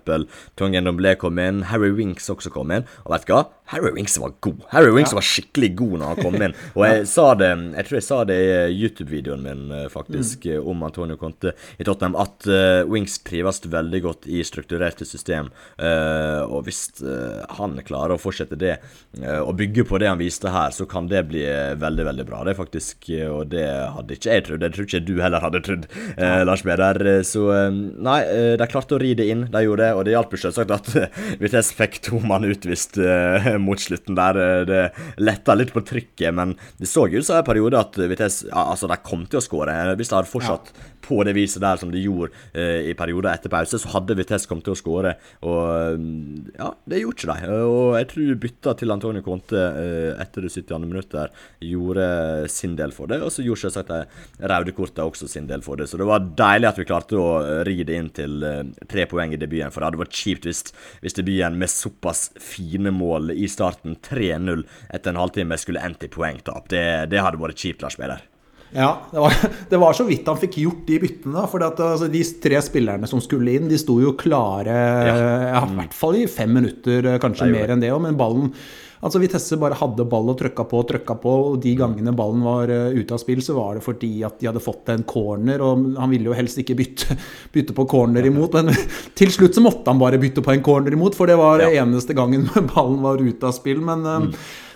Tongen 0.58 0.90
Domblé 0.90 1.14
kom 1.22 1.38
inn, 1.44 1.62
Harry 1.70 1.92
Winks 1.94 2.32
også 2.34 2.50
kom 2.54 2.74
inn. 2.74 2.88
Og 3.06 3.14
vet 3.14 3.30
du 3.30 3.36
hva? 3.36 3.44
Harry 3.68 3.92
Winks 3.96 4.18
var 4.18 4.34
god. 4.40 4.66
Harry 4.74 4.92
Winks 4.96 5.14
ja. 5.14 5.20
var 5.20 5.28
skikkelig 5.28 5.72
god 5.78 5.96
når 6.02 6.14
han 6.14 6.24
kom 6.26 6.40
inn. 6.42 6.58
Og 6.74 6.86
jeg 6.88 7.06
sa 7.16 7.28
det 7.38 7.52
Jeg 7.52 7.88
tror 7.88 8.00
jeg 8.00 8.08
sa 8.08 8.20
det 8.28 8.40
i 8.42 8.58
YouTube-videoen 8.74 9.46
min, 9.46 9.64
eh, 9.76 9.88
faktisk, 9.94 10.50
mm. 10.50 10.66
om 10.74 10.86
Antonio 10.88 11.20
Conte 11.22 11.54
i 11.78 11.86
Tottenham, 11.86 12.18
at 12.18 12.50
uh, 12.50 12.82
Winks 12.90 13.20
trives 13.28 13.62
veldig 13.68 14.02
godt 14.06 14.28
i 14.30 14.42
strukturerte 14.48 15.06
system. 15.06 15.52
Uh, 15.78 16.42
og 16.48 16.66
hvis 16.68 16.88
uh, 17.04 17.46
han 17.60 17.78
klarer 17.86 18.16
å 18.16 18.22
fortsette 18.22 18.58
det, 18.58 18.78
og 19.18 19.56
bygge 19.58 19.84
på 19.88 19.98
det 20.00 20.08
det 20.08 20.14
han 20.14 20.22
viste 20.22 20.52
her, 20.52 20.72
så 20.72 20.86
kan 20.88 21.08
det 21.12 21.26
bli 21.32 21.44
eh, 21.48 21.76
veldig 21.80 22.06
veldig 22.08 22.26
bra. 22.28 22.44
Det 22.48 22.56
faktisk, 22.58 23.10
eh, 23.12 23.28
Og 23.28 23.50
det 23.52 23.66
hadde 23.68 24.16
ikke 24.16 24.32
jeg 24.32 24.46
trodd. 24.48 24.64
Jeg 24.64 24.76
tror 24.76 24.88
ikke 24.88 25.04
du 25.08 25.14
heller 25.22 25.44
hadde 25.44 25.62
trodd, 25.66 25.88
eh, 26.16 26.44
Lars 26.48 26.64
Peder. 26.64 27.02
Eh, 27.08 27.22
så 27.28 27.44
nei, 27.72 28.20
de 28.58 28.70
klarte 28.72 28.96
å 28.96 29.02
ri 29.02 29.14
det 29.18 29.28
inn. 29.32 29.46
De 29.52 29.64
gjorde 29.66 29.84
det. 29.84 29.92
Og 29.98 30.06
det 30.08 30.16
hjalp 30.16 30.36
jo 30.36 30.42
selvsagt 30.46 30.72
at 30.72 31.12
Vitesse 31.42 31.76
fikk 31.76 32.00
to 32.08 32.22
mann 32.24 32.48
utvist 32.48 32.98
eh, 33.02 33.50
mot 33.68 33.82
slutten 33.82 34.18
der. 34.18 34.42
Det 34.68 34.84
letta 35.22 35.56
litt 35.58 35.74
på 35.76 35.84
trykket, 35.86 36.30
men 36.36 36.56
det 36.78 36.90
så 36.90 37.08
ut 37.08 37.26
som 37.26 37.40
en 37.40 37.48
periode 37.48 37.80
at 37.80 37.98
Vitesse 38.10 38.50
ja, 38.50 38.68
altså, 38.72 38.90
de 38.92 39.00
kom 39.04 39.26
til 39.28 39.42
å 39.42 39.46
skåre. 39.46 39.76
Hvis 39.98 40.12
de 40.12 40.20
hadde 40.20 40.32
fortsatt 40.32 40.72
ja. 40.74 40.86
På 41.08 41.22
det 41.28 41.36
viset 41.38 41.64
der 41.64 41.82
som 41.82 41.92
de 41.94 42.04
gjorde 42.04 42.32
eh, 42.54 42.92
i 42.92 42.98
perioder 42.98 43.34
etter 43.34 43.54
pause, 43.54 43.82
så 43.82 43.94
hadde 43.96 44.18
Vitesse 44.20 44.50
kommet 44.50 44.68
til 44.68 44.76
å 44.76 44.80
skåre. 44.80 45.16
Og 45.48 46.06
ja, 46.54 46.72
det 46.86 47.02
gjorde 47.02 47.18
ikke 47.18 47.34
de. 47.34 47.62
Og 47.68 47.98
jeg 47.98 48.12
tror 48.14 48.42
bytta 48.48 48.78
til 48.78 48.94
Antonio 48.98 49.26
Conte 49.26 49.66
eh, 49.68 49.98
Eh, 49.98 50.22
etter 50.22 50.42
det 50.42 50.50
70. 50.50 50.86
minutter 50.86 51.32
gjorde 51.60 52.50
sin 52.50 52.76
del 52.76 52.92
for 52.96 53.10
det. 53.12 53.20
Og 53.24 53.32
så 53.34 53.46
gjorde 53.46 53.66
selvsagt 53.66 53.92
de 53.92 54.48
røde 54.52 54.76
kortene 54.78 55.08
også 55.08 55.30
sin 55.32 55.50
del 55.50 55.64
for 55.66 55.80
det. 55.80 55.90
Så 55.90 56.00
det 56.00 56.08
var 56.10 56.26
deilig 56.40 56.72
at 56.72 56.82
vi 56.82 56.88
klarte 56.90 57.20
å 57.20 57.30
ri 57.68 57.80
det 57.88 58.00
inn 58.00 58.12
til 58.16 58.46
eh, 58.48 58.64
tre 58.90 59.08
poeng 59.10 59.36
i 59.36 59.42
debuten. 59.42 59.74
For 59.74 59.82
det 59.82 59.92
hadde 59.92 60.04
vært 60.04 60.18
kjipt 60.22 60.48
hvis, 60.50 60.64
hvis 61.04 61.18
debuten 61.18 61.60
med 61.60 61.74
såpass 61.74 62.28
fine 62.42 62.94
mål 62.96 63.34
i 63.36 63.50
starten, 63.52 63.98
3-0 64.08 64.66
etter 64.94 65.14
en 65.14 65.22
halvtime, 65.24 65.60
skulle 65.60 65.84
endt 65.84 66.08
i 66.08 66.12
poengtap. 66.12 66.70
Det, 66.74 66.84
det 67.12 67.24
hadde 67.24 67.42
vært 67.42 67.64
kjipt, 67.64 67.86
Lars 67.86 68.00
Peder. 68.00 68.26
Ja, 68.76 68.90
det 69.12 69.22
var, 69.24 69.38
det 69.72 69.80
var, 69.82 69.96
så 69.98 70.08
vidt 70.08 70.28
han 70.28 70.40
fikk 70.42 70.60
gjort 70.64 70.82
de 70.90 71.00
byttene. 71.04 71.46
For 71.52 71.68
altså, 71.68 72.10
de 72.12 72.24
tre 72.44 72.64
spillerne 72.66 73.10
som 73.10 73.24
skulle 73.24 73.56
inn, 73.58 73.70
de 73.72 73.80
sto 73.80 74.00
jo 74.04 74.16
klare 74.20 74.76
ja. 75.08 75.16
ja 75.54 75.64
I 75.64 75.80
hvert 75.80 75.96
fall 75.96 76.20
i 76.20 76.28
fem 76.32 76.52
minutter, 76.58 77.14
kanskje 77.24 77.52
mer 77.54 77.74
enn 77.74 77.84
det 77.84 77.94
òg. 77.96 78.04
Men 78.08 78.20
ballen 78.20 78.52
Altså 78.98 79.20
Vitesse 79.22 79.60
bare 79.62 79.78
hadde 79.78 80.08
ball 80.10 80.32
og 80.32 80.40
trøkka 80.40 80.64
på 80.70 80.80
og 80.82 80.88
trøkka 80.90 81.16
på, 81.22 81.34
og 81.52 81.58
de 81.62 81.76
gangene 81.78 82.14
ballen 82.18 82.42
var 82.46 82.72
uh, 82.74 82.96
ute 82.96 83.14
av 83.14 83.22
spill, 83.22 83.44
så 83.46 83.54
var 83.58 83.78
det 83.78 83.84
fordi 83.86 84.10
at 84.26 84.40
de 84.42 84.50
hadde 84.50 84.64
fått 84.64 84.90
en 84.90 85.06
corner, 85.08 85.62
og 85.62 86.00
han 86.02 86.14
ville 86.14 86.32
jo 86.32 86.38
helst 86.38 86.58
ikke 86.64 86.78
bytte, 86.80 87.18
bytte 87.54 87.76
på 87.78 87.86
corner 87.90 88.26
imot, 88.26 88.58
men 88.58 88.74
til 89.20 89.34
slutt 89.34 89.58
så 89.58 89.64
måtte 89.66 89.94
han 89.94 90.02
bare 90.02 90.22
bytte 90.22 90.42
på 90.46 90.56
en 90.56 90.66
corner 90.66 90.98
imot, 90.98 91.18
for 91.18 91.30
det 91.30 91.38
var 91.38 91.62
ja. 91.62 91.70
eneste 91.84 92.18
gangen 92.18 92.50
ballen 92.74 93.04
var 93.06 93.22
ute 93.22 93.46
av 93.46 93.54
spill. 93.56 93.84
Men 93.86 94.02
uh, 94.08 94.18
mm. 94.26 94.34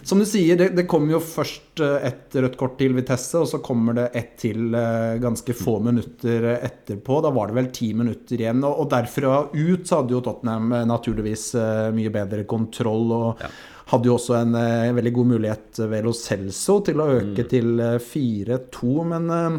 Som 0.08 0.22
du 0.22 0.26
sier, 0.28 0.58
det, 0.60 0.72
det 0.78 0.88
kom 0.90 1.10
jo 1.12 1.20
først 1.24 1.82
uh, 1.84 1.98
et 2.08 2.38
rødt 2.38 2.58
kort 2.60 2.78
til 2.80 2.96
Vitesse, 2.98 3.42
og 3.42 3.50
så 3.52 3.62
kommer 3.64 3.98
det 3.98 4.08
ett 4.18 4.38
til 4.42 4.74
ganske 5.22 5.54
få 5.54 5.76
minutter 5.84 6.48
etterpå. 6.56 7.20
Da 7.22 7.34
var 7.36 7.52
det 7.52 7.60
vel 7.60 7.70
ti 7.76 7.92
minutter 7.98 8.42
igjen, 8.42 8.64
og, 8.66 8.80
og 8.84 8.90
derfra 8.94 9.44
ut 9.54 9.86
så 9.86 10.02
hadde 10.02 10.16
jo 10.16 10.24
Tottenham 10.26 10.74
naturligvis 10.90 11.52
mye 11.94 12.14
bedre 12.14 12.48
kontroll. 12.50 13.14
og 13.18 13.46
ja 13.46 13.52
hadde 13.92 14.08
jo 14.10 14.18
også 14.18 14.36
en 14.40 14.58
eh, 14.58 14.92
veldig 14.96 15.14
god 15.16 15.32
mulighet 15.36 15.82
ved 15.92 16.06
Lo 16.06 16.14
Celso 16.16 16.80
til 16.86 17.02
å 17.02 17.10
øke 17.18 17.46
mm. 17.46 17.50
til 17.52 17.82
4-2, 18.06 18.92
eh, 18.92 19.10
men 19.12 19.34
eh, 19.36 19.58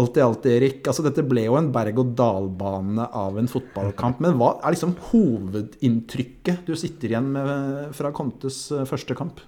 alt 0.00 0.18
i 0.18 0.24
alt, 0.24 0.46
Erik, 0.50 0.82
altså 0.90 1.04
dette 1.06 1.24
ble 1.26 1.46
jo 1.46 1.56
en 1.58 1.70
berg-og-dal-bane 1.74 3.06
av 3.14 3.38
en 3.38 3.50
fotballkamp. 3.50 4.20
Men 4.24 4.36
hva 4.40 4.56
er 4.58 4.74
liksom 4.74 4.96
hovedinntrykket 5.12 6.66
du 6.66 6.74
sitter 6.78 7.14
igjen 7.14 7.30
med 7.36 7.94
fra 7.96 8.10
Contes 8.16 8.66
eh, 8.74 8.86
første 8.90 9.16
kamp? 9.18 9.42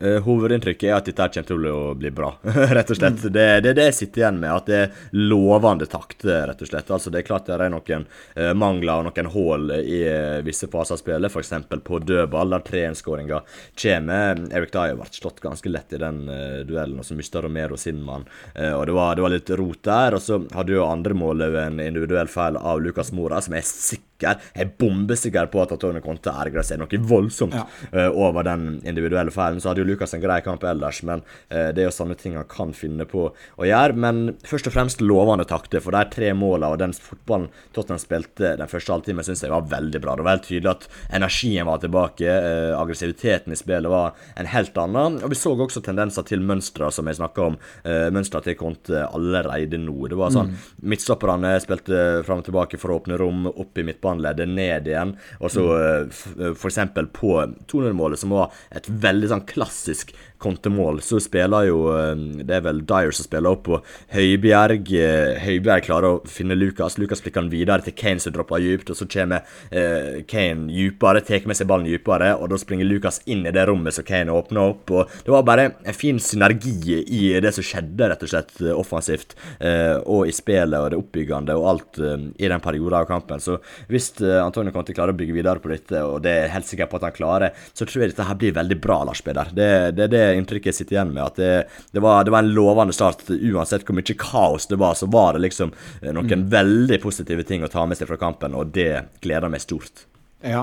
Uh, 0.00 0.16
hovedinntrykket 0.24 0.88
er 0.88 0.94
at 0.96 1.08
dette 1.10 1.26
kommer 1.34 1.48
til 1.50 1.66
å 1.68 1.92
bli 1.98 2.10
bra, 2.14 2.30
rett 2.76 2.92
og 2.92 2.96
slett. 2.96 3.20
Mm. 3.20 3.32
Det 3.34 3.44
er 3.44 3.64
det, 3.64 3.74
det, 3.76 3.84
jeg 3.90 3.96
sitter 3.98 4.22
igjen 4.22 4.40
med, 4.40 4.54
at 4.54 4.70
det 4.70 4.78
er 4.78 4.94
lovende 5.16 5.88
takt, 5.90 6.24
rett 6.24 6.64
og 6.64 6.70
slett. 6.70 6.92
Altså, 6.96 7.12
det 7.12 7.20
er 7.20 7.28
klart 7.28 7.50
det 7.50 7.58
er 7.58 7.72
noen 7.72 8.06
uh, 8.08 8.52
mangler 8.56 9.02
og 9.02 9.10
noen 9.10 9.30
hull 9.34 9.74
i 9.76 10.00
uh, 10.08 10.40
visse 10.46 10.70
faser 10.72 10.96
av 10.96 11.02
spillet, 11.02 11.28
f.eks. 11.28 11.52
på 11.84 12.02
dødball, 12.08 12.56
der 12.56 12.66
3-1-skåringa 12.70 13.42
kommer. 13.84 14.44
Erik 14.56 14.72
Dyer 14.72 14.96
ble 14.96 15.10
slått 15.12 15.44
ganske 15.44 15.72
lett 15.72 15.92
i 15.92 16.00
den 16.00 16.24
duellen, 16.68 17.00
og 17.02 17.06
så 17.06 17.16
mista 17.18 17.44
Romero 17.44 17.76
sin 17.80 18.00
mann. 18.04 18.24
og 18.56 18.84
det 18.86 18.94
var, 18.96 19.16
det 19.16 19.24
var, 19.24 19.34
litt 19.34 19.52
rot 19.60 19.82
der. 19.84 20.16
Og 20.16 20.24
så 20.24 20.40
hadde 20.56 20.76
jo 20.76 20.86
andre 20.86 21.16
målet 21.16 21.52
ved 21.52 21.66
en 21.66 21.82
individuell 21.84 22.30
feil 22.30 22.56
av 22.56 22.80
Lukas 22.82 23.12
Mora, 23.16 23.40
som 23.44 23.56
er 23.56 23.66
sikker 23.66 24.09
sikker, 24.20 24.40
er 24.54 24.70
bombesikker 24.78 25.48
på 25.50 25.62
at 25.62 25.72
Antonio 25.72 26.02
Conte 26.04 26.30
ergrer 26.30 26.64
seg 26.66 26.80
noe 26.80 27.00
voldsomt 27.10 27.54
ja. 27.54 27.66
uh, 27.94 28.10
over 28.10 28.44
den 28.44 28.80
individuelle 28.84 29.30
feilen. 29.30 29.60
Så 29.60 29.70
hadde 29.70 29.82
jo 29.82 29.88
Lucas 29.88 30.14
en 30.14 30.22
grei 30.22 30.40
kamp 30.44 30.64
ellers, 30.64 31.02
men 31.06 31.22
uh, 31.22 31.70
det 31.72 31.82
er 31.82 31.88
jo 31.88 31.94
sånne 31.94 32.16
ting 32.20 32.36
han 32.36 32.48
kan 32.50 32.72
finne 32.76 33.06
på 33.08 33.30
å 33.30 33.68
gjøre. 33.68 33.96
Men 33.96 34.36
først 34.46 34.68
og 34.70 34.76
fremst 34.76 35.04
lovende 35.04 35.46
takter, 35.48 35.82
for 35.82 35.96
de 35.96 36.04
tre 36.12 36.32
målene 36.34 36.72
og 36.74 36.80
den 36.82 36.94
fotballen 36.94 37.48
Tottenham 37.74 38.00
spilte 38.02 38.54
den 38.58 38.70
første 38.70 38.94
halvtimen, 38.94 39.26
syns 39.26 39.44
jeg 39.44 39.52
var 39.52 39.68
veldig 39.70 40.02
bra. 40.02 40.16
Det 40.16 40.26
var 40.26 40.38
helt 40.38 40.48
tydelig 40.48 40.72
at 40.72 40.88
energien 41.20 41.68
var 41.68 41.82
tilbake, 41.82 42.28
uh, 42.28 42.76
aggressiviteten 42.80 43.54
i 43.54 43.58
spillet 43.58 43.90
var 43.90 44.16
en 44.36 44.50
helt 44.50 44.76
annen. 44.80 45.20
Og 45.24 45.32
vi 45.32 45.38
så 45.38 45.54
også 45.60 45.82
tendenser 45.84 46.26
til 46.28 46.44
mønstre, 46.44 46.90
som 46.94 47.08
jeg 47.08 47.20
snakka 47.20 47.50
om. 47.50 47.58
Uh, 47.84 48.08
mønstre 48.14 48.42
til 48.44 48.58
Conte 48.60 49.04
allerede 49.08 49.80
nå. 49.80 49.96
Det 50.10 50.18
var 50.18 50.32
sånn 50.34 50.52
mm. 50.52 50.68
Midtstopperne 50.90 51.52
spilte 51.62 51.98
fram 52.26 52.40
og 52.40 52.46
tilbake 52.46 52.78
for 52.80 52.92
å 52.92 53.00
åpne 53.00 53.18
rom 53.20 53.46
opp 53.50 53.78
i 53.78 53.84
midtbanen 53.86 54.09
midtbaneleddet 54.10 54.48
ned 54.48 54.88
igjen. 54.88 55.14
Og 55.40 55.52
så 55.52 55.64
mm. 55.64 56.54
f.eks. 56.54 56.78
på 57.12 57.32
200-målet, 57.70 58.20
som 58.20 58.34
var 58.34 58.54
et 58.70 58.88
veldig 58.88 59.30
sånn 59.30 59.46
klassisk 59.48 60.14
kontemål, 60.40 61.00
så 61.04 61.20
spiller 61.22 61.68
jo 61.68 61.84
eh, 61.94 62.14
Det 62.46 62.56
er 62.56 62.64
vel 62.64 62.82
Dyer 62.88 63.14
som 63.14 63.26
spiller 63.26 63.54
opp 63.54 63.68
og 63.70 63.86
Høibjerg. 64.14 64.90
Eh, 64.96 65.40
Høibjerg 65.44 65.86
klarer 65.86 66.16
å 66.16 66.28
finne 66.28 66.56
Lucas. 66.58 66.98
Lucas 67.00 67.22
flikker 67.24 67.44
han 67.44 67.52
videre 67.52 67.84
til 67.86 67.96
Kane 67.96 68.22
som 68.22 68.34
dropper 68.34 68.62
dypt, 68.64 68.92
og 68.92 68.98
så 68.98 69.08
kommer 69.10 69.46
eh, 69.70 70.22
Kane 70.30 70.70
dypere, 70.70 71.22
tar 71.26 71.46
med 71.48 71.58
seg 71.58 71.68
ballen 71.70 71.88
dypere, 71.88 72.32
og 72.38 72.50
da 72.52 72.58
springer 72.60 72.88
Lucas 72.88 73.20
inn 73.30 73.46
i 73.46 73.54
det 73.54 73.66
rommet 73.68 73.96
som 73.96 74.06
Kane 74.06 74.34
åpner 74.34 74.74
opp. 74.74 74.94
og 74.94 75.14
Det 75.26 75.34
var 75.34 75.46
bare 75.48 75.68
en 75.84 75.96
fin 75.96 76.20
synergi 76.22 77.00
i 77.00 77.22
det 77.42 77.54
som 77.56 77.66
skjedde, 77.66 78.10
rett 78.10 78.24
og 78.26 78.32
slett 78.32 78.60
offensivt, 78.74 79.36
og 79.60 80.28
i 80.28 80.34
spillet 80.34 80.76
og 80.80 80.90
det 80.92 80.98
oppbyggende 81.00 81.56
og 81.58 81.68
alt 81.70 82.00
i 82.00 82.48
den 82.50 82.62
perioden 82.62 82.98
av 83.00 83.08
kampen. 83.08 83.42
Så 83.42 83.58
hvis 83.90 84.10
Antonio 84.20 84.72
Conte 84.74 84.94
klarer 84.96 85.14
å 85.14 85.18
bygge 85.18 85.36
videre 85.36 85.62
på 85.62 85.72
dette, 85.72 86.02
og 86.04 86.20
det 86.24 86.34
er 86.36 86.54
helt 86.54 86.68
sikker 86.68 86.88
på 86.90 87.00
at 87.00 87.08
han 87.08 87.16
klarer, 87.16 87.56
så 87.72 87.86
tror 87.86 88.04
jeg 88.04 88.12
dette 88.12 88.26
her 88.28 88.38
blir 88.40 88.56
veldig 88.56 88.78
bra, 88.82 89.00
Lars 89.08 89.22
Peder. 89.24 89.52
Det 89.56 89.70
det, 89.94 90.06
det 90.06 90.20
inntrykket 90.38 90.72
jeg 90.72 90.78
sitter 90.80 90.98
igjen 90.98 91.14
med. 91.14 91.24
At 91.24 91.40
det, 91.40 91.52
det, 91.94 92.02
var, 92.04 92.24
det, 92.24 92.34
var, 92.34 92.44
en 92.44 92.54
lovende 92.56 92.96
start. 92.96 93.24
Uansett 93.30 93.86
hvor 93.86 93.98
mye 93.98 94.18
kaos 94.20 94.68
det 94.70 94.80
var, 94.80 94.98
så 94.98 95.10
var 95.10 95.36
det 95.36 95.46
liksom 95.46 95.74
eh, 96.02 96.12
noen 96.12 96.46
mm. 96.46 96.46
veldig 96.52 97.00
positive 97.02 97.46
ting 97.48 97.66
å 97.66 97.72
ta 97.72 97.86
med 97.86 97.98
seg 97.98 98.10
fra 98.10 98.20
kampen, 98.20 98.56
og 98.56 98.72
det 98.76 98.92
gleder 99.24 99.52
meg 99.52 99.64
stort. 99.64 100.06
Ja. 100.40 100.62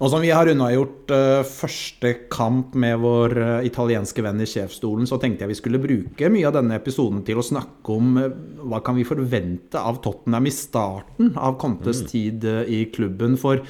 Nå 0.00 0.08
som 0.10 0.22
vi 0.24 0.32
har 0.34 0.48
unnagjort 0.50 1.12
uh, 1.14 1.44
første 1.46 2.10
kamp 2.32 2.74
med 2.74 2.98
vår 2.98 3.36
uh, 3.38 3.66
italienske 3.66 4.24
venn 4.26 4.42
i 4.42 4.48
sjefsstolen, 4.50 5.06
så 5.06 5.20
tenkte 5.22 5.44
jeg 5.44 5.52
vi 5.52 5.58
skulle 5.60 5.82
bruke 5.82 6.30
mye 6.34 6.48
av 6.50 6.56
denne 6.56 6.80
episoden 6.80 7.22
til 7.26 7.38
å 7.38 7.46
snakke 7.46 7.94
om 7.94 8.18
uh, 8.18 8.26
hva 8.66 8.82
kan 8.82 8.98
vi 8.98 9.06
forvente 9.06 9.78
av 9.78 10.00
Tottenham 10.02 10.50
i 10.50 10.54
starten 10.54 11.30
av 11.38 11.60
Contes 11.62 12.02
mm. 12.02 12.08
tid 12.10 12.48
i 12.66 12.80
klubben. 12.94 13.38
For 13.38 13.62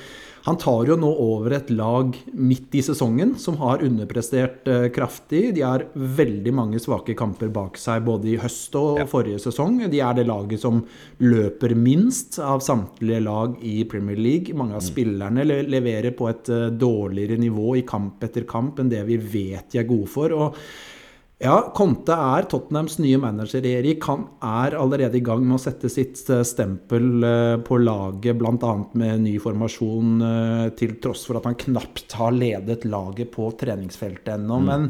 han 0.44 0.58
tar 0.60 0.84
jo 0.90 0.96
nå 1.00 1.08
over 1.08 1.54
et 1.56 1.70
lag 1.72 2.16
midt 2.36 2.74
i 2.76 2.82
sesongen 2.84 3.30
som 3.40 3.56
har 3.62 3.80
underprestert 3.84 4.68
eh, 4.68 4.90
kraftig. 4.92 5.54
De 5.56 5.62
har 5.64 5.86
veldig 5.94 6.52
mange 6.52 6.80
svake 6.84 7.16
kamper 7.16 7.48
bak 7.48 7.80
seg 7.80 8.04
både 8.04 8.34
i 8.34 8.36
høst 8.42 8.76
og 8.76 9.00
ja. 9.00 9.06
forrige 9.08 9.40
sesong. 9.46 9.80
De 9.88 10.02
er 10.04 10.18
det 10.18 10.26
laget 10.28 10.60
som 10.60 10.82
løper 11.24 11.72
minst 11.72 12.36
av 12.44 12.60
samtlige 12.64 13.22
lag 13.24 13.56
i 13.64 13.78
Premier 13.88 14.20
League. 14.20 14.52
Mange 14.52 14.76
av 14.76 14.84
mm. 14.84 14.88
spillerne 14.90 15.48
leverer 15.48 16.12
på 16.18 16.28
et 16.28 16.52
eh, 16.52 16.68
dårligere 16.76 17.40
nivå 17.40 17.78
i 17.80 17.86
kamp 17.88 18.28
etter 18.28 18.44
kamp 18.44 18.84
enn 18.84 18.92
det 18.92 19.00
vi 19.08 19.16
vet 19.16 19.72
de 19.72 19.80
er 19.80 19.88
gode 19.88 20.12
for. 20.12 20.36
og 20.36 20.60
ja, 21.42 21.56
Conte 21.74 22.14
er 22.14 22.46
Tottenhams 22.46 23.00
nye 23.02 23.18
manager, 23.18 23.64
Erik. 23.66 24.04
Han 24.06 24.22
er 24.38 24.76
allerede 24.78 25.18
i 25.18 25.24
gang 25.24 25.42
med 25.42 25.56
å 25.56 25.62
sette 25.64 25.90
sitt 25.90 26.20
eh, 26.30 26.44
stempel 26.46 27.26
eh, 27.26 27.56
på 27.66 27.80
laget, 27.82 28.38
bl.a. 28.38 28.74
med 28.94 29.24
ny 29.24 29.34
formasjon, 29.42 30.14
eh, 30.28 30.68
til 30.78 30.94
tross 31.02 31.26
for 31.26 31.40
at 31.40 31.48
han 31.50 31.58
knapt 31.58 32.14
har 32.20 32.36
ledet 32.36 32.86
laget 32.86 33.34
på 33.34 33.50
treningsfeltet 33.58 34.36
ennå. 34.36 34.60
Mm. 34.62 34.70
Men 34.70 34.88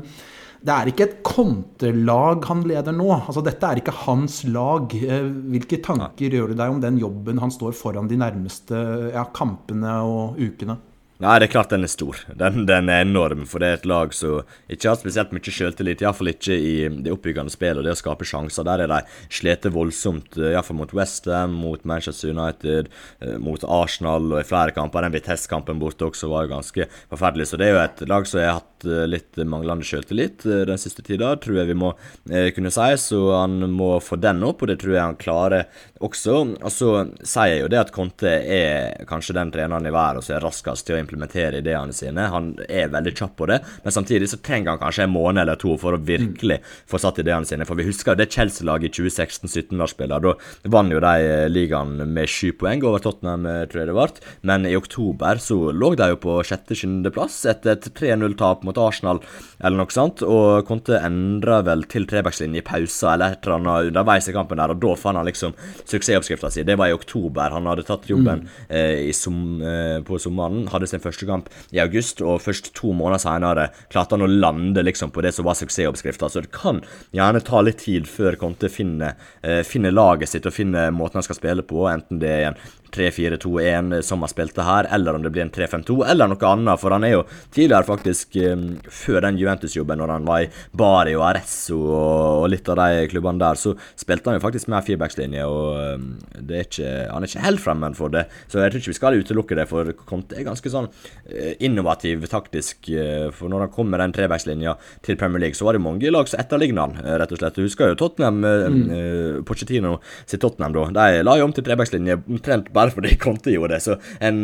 det 0.64 0.76
er 0.76 0.92
ikke 0.92 1.08
et 1.08 1.18
Conte-lag 1.24 2.44
han 2.50 2.62
leder 2.68 2.92
nå. 2.96 3.08
Altså, 3.16 3.40
dette 3.44 3.70
er 3.70 3.80
ikke 3.80 3.98
hans 4.04 4.42
lag. 4.44 4.92
Hvilke 4.92 5.80
tanker 5.84 6.38
gjør 6.38 6.52
du 6.52 6.60
deg 6.60 6.76
om 6.76 6.84
den 6.84 7.00
jobben 7.00 7.40
han 7.40 7.52
står 7.52 7.72
foran 7.76 8.08
de 8.08 8.20
nærmeste 8.20 8.84
ja, 9.16 9.24
kampene 9.32 9.96
og 10.04 10.40
ukene? 10.40 10.76
Nei, 11.22 11.36
det 11.38 11.46
er 11.46 11.52
klart 11.52 11.70
den 11.70 11.86
er 11.86 11.90
stor. 11.92 12.18
Den, 12.34 12.64
den, 12.66 12.88
er 12.90 13.04
enorm. 13.04 13.44
For 13.46 13.62
det 13.62 13.68
er 13.68 13.76
et 13.78 13.86
lag 13.86 14.10
som 14.16 14.42
ikke 14.72 14.88
har 14.90 14.98
spesielt 14.98 15.30
mye 15.34 15.52
selvtillit. 15.54 16.02
Iallfall 16.02 16.32
ikke 16.32 16.56
i 16.58 16.72
det 16.90 17.12
oppbyggende 17.14 17.54
spillet 17.54 17.78
og 17.78 17.86
det 17.86 17.92
å 17.94 18.00
skape 18.00 18.26
sjanser. 18.26 18.66
Der 18.66 18.82
er 18.82 18.90
de 18.90 18.98
slitt 19.30 19.68
voldsomt. 19.70 20.34
Eh, 20.40 20.50
iallfall 20.56 20.80
mot 20.80 20.94
Westham, 20.96 21.54
mot 21.62 21.86
Manchester 21.86 22.32
United, 22.34 22.90
eh, 23.22 23.36
mot 23.38 23.62
Arsenal 23.62 24.26
og 24.32 24.40
i 24.40 24.48
flere 24.48 24.74
kamper. 24.74 25.06
Den 25.06 25.14
Vitesse-kampen 25.14 25.78
borte 25.78 26.08
også 26.08 26.32
var 26.32 26.48
jo 26.48 26.56
ganske 26.56 26.88
forferdelig. 27.12 27.46
Så 27.52 27.62
det 27.62 27.70
er 27.70 27.76
jo 27.76 27.84
et 27.84 28.04
lag 28.10 28.26
som 28.26 28.42
har 28.42 28.58
hatt 28.58 28.88
eh, 28.88 29.06
litt 29.06 29.38
manglende 29.38 29.86
selvtillit 29.86 30.42
den 30.42 30.82
siste 30.82 31.06
tida, 31.06 31.30
tror 31.38 31.60
jeg 31.60 31.70
vi 31.70 31.78
må 31.78 31.92
kunne 32.26 32.74
si. 32.74 32.90
Så 32.98 33.22
han 33.36 33.62
må 33.70 33.94
få 34.02 34.18
den 34.18 34.42
opp, 34.42 34.66
og 34.66 34.72
det 34.72 34.80
tror 34.82 34.96
jeg 34.96 35.04
han 35.04 35.20
klarer 35.20 35.68
også. 36.02 36.40
Og 36.58 36.74
så 36.74 36.90
sier 37.22 37.54
jeg 37.54 37.62
jo 37.62 37.70
det 37.70 37.82
at 37.84 37.94
Conte 37.94 38.34
er 38.34 39.06
kanskje 39.06 39.38
den 39.38 39.54
treneren 39.54 39.86
i 39.86 39.94
verden 39.94 40.24
som 40.24 40.36
er 40.36 40.44
raskest 40.44 40.88
til 40.88 40.98
å 40.98 41.03
implementere 41.04 41.60
ideene 41.62 41.94
sine. 41.94 42.28
Han 42.32 42.54
er 42.68 42.92
veldig 42.92 43.14
kjapp 43.14 43.36
på 43.38 43.48
det, 43.50 43.60
men 43.84 43.94
samtidig 43.94 44.30
så 44.32 44.40
trenger 44.44 44.74
han 44.74 44.82
kanskje 44.82 45.06
en 45.06 45.14
måned 45.14 45.44
eller 45.44 45.60
to 45.60 45.76
for 45.80 45.96
å 45.96 46.02
virkelig 46.02 46.60
få 46.90 47.00
satt 47.02 47.20
ideene 47.22 47.48
sine. 47.48 47.66
For 47.68 47.78
vi 47.78 47.86
husker 47.88 48.18
det 48.18 48.30
Chelsea-laget 48.34 48.90
i 48.90 49.08
2016-17 49.08 49.84
spiller. 49.92 50.24
Da 50.24 50.34
vant 50.72 50.92
jo 50.92 51.02
de 51.04 51.14
eh, 51.28 51.46
ligaen 51.52 51.96
med 52.10 52.30
sju 52.30 52.52
poeng 52.58 52.82
over 52.84 53.02
Tottenham, 53.04 53.46
eh, 53.50 53.64
tror 53.70 53.84
jeg 53.84 53.90
det 53.90 53.96
ble. 53.96 54.08
Men 54.48 54.68
i 54.68 54.76
oktober 54.78 55.40
så 55.42 55.58
lå 55.74 55.94
de 55.98 56.10
jo 56.12 56.20
på 56.22 56.38
sjette-sjuendeplass 56.46 57.42
etter 57.50 57.76
et 57.76 57.90
3-0-tap 57.94 58.64
mot 58.66 58.78
Arsenal 58.80 59.22
eller 59.60 59.80
noe 59.80 59.94
sånt, 59.94 60.22
og 60.26 60.66
Conte 60.68 60.98
endra 61.00 61.60
vel 61.66 61.86
til 61.90 62.08
trebackslinje 62.10 62.60
i 62.60 62.66
pausa 62.66 63.14
eller 63.14 63.34
et 63.34 63.46
eller 63.46 63.60
annet 63.60 63.90
underveis 63.92 64.28
i 64.28 64.34
kampen 64.36 64.60
der, 64.60 64.74
og 64.74 64.82
da 64.82 64.94
fant 64.98 65.20
han 65.20 65.28
liksom 65.28 65.54
suksessoppskrifta 65.84 66.50
si. 66.52 66.64
Det 66.66 66.76
var 66.80 66.90
i 66.90 66.96
oktober. 66.96 67.54
Han 67.54 67.68
hadde 67.70 67.86
tatt 67.88 68.08
jobben 68.10 68.44
mm. 68.44 68.52
eh, 68.68 69.12
som, 69.16 69.38
eh, 69.62 69.98
på 70.06 70.18
sommeren. 70.22 70.66
Hadde 70.72 70.90
sin 70.94 71.04
første 71.04 71.28
kamp 71.28 71.50
i 71.74 71.82
august, 71.82 72.22
og 72.24 72.42
først 72.44 72.72
to 72.78 72.94
måneder 72.96 73.22
senere 73.24 73.68
klarte 73.92 74.16
han 74.16 74.26
å 74.26 74.30
lande 74.30 74.84
liksom 74.86 75.12
på 75.14 75.24
det 75.24 75.34
som 75.36 75.46
var 75.48 75.58
suksessoppskrifta. 75.58 76.30
Så 76.30 76.44
det 76.44 76.54
kan 76.54 76.80
gjerne 77.14 77.42
ta 77.44 77.62
litt 77.64 77.82
tid 77.84 78.08
før 78.10 78.38
Conte 78.40 78.70
finner, 78.72 79.18
eh, 79.42 79.62
finner 79.66 79.94
laget 79.94 80.32
sitt 80.32 80.46
og 80.46 80.56
finner 80.56 80.94
måten 80.94 81.20
han 81.20 81.26
skal 81.26 81.40
spille 81.40 81.66
på, 81.66 81.84
enten 81.90 82.22
det 82.22 82.32
er 82.32 82.46
en 82.52 82.58
3-4-2-1 82.94 84.00
som 84.06 84.22
han 84.24 84.30
spilte 84.30 84.64
her, 84.64 84.88
eller 84.94 85.16
om 85.16 85.24
det 85.24 85.32
blir 85.34 85.44
en 85.44 85.52
3-5-2, 85.54 85.96
eller 86.10 86.30
noe 86.30 86.50
annet. 86.50 86.80
For 86.80 86.94
han 86.94 87.06
er 87.06 87.16
jo 87.16 87.22
tidligere, 87.54 87.86
faktisk, 87.88 88.36
um, 88.50 88.64
før 88.88 89.24
den 89.26 89.38
Juventus-jobben, 89.40 90.00
når 90.00 90.14
han 90.14 90.28
var 90.28 90.44
i 90.44 90.50
Bari 90.76 91.14
og 91.18 91.26
Arezzo 91.28 91.80
og, 91.84 92.46
litt 92.52 92.68
av 92.70 92.80
de 92.80 93.06
klubbene 93.10 93.42
der, 93.42 93.60
så 93.60 93.74
spilte 94.00 94.30
han 94.30 94.38
jo 94.38 94.44
faktisk 94.44 94.70
med 94.72 94.86
firebackslinje, 94.86 95.46
og 95.48 95.98
um, 95.98 96.08
det 96.38 96.58
er 96.60 96.68
ikke, 96.68 96.92
han 97.10 97.24
er 97.24 97.32
ikke 97.32 97.46
helt 97.46 97.64
fremmed 97.64 97.98
for 97.98 98.14
det. 98.14 98.26
Så 98.48 98.62
jeg 98.62 98.72
tror 98.72 98.82
ikke 98.82 98.94
vi 98.94 98.98
skal 99.00 99.20
utelukke 99.20 99.58
det, 99.58 99.68
for 99.70 99.92
Conte 100.04 100.38
er 100.38 100.46
ganske 100.46 100.70
sånn 100.70 100.90
eh, 101.28 101.54
innovativ 101.64 102.26
taktisk. 102.30 102.88
Eh, 102.90 103.28
for 103.34 103.52
når 103.52 103.66
han 103.66 103.74
kom 103.74 103.90
med 103.92 104.02
den 104.02 104.14
trebackslinja 104.16 104.76
til 105.04 105.18
Premier 105.20 105.46
League, 105.46 105.58
så 105.58 105.68
var 105.68 105.76
det 105.76 105.84
mange 105.84 106.12
lag 106.12 106.28
som 106.30 106.40
etterligna 106.42 106.84
han, 106.84 106.96
rett 107.20 107.32
og 107.32 107.40
slett. 107.40 107.56
Du 107.56 107.64
husker 107.64 107.92
jo 107.92 107.98
Tottenham, 107.98 108.40
mm. 108.44 109.44
Pochettino 109.46 109.96
sitt 110.26 110.42
Tottenham, 110.42 110.74
da. 110.74 110.86
De 110.94 111.22
la 111.24 111.36
jo 111.38 111.48
om 111.48 111.54
til 111.54 111.64
trebackslinje 111.66 112.18
omtrent 112.22 112.70
bare 112.74 112.83
fordi 112.92 113.14
Conte 113.20 113.52
gjorde 113.54 113.76
det. 113.76 113.82
Så 113.84 113.96
en 114.20 114.42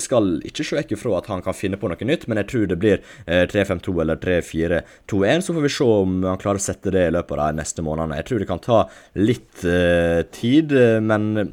skal 0.00 0.36
ikke 0.46 0.66
se 0.66 0.78
vekk 0.78 0.96
ifra 0.96 1.16
at 1.18 1.30
han 1.32 1.44
kan 1.44 1.56
finne 1.56 1.78
på 1.80 1.90
noe 1.90 2.08
nytt, 2.08 2.26
men 2.28 2.40
jeg 2.42 2.50
tror 2.52 2.66
det 2.70 2.80
blir 2.80 3.00
3-5-2 3.26 3.94
eller 4.04 4.20
3-4-2-1. 4.22 5.46
Så 5.46 5.56
får 5.56 5.64
vi 5.64 5.72
se 5.72 5.88
om 5.88 6.18
han 6.26 6.40
klarer 6.40 6.60
å 6.60 6.66
sette 6.68 6.92
det 6.94 7.06
i 7.08 7.14
løpet 7.14 7.38
av 7.38 7.52
de 7.52 7.62
neste 7.62 7.84
månedene. 7.86 8.18
Jeg 8.20 8.28
tror 8.28 8.42
det 8.42 8.50
kan 8.50 8.64
ta 8.64 8.82
litt 9.18 9.64
uh, 9.64 10.20
tid, 10.34 10.74
men 11.04 11.50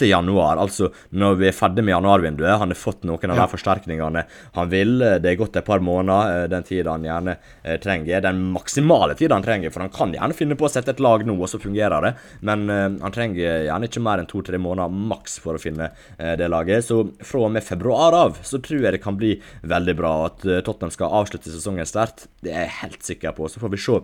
januar, 0.00 0.56
altså 0.56 0.88
når 1.10 1.36
vi 1.40 1.48
er 1.48 1.56
ferdig 1.56 1.84
med 1.84 1.94
januarvinduet. 1.96 2.58
Han 2.58 2.72
har 2.72 2.78
fått 2.78 3.04
noen 3.08 3.34
av 3.34 3.42
de 3.42 3.48
forsterkningene 3.52 4.24
han 4.56 4.70
vil. 4.72 4.98
Det 5.22 5.30
er 5.30 5.38
gått 5.40 5.56
et 5.56 5.66
par 5.66 5.82
måneder, 5.84 6.44
eh, 6.44 6.48
den 6.52 6.66
tida 6.66 6.94
han 6.94 7.04
gjerne 7.06 7.36
eh, 7.62 7.78
trenger. 7.82 8.24
Den 8.24 8.40
maksimale 8.54 9.16
tida 9.18 9.36
han 9.36 9.46
trenger, 9.46 9.74
for 9.74 9.84
han 9.84 9.92
kan 9.94 10.14
gjerne 10.14 10.36
finne 10.36 10.56
på 10.58 10.66
å 10.68 10.72
sette 10.72 10.94
et 10.94 11.02
lag 11.02 11.26
nå, 11.26 11.36
og 11.36 11.50
så 11.50 11.60
fungerer 11.62 12.08
det. 12.08 12.14
Men 12.40 12.64
eh, 12.70 12.88
han 13.02 13.14
trenger 13.14 13.66
gjerne 13.68 13.90
ikke 13.90 14.04
mer 14.04 14.22
enn 14.22 14.30
to-tre 14.30 14.60
måneder 14.62 14.92
maks 15.12 15.38
for 15.42 15.58
å 15.58 15.62
finne 15.62 15.90
eh, 16.18 16.34
det 16.40 16.50
laget. 16.52 16.86
Så 16.86 17.02
fra 17.20 17.46
og 17.46 17.54
med 17.54 17.66
februar 17.66 18.16
av 18.16 18.40
så 18.46 18.62
tror 18.62 18.86
jeg 18.86 18.96
det 18.96 19.04
kan 19.04 19.18
bli 19.18 19.36
veldig 19.68 19.98
bra. 19.98 20.14
At 20.30 20.46
eh, 20.46 20.62
Tottenham 20.64 20.94
skal 20.94 21.20
avslutte 21.22 21.52
sesongen 21.52 21.88
sterkt, 21.88 22.28
det 22.44 22.54
er 22.54 22.66
jeg 22.66 22.78
helt 22.80 23.06
sikker 23.12 23.36
på. 23.36 23.50
Så 23.50 23.62
får 23.62 23.74
vi 23.74 23.82
se 23.82 24.00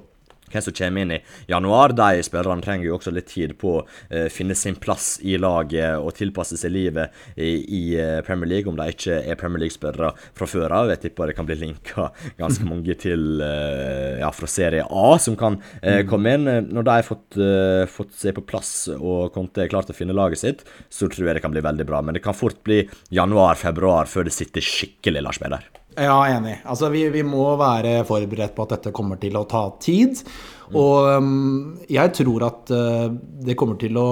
hvem 0.52 0.64
som 0.64 0.76
kommer 0.80 1.04
inn 1.04 1.14
i 1.16 1.20
januar. 1.50 1.94
De 1.96 2.22
spillerne 2.26 2.64
trenger 2.64 2.88
jo 2.88 2.96
også 2.98 3.12
litt 3.14 3.30
tid 3.30 3.54
på 3.60 3.74
å 3.78 3.84
uh, 3.84 4.26
finne 4.32 4.56
sin 4.58 4.78
plass 4.80 5.16
i 5.22 5.36
laget 5.40 5.98
og 5.98 6.14
tilpasse 6.18 6.58
seg 6.60 6.74
livet 6.74 7.14
i, 7.36 7.50
i 7.64 7.82
uh, 7.98 8.20
Premier 8.26 8.52
League, 8.54 8.70
om 8.70 8.78
de 8.78 8.88
ikke 8.92 9.20
er 9.22 9.38
Premier 9.40 9.64
League-spillere 9.64 10.12
fra 10.38 10.50
før 10.50 10.76
av. 10.80 10.92
Jeg 10.94 11.04
tipper 11.06 11.32
det 11.32 11.38
kan 11.38 11.48
bli 11.48 11.58
linka 11.60 12.08
ganske 12.40 12.68
mange 12.72 12.96
til 13.00 13.42
uh, 13.42 14.18
ja, 14.22 14.32
fra 14.34 14.50
Serie 14.50 14.86
A 14.88 15.08
som 15.22 15.36
kan 15.38 15.58
komme 16.08 16.34
inn. 16.36 16.46
Når 16.68 16.84
de 16.86 16.92
har 16.92 17.06
fått, 17.06 17.36
fått 17.92 18.14
se 18.18 18.32
på 18.34 18.44
plass 18.46 18.72
og 18.96 19.32
Conte 19.34 19.64
er 19.64 19.70
klar 19.70 19.86
til 19.86 19.94
å 19.94 19.98
finne 19.98 20.16
laget 20.16 20.42
sitt, 20.42 20.64
så 20.92 21.08
tror 21.10 21.28
jeg 21.28 21.38
det 21.38 21.44
kan 21.44 21.54
bli 21.54 21.64
veldig 21.64 21.86
bra. 21.88 22.02
Men 22.04 22.16
det 22.16 22.24
kan 22.24 22.36
fort 22.36 22.60
bli 22.66 22.82
januar-februar 23.14 24.10
før 24.10 24.28
det 24.28 24.36
sitter 24.36 24.64
skikkelig, 24.64 25.24
Lars 25.24 25.40
Peder. 25.42 25.66
Ja, 25.98 26.18
enig. 26.30 26.58
Altså, 26.68 26.90
vi, 26.94 27.04
vi, 27.12 27.24
må 27.26 27.50
være 27.58 28.02
forberedt 28.08 28.54
på 28.56 28.66
at 28.66 28.76
dette 28.76 28.94
kommer 28.94 29.18
til 29.20 29.36
å 29.38 29.46
ta 29.50 29.64
tid. 29.82 30.20
Og 30.76 31.08
um, 31.18 31.78
jeg 31.88 32.12
tror 32.18 32.44
at 32.48 32.74
uh, 32.74 33.06
det 33.44 33.56
kommer 33.58 33.78
til 33.80 33.96
å 34.00 34.08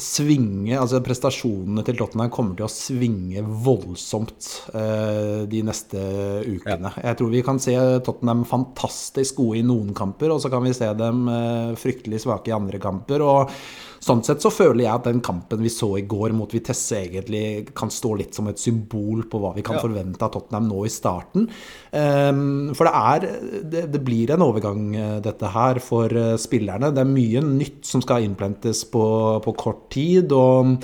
svinge 0.00 0.76
Altså 0.78 1.00
prestasjonene 1.02 1.82
til 1.82 1.96
Tottenham 1.98 2.28
kommer 2.30 2.54
til 2.54 2.62
å 2.62 2.70
svinge 2.70 3.42
voldsomt 3.42 4.46
uh, 4.70 5.42
de 5.50 5.64
neste 5.66 6.00
ukene. 6.46 6.92
Ja. 6.94 7.10
Jeg 7.10 7.18
tror 7.18 7.32
vi 7.34 7.42
kan 7.46 7.58
se 7.62 7.74
Tottenham 8.06 8.44
fantastisk 8.48 9.40
gode 9.42 9.60
i 9.60 9.66
noen 9.66 9.90
kamper, 9.98 10.30
og 10.30 10.42
så 10.42 10.50
kan 10.52 10.62
vi 10.66 10.74
se 10.78 10.88
dem 10.98 11.24
uh, 11.26 11.74
fryktelig 11.78 12.22
svake 12.22 12.52
i 12.52 12.56
andre 12.56 12.82
kamper. 12.82 13.26
og 13.26 13.56
Sånn 14.00 14.22
sett 14.24 14.40
så 14.40 14.48
føler 14.48 14.86
jeg 14.86 14.92
at 14.94 15.06
den 15.10 15.18
kampen 15.20 15.60
vi 15.60 15.70
så 15.72 15.90
i 15.98 16.06
går 16.08 16.32
mot 16.32 16.52
Vitesse, 16.54 17.02
egentlig 17.02 17.74
kan 17.76 17.92
stå 17.92 18.14
litt 18.16 18.36
som 18.36 18.46
et 18.48 18.60
symbol 18.60 19.26
på 19.28 19.40
hva 19.42 19.50
vi 19.52 19.64
kan 19.66 19.76
ja. 19.76 19.82
forvente 19.84 20.24
av 20.24 20.32
Tottenham 20.32 20.70
nå 20.70 20.86
i 20.88 20.92
starten. 20.92 21.44
Um, 21.92 22.70
for 22.76 22.88
det 22.88 22.94
er 22.96 23.26
det, 23.60 23.82
det, 23.92 24.00
blir 24.06 24.32
en 24.32 24.46
overgang, 24.46 24.86
eh, 24.96 25.18
dette 25.24 25.52
her, 25.52 25.82
for 25.84 26.16
uh, 26.16 26.32
spillerne. 26.40 26.94
Det 26.96 27.04
er 27.04 27.12
mye 27.12 27.44
nytt 27.44 27.84
som 27.90 28.00
skal 28.00 28.24
innplentes 28.24 28.86
på, 28.88 29.04
på 29.44 29.56
kort 29.60 29.84
tid. 29.92 30.32
Og 30.32 30.78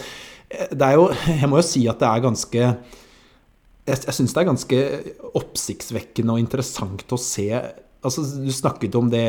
eh, 0.50 0.68
det 0.76 0.84
er 0.84 1.00
jo 1.00 1.08
Jeg 1.40 1.48
må 1.48 1.62
jo 1.62 1.66
si 1.72 1.86
at 1.88 2.04
det 2.04 2.12
er 2.12 2.28
ganske 2.28 2.62
jeg, 3.86 3.98
jeg 4.02 4.14
syns 4.18 4.32
det 4.34 4.42
er 4.42 4.48
ganske 4.48 4.78
oppsiktsvekkende 5.38 6.34
og 6.34 6.42
interessant 6.42 7.12
å 7.14 7.20
se 7.22 7.48
Altså, 8.06 8.22
du 8.40 8.52
snakket 8.54 8.94
om 8.98 9.10
det 9.10 9.26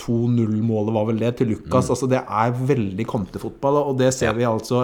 2-0-målet, 0.00 0.92
mm, 0.92 0.94
var 0.94 1.10
vel 1.10 1.20
det, 1.22 1.34
til 1.40 1.52
Lucas. 1.52 1.88
Mm. 1.88 1.92
Altså, 1.94 2.08
det 2.10 2.22
er 2.22 2.62
veldig 2.72 3.06
kontefotball, 3.10 3.82
og 3.90 3.98
det 4.00 4.12
ser 4.16 4.30
ja. 4.30 4.36
vi 4.38 4.48
altså 4.48 4.80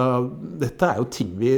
Dette 0.61 0.91
er 0.91 1.01
jo 1.01 1.09
ting 1.13 1.33
vi 1.39 1.57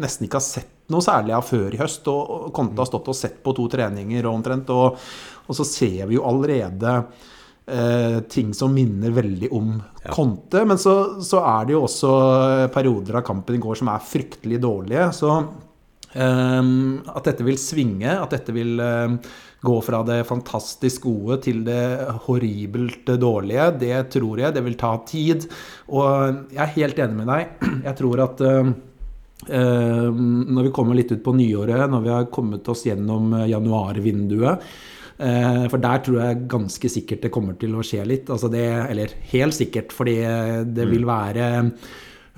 nesten 0.00 0.26
ikke 0.26 0.38
har 0.38 0.46
sett 0.46 0.76
noe 0.90 1.04
særlig 1.04 1.34
av 1.36 1.46
før 1.46 1.74
i 1.74 1.80
høst. 1.80 2.08
Og 2.10 2.50
Konte 2.56 2.82
har 2.82 2.90
stått 2.90 3.10
og 3.10 3.18
sett 3.18 3.40
på 3.44 3.54
to 3.56 3.66
treninger 3.70 4.26
og 4.26 4.40
omtrent, 4.40 4.70
og, 4.74 4.98
og 5.46 5.58
så 5.58 5.66
ser 5.66 6.04
vi 6.10 6.18
jo 6.18 6.26
allerede 6.28 6.96
eh, 7.70 8.18
ting 8.30 8.52
som 8.56 8.74
minner 8.74 9.14
veldig 9.14 9.50
om 9.56 9.72
ja. 9.78 10.12
Conte. 10.14 10.64
Men 10.66 10.80
så, 10.80 11.22
så, 11.26 11.42
er 11.46 11.68
det 11.68 11.76
jo 11.76 11.84
også 11.86 12.12
perioder 12.74 13.20
av 13.20 13.26
kampen 13.26 13.58
i 13.58 13.62
går 13.62 13.80
som 13.80 13.92
er 13.92 14.06
fryktelig 14.10 14.62
dårlige. 14.62 15.10
Så 15.16 15.34
at 16.10 17.26
dette 17.28 17.44
vil 17.46 17.58
svinge, 17.60 18.10
at 18.10 18.32
dette 18.34 18.50
vil 18.54 18.80
eh, 18.82 19.30
gå 19.62 19.76
fra 19.84 20.02
det 20.06 20.24
fantastisk 20.28 21.06
gode 21.06 21.40
til 21.44 21.62
det 21.66 21.82
horribelt 22.26 23.12
dårlige. 23.20 23.70
Det 23.78 23.96
tror 24.16 24.42
jeg. 24.42 24.56
Det 24.56 24.64
vil 24.66 24.78
ta 24.80 24.94
tid. 25.06 25.46
Og 25.92 26.46
jeg 26.50 26.62
er 26.64 26.78
helt 26.78 27.02
enig 27.04 27.18
med 27.20 27.30
deg. 27.30 27.52
Jeg 27.90 27.98
tror 28.00 28.24
at 28.24 28.40
uh, 28.44 28.70
når 29.50 30.66
vi 30.66 30.72
kommer 30.74 30.96
litt 30.96 31.12
ut 31.12 31.22
på 31.24 31.36
nyåret, 31.36 31.86
når 31.92 32.02
vi 32.04 32.12
har 32.12 32.30
kommet 32.32 32.68
oss 32.68 32.82
gjennom 32.84 33.32
januarvinduet 33.48 34.66
uh, 35.20 35.64
For 35.70 35.80
der 35.80 36.02
tror 36.04 36.18
jeg 36.20 36.44
ganske 36.50 36.90
sikkert 36.92 37.24
det 37.24 37.32
kommer 37.32 37.56
til 37.60 37.76
å 37.76 37.84
skje 37.84 38.04
litt. 38.08 38.28
Altså 38.32 38.50
det, 38.52 38.66
eller 38.90 39.16
helt 39.32 39.56
sikkert, 39.56 39.94
fordi 39.96 40.18
det 40.68 40.88
vil 40.90 41.04
mm. 41.04 41.10
være 41.12 41.50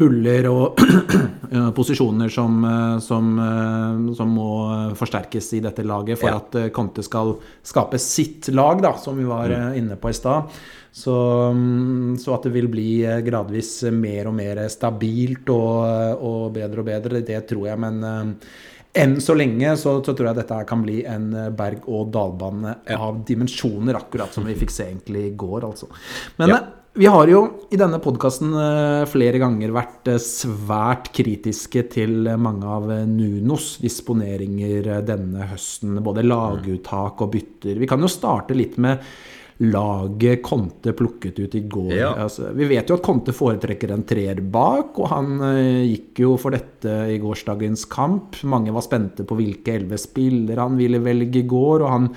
huller 0.03 0.49
og 0.51 0.81
posisjoner 1.77 2.33
som, 2.33 2.65
eh, 2.65 2.99
som, 3.05 3.33
eh, 3.38 4.15
som, 4.17 4.33
må 4.33 4.51
forsterkes 4.99 5.53
i 5.59 5.62
dette 5.65 5.85
laget 5.87 6.21
for 6.21 6.33
ja. 6.33 6.41
at 6.41 6.59
eh, 6.59 6.71
Conte 6.75 7.05
skal 7.07 7.37
skape 7.67 8.01
sitt 8.03 8.51
lag, 8.55 8.83
da, 8.83 8.95
som 9.01 9.19
vi 9.19 9.29
var 9.29 9.53
mm. 9.53 9.79
inne 9.81 9.99
på 10.01 10.12
i 10.12 10.17
stad. 10.17 10.51
Så, 10.93 11.15
mm, 11.57 12.19
så, 12.21 12.35
at 12.37 12.49
det 12.49 12.53
vil 12.57 12.69
bli 12.73 12.91
gradvis 13.25 13.79
mer 13.97 14.29
og 14.29 14.37
mer 14.37 14.67
stabilt 14.73 15.49
og, 15.55 16.21
og 16.21 16.53
bedre 16.57 16.85
og 16.85 16.91
bedre, 16.91 17.25
det 17.25 17.41
tror 17.49 17.71
jeg. 17.71 17.81
Men 17.81 18.37
enn 18.93 19.17
så 19.25 19.37
lenge 19.38 19.73
så, 19.81 19.97
så, 20.05 20.12
tror 20.12 20.31
jeg 20.31 20.41
dette 20.43 20.59
kan 20.69 20.85
bli 20.85 20.99
en 21.09 21.31
berg-og-dal-bane 21.57 22.77
av 22.93 23.23
dimensjoner, 23.29 23.97
akkurat 24.03 24.37
som 24.37 24.45
vi 24.45 24.59
fikk 24.59 24.75
se 24.75 24.91
egentlig 24.91 25.31
i 25.31 25.35
går, 25.41 25.65
altså. 25.71 25.88
Men 26.43 26.57
ja. 26.57 26.61
Vi 26.94 27.07
har 27.09 27.24
jo 27.31 27.38
i 27.72 27.78
denne 27.81 27.96
podkasten 28.05 28.50
eh, 28.52 29.02
flere 29.09 29.38
ganger 29.40 29.70
vært 29.72 30.11
eh, 30.12 30.18
svært 30.20 31.09
kritiske 31.16 31.87
til 31.94 32.28
mange 32.37 32.68
av 32.68 32.90
eh, 32.92 33.07
Nunos 33.09 33.78
disponeringer 33.81 34.90
denne 35.09 35.46
høsten. 35.55 35.96
Både 36.05 36.26
laguttak 36.26 37.24
og 37.24 37.33
bytter. 37.33 37.81
Vi 37.81 37.88
kan 37.88 38.05
jo 38.05 38.12
starte 38.12 38.59
litt 38.59 38.76
med 38.76 39.00
laget 39.64 40.44
Conte 40.44 40.92
plukket 40.98 41.40
ut 41.40 41.57
i 41.57 41.64
går. 41.64 41.96
Ja. 41.96 42.12
Altså, 42.26 42.52
vi 42.61 42.68
vet 42.68 42.92
jo 42.92 43.00
at 43.00 43.07
Conte 43.09 43.33
foretrekker 43.33 43.96
en 43.96 44.05
treer 44.05 44.44
bak, 44.44 44.92
og 45.00 45.12
han 45.14 45.35
gikk 45.88 46.24
jo 46.26 46.37
for 46.40 46.52
dette 46.52 46.96
i 47.09 47.20
gårsdagens 47.22 47.87
kamp. 47.88 48.42
Mange 48.44 48.74
var 48.74 48.85
spente 48.85 49.24
på 49.24 49.40
hvilke 49.40 49.78
elleve 49.78 50.00
spillere 50.02 50.66
han 50.66 50.76
ville 50.76 51.00
velge 51.00 51.40
i 51.40 51.48
går, 51.48 51.87
og 51.87 51.92
han 51.94 52.16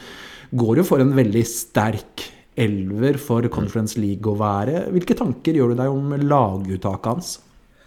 går 0.51 0.81
jo 0.81 0.89
for 0.89 1.03
en 1.03 1.15
veldig 1.15 1.47
sterk 1.47 2.31
elver 2.55 3.19
for 3.21 3.47
Conference 3.51 3.99
League 3.99 4.29
å 4.29 4.37
være. 4.39 4.87
Hvilke 4.95 5.17
tanker 5.17 5.57
gjør 5.57 5.73
du 5.73 5.81
deg 5.81 5.91
om 5.91 6.15
laguttaket 6.23 7.11
hans? 7.11 7.33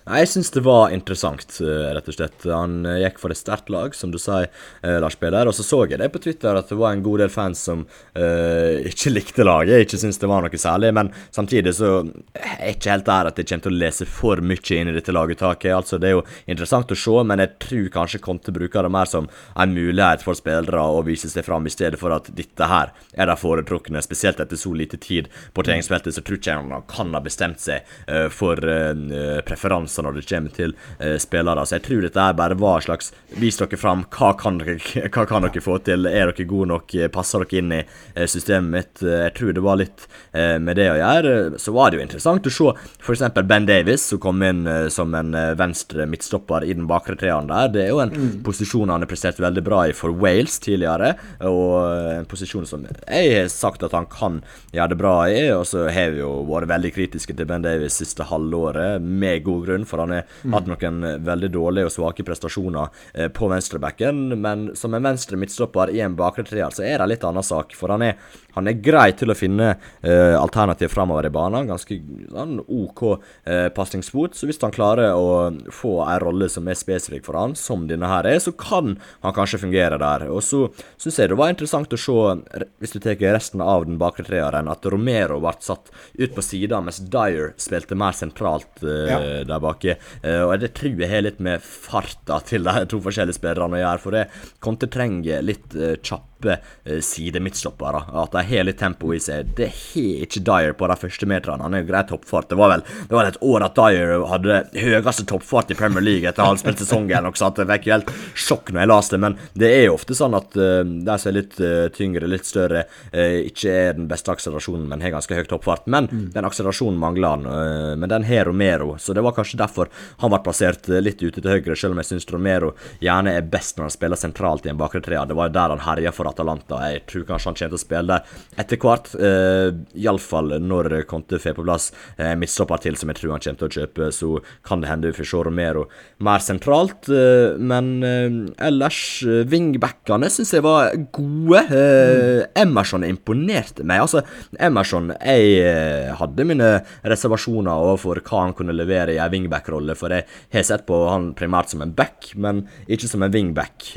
Nei, 0.09 0.23
Jeg 0.23 0.29
syns 0.33 0.49
det 0.55 0.63
var 0.65 0.89
interessant, 0.95 1.59
eh, 1.61 1.91
rett 1.93 2.07
og 2.09 2.15
slett. 2.17 2.45
Han 2.49 2.87
eh, 2.89 3.03
gikk 3.03 3.19
for 3.21 3.33
et 3.33 3.37
sterkt 3.37 3.69
lag, 3.69 3.93
som 3.93 4.09
du 4.09 4.17
sier, 4.17 4.47
eh, 4.81 4.97
Lars 5.03 5.19
Peder. 5.21 5.45
Og 5.51 5.53
så 5.53 5.67
så 5.67 5.83
jeg 5.85 6.01
det 6.01 6.09
på 6.15 6.23
Twitter 6.25 6.57
at 6.57 6.71
det 6.71 6.79
var 6.81 6.95
en 6.95 7.03
god 7.05 7.21
del 7.21 7.29
fans 7.29 7.61
som 7.69 7.83
uh, 7.85 8.79
ikke 8.89 9.13
likte 9.13 9.45
laget, 9.45 9.85
ikke 9.85 9.99
syntes 10.01 10.21
det 10.23 10.31
var 10.31 10.45
noe 10.45 10.61
særlig. 10.61 10.95
Men 10.97 11.11
samtidig 11.35 11.75
så 11.77 11.91
er 12.33 12.71
jeg 12.71 12.79
ikke 12.79 12.93
helt 12.95 13.09
der 13.09 13.29
at 13.29 13.41
jeg 13.41 13.51
kommer 13.51 13.67
til 13.67 13.75
å 13.75 13.81
lese 13.83 14.09
for 14.09 14.41
mye 14.41 14.79
inn 14.79 14.93
i 14.93 14.95
dette 14.97 15.13
laguttaket. 15.13 15.75
Altså, 15.77 16.01
det 16.01 16.09
er 16.09 16.17
jo 16.17 16.25
interessant 16.47 16.95
å 16.95 16.99
se, 17.05 17.17
men 17.29 17.45
jeg 17.45 17.53
tror 17.67 17.93
kanskje 17.99 18.23
kom 18.25 18.41
til 18.41 18.55
å 18.55 18.59
bruke 18.63 18.87
det 18.87 18.93
mer 18.95 19.13
som 19.13 19.29
en 19.61 19.77
mulighet 19.77 20.25
for 20.25 20.39
spillere 20.39 20.87
å 20.89 21.05
vise 21.05 21.29
seg 21.29 21.45
fram, 21.45 21.69
i 21.69 21.75
stedet 21.75 22.01
for 22.01 22.17
at 22.17 22.33
dette 22.33 22.71
her 22.71 22.95
er 23.13 23.29
de 23.29 23.37
foretrukne. 23.37 24.01
Spesielt 24.05 24.41
etter 24.41 24.57
så 24.57 24.73
lite 24.73 24.97
tid 24.97 25.29
på 25.53 25.67
treningsfeltet, 25.69 26.17
så 26.17 26.25
tror 26.25 26.39
jeg 26.39 26.47
ikke 26.47 26.57
jeg 26.57 26.65
han 26.65 26.89
kan 26.89 27.13
ha 27.13 27.25
bestemt 27.29 27.61
seg 27.61 27.85
uh, 28.09 28.29
for 28.33 28.57
uh, 28.57 29.45
preferanse 29.45 29.98
følelser 29.99 30.07
når 30.07 30.19
det 30.19 30.29
kommer 30.29 30.51
til 30.55 30.75
eh, 30.99 31.19
spillere. 31.19 31.67
Så 31.67 31.77
jeg 31.79 31.85
tror 31.87 32.03
dette 32.03 32.21
er 32.21 32.39
bare 32.39 32.59
hva 32.59 32.81
slags 32.81 33.13
Vis 33.39 33.59
dere 33.59 33.77
fram. 33.77 34.05
Hva 34.11 34.33
kan 34.39 34.59
dere, 34.59 34.79
hva 35.13 35.25
kan 35.29 35.45
dere 35.45 35.61
få 35.61 35.79
til? 35.85 36.07
Er 36.07 36.31
dere 36.31 36.47
gode 36.49 36.69
nok? 36.73 36.95
Passer 37.13 37.45
dere 37.45 37.61
inn 37.61 37.73
i 37.73 37.83
eh, 37.83 38.27
systemet 38.27 38.71
mitt? 38.73 39.03
Jeg 39.03 39.35
tror 39.37 39.53
det 39.53 39.65
var 39.65 39.79
litt 39.79 40.07
eh, 40.33 40.59
med 40.59 40.77
det 40.79 40.89
å 40.91 40.99
gjøre. 40.99 41.35
Så 41.61 41.75
var 41.75 41.91
det 41.91 41.99
jo 41.99 42.07
interessant 42.07 42.47
å 42.47 42.53
se 42.53 42.73
f.eks. 42.99 43.27
Ben 43.49 43.67
Davis, 43.69 44.09
som 44.09 44.21
kom 44.23 44.43
inn 44.43 44.67
eh, 44.67 44.89
som 44.93 45.15
en 45.15 45.35
eh, 45.37 45.55
venstre 45.59 46.07
midtstopper 46.09 46.65
i 46.65 46.75
den 46.75 46.89
bakre 46.89 47.17
treeren 47.19 47.51
der. 47.51 47.71
Det 47.75 47.85
er 47.85 47.93
jo 47.93 48.03
en 48.03 48.15
mm. 48.15 48.41
posisjon 48.47 48.91
han 48.91 49.05
har 49.05 49.11
prestert 49.11 49.41
veldig 49.43 49.65
bra 49.67 49.85
i 49.89 49.97
for 49.97 50.15
Wales 50.15 50.59
tidligere, 50.65 51.15
og 51.45 51.75
eh, 51.85 52.19
en 52.19 52.29
posisjon 52.29 52.67
som 52.69 52.87
jeg 52.89 53.33
har 53.35 53.53
sagt 53.53 53.85
at 53.87 53.95
han 53.97 54.09
kan 54.11 54.41
gjøre 54.75 54.93
det 54.95 55.01
bra 55.01 55.17
i. 55.29 55.45
Og 55.55 55.67
så 55.69 55.87
har 55.93 56.15
vi 56.15 56.23
jo 56.23 56.33
vært 56.49 56.73
veldig 56.73 56.95
kritiske 56.97 57.37
til 57.37 57.49
Ben 57.49 57.65
Davis 57.65 57.99
siste 58.01 58.27
halvåret, 58.29 59.03
med 59.03 59.45
god 59.47 59.67
grunn 59.67 59.88
for 59.89 60.05
han 60.05 60.15
har 60.15 60.27
hatt 60.55 60.69
noen 60.71 61.01
veldig 61.27 61.51
dårlige 61.55 61.89
og 61.89 61.95
svake 61.95 62.27
prestasjoner 62.27 62.93
eh, 63.15 63.31
på 63.33 63.49
venstrebacken. 63.51 64.37
Men 64.39 64.69
som 64.79 64.95
en 64.95 65.09
venstre 65.09 65.39
midtstopper 65.41 65.93
i 65.95 66.03
en 66.05 66.17
bakre 66.19 66.47
treer, 66.49 66.71
så 66.75 66.85
er 66.85 66.99
det 66.99 67.07
en 67.07 67.13
litt 67.15 67.27
annen 67.29 67.47
sak. 67.47 67.75
For 67.79 67.95
han 67.95 68.05
er, 68.07 68.19
han 68.59 68.71
er 68.71 68.81
grei 68.83 69.11
til 69.19 69.33
å 69.33 69.37
finne 69.39 69.71
eh, 69.75 70.35
alternativ 70.39 70.93
framover 70.93 71.29
i 71.29 71.33
banen. 71.35 71.69
Ganske 71.71 71.99
sånn 72.33 72.59
OK 72.63 73.05
eh, 73.09 73.69
pasningsfot. 73.75 74.37
Så 74.39 74.49
hvis 74.49 74.61
han 74.63 74.75
klarer 74.75 75.15
å 75.17 75.49
få 75.75 75.99
en 76.05 76.23
rolle 76.25 76.51
som 76.53 76.69
er 76.69 76.79
spesifikk 76.79 77.27
for 77.29 77.39
han, 77.39 77.57
som 77.59 77.87
denne 77.89 78.11
her 78.11 78.29
er, 78.29 78.41
så 78.43 78.55
kan 78.59 78.97
han 79.25 79.37
kanskje 79.37 79.63
fungere 79.65 80.01
der. 80.01 80.27
Og 80.33 80.43
så 80.47 80.67
syns 81.01 81.21
jeg 81.21 81.33
det 81.33 81.39
var 81.39 81.53
interessant 81.53 81.95
å 81.95 82.01
se, 82.01 82.67
hvis 82.83 82.95
du 82.95 83.01
tar 83.03 83.19
resten 83.35 83.63
av 83.65 83.87
den 83.87 83.99
bakre 84.01 84.27
treeren, 84.27 84.71
at 84.71 84.87
Romero 84.91 85.41
ble 85.43 85.55
satt 85.65 85.93
ut 86.19 86.35
på 86.35 86.45
sida, 86.45 86.81
mens 86.85 87.01
Dyer 87.13 87.53
spilte 87.61 87.99
mer 87.99 88.17
sentralt 88.17 88.83
eh, 88.85 89.11
ja. 89.11 89.21
der 89.49 89.63
baki. 89.63 89.95
Eh, 90.23 90.43
og 90.45 90.57
det 90.63 90.75
tror 90.79 90.99
jeg 90.99 91.11
har 91.13 91.25
litt 91.27 91.43
med 91.45 91.65
farta 91.65 92.41
til 92.47 92.67
de 92.67 92.87
to 92.91 93.01
forskjellige 93.05 93.39
spillerne 93.39 93.79
å 93.79 93.85
gjøre, 93.85 94.03
for 94.03 94.19
det 94.19 94.27
Conte 94.65 94.91
trenger 94.93 95.45
litt 95.45 95.77
eh, 95.77 95.97
kjapp 96.03 96.27
kjappe 96.39 96.61
eh, 96.85 97.01
sidemidtstoppere. 97.01 98.03
At 98.13 98.33
de 98.33 98.43
har 98.43 98.65
litt 98.65 98.79
tempo 98.79 99.15
i 99.15 99.21
seg. 99.21 99.55
Det 99.57 99.69
har 99.69 100.25
ikke 100.25 100.41
Dyer 100.41 100.73
på 100.73 100.87
de 100.89 100.97
første 100.97 101.27
meterne. 101.27 101.63
Han 101.63 101.75
er 101.75 101.83
jo 101.83 101.91
grei 101.91 102.03
toppfart. 102.07 102.49
Det 102.49 102.57
var 102.57 102.71
vel 102.71 102.83
det 103.09 103.15
var 103.15 103.27
et 103.27 103.41
år 103.43 103.65
at 103.65 103.77
Dyer 103.77 104.25
hadde 104.29 104.61
høyeste 104.75 105.27
toppfart 105.27 105.71
i 105.71 105.75
Premier 105.79 106.03
League 106.03 106.29
etter 106.29 106.47
halvspilt 106.47 106.79
sesong 106.79 107.11
eller 107.11 107.29
noe 107.29 107.39
sånt. 107.39 107.59
Jeg 107.59 107.69
fikk 107.69 107.89
jo 107.89 107.97
helt 107.97 108.13
sjokk 108.35 108.73
når 108.73 108.83
jeg 108.83 108.91
leste 108.93 109.17
det, 109.17 109.23
men 109.23 109.39
det 109.59 109.73
er 109.73 109.85
jo 109.89 109.97
ofte 109.97 110.17
sånn 110.17 110.37
at 110.39 110.57
uh, 110.59 110.83
de 110.85 111.19
som 111.19 111.31
er 111.31 111.37
litt 111.37 111.59
uh, 111.61 111.89
tyngre, 111.95 112.31
litt 112.31 112.47
større, 112.47 112.85
uh, 113.13 113.39
ikke 113.49 113.73
er 113.73 113.97
den 113.99 114.09
beste 114.11 114.33
akselerasjonen, 114.33 114.87
men 114.89 115.03
har 115.03 115.15
ganske 115.17 115.35
høy 115.35 115.45
toppfart. 115.49 115.87
Men 115.91 116.09
mm. 116.11 116.25
den 116.35 116.49
akselerasjonen 116.49 116.99
mangler 117.01 117.37
han. 117.37 117.47
Uh, 117.49 117.95
men 117.99 118.11
den 118.11 118.27
har 118.29 118.49
Romero, 118.49 118.95
så 119.03 119.17
det 119.17 119.25
var 119.25 119.37
kanskje 119.37 119.61
derfor 119.61 119.91
han 120.23 120.33
ble 120.33 120.43
plassert 120.45 120.89
litt 121.03 121.23
ute 121.23 121.41
til 121.41 121.51
høyre, 121.51 121.77
selv 121.77 121.97
om 121.97 122.03
jeg 122.03 122.13
syns 122.13 122.29
Romero 122.33 122.75
gjerne 123.03 123.35
er 123.39 123.49
best 123.49 123.79
når 123.79 123.89
han 123.89 123.97
spiller 123.97 124.21
sentralt 124.21 124.67
i 124.69 124.73
en 124.73 124.81
bakre 124.81 125.03
treer. 125.05 125.27
Det 125.29 125.37
var 125.39 125.53
der 125.55 125.75
han 125.75 125.85
herja 125.85 126.13
for 126.15 126.28
Atalanta. 126.31 126.81
Jeg 126.93 127.05
tror 127.11 127.27
kanskje 127.29 127.51
han 127.51 127.59
kommer 127.59 127.75
til 127.75 127.81
å 127.81 127.85
spille 127.85 128.19
det 128.19 128.63
etter 128.65 128.83
hvert. 128.83 129.13
Uh, 129.19 129.69
Iallfall 129.99 130.59
når 130.63 131.01
Conte 131.11 131.41
får 131.43 131.57
på 131.59 131.67
plass 131.67 131.91
uh, 132.21 132.35
midtstopper 132.39 132.85
til, 132.85 132.99
som 132.99 133.11
jeg 133.13 133.23
tror 133.23 133.37
han 133.37 133.45
kommer 133.45 133.63
til 133.63 133.69
å 133.69 133.77
kjøpe. 133.81 134.11
Så 134.15 134.33
kan 134.67 134.83
det 134.83 134.93
hende 134.93 135.11
vi 135.11 135.19
får 135.19 135.31
se 135.33 135.43
Romero 135.49 135.87
mer 136.25 136.43
sentralt. 136.43 137.09
Uh, 137.11 137.57
men 137.59 137.91
uh, 138.03 138.67
ellers, 138.69 139.01
uh, 139.27 139.43
wingbackene 139.49 140.31
syns 140.33 140.55
jeg 140.57 140.65
var 140.67 140.93
gode. 141.15 141.65
Uh, 141.71 142.43
Emerson 142.59 143.07
imponerte 143.07 143.87
meg. 143.87 144.03
Altså, 144.05 144.25
Emerson 144.59 145.13
Jeg 145.19 146.15
hadde 146.19 146.47
mine 146.47 146.69
reservasjoner 147.07 147.85
overfor 147.89 148.21
hva 148.27 148.45
han 148.45 148.55
kunne 148.57 148.77
levere 148.77 149.15
i 149.15 149.21
en 149.23 149.33
wingback-rolle, 149.33 149.97
for 149.99 150.13
jeg 150.15 150.27
har 150.55 150.67
sett 150.67 150.87
på 150.89 150.99
han 151.09 151.31
primært 151.39 151.73
som 151.73 151.83
en 151.85 151.95
back, 151.97 152.33
men 152.37 152.65
ikke 152.91 153.09
som 153.11 153.25
en 153.25 153.33
wingback. 153.33 153.93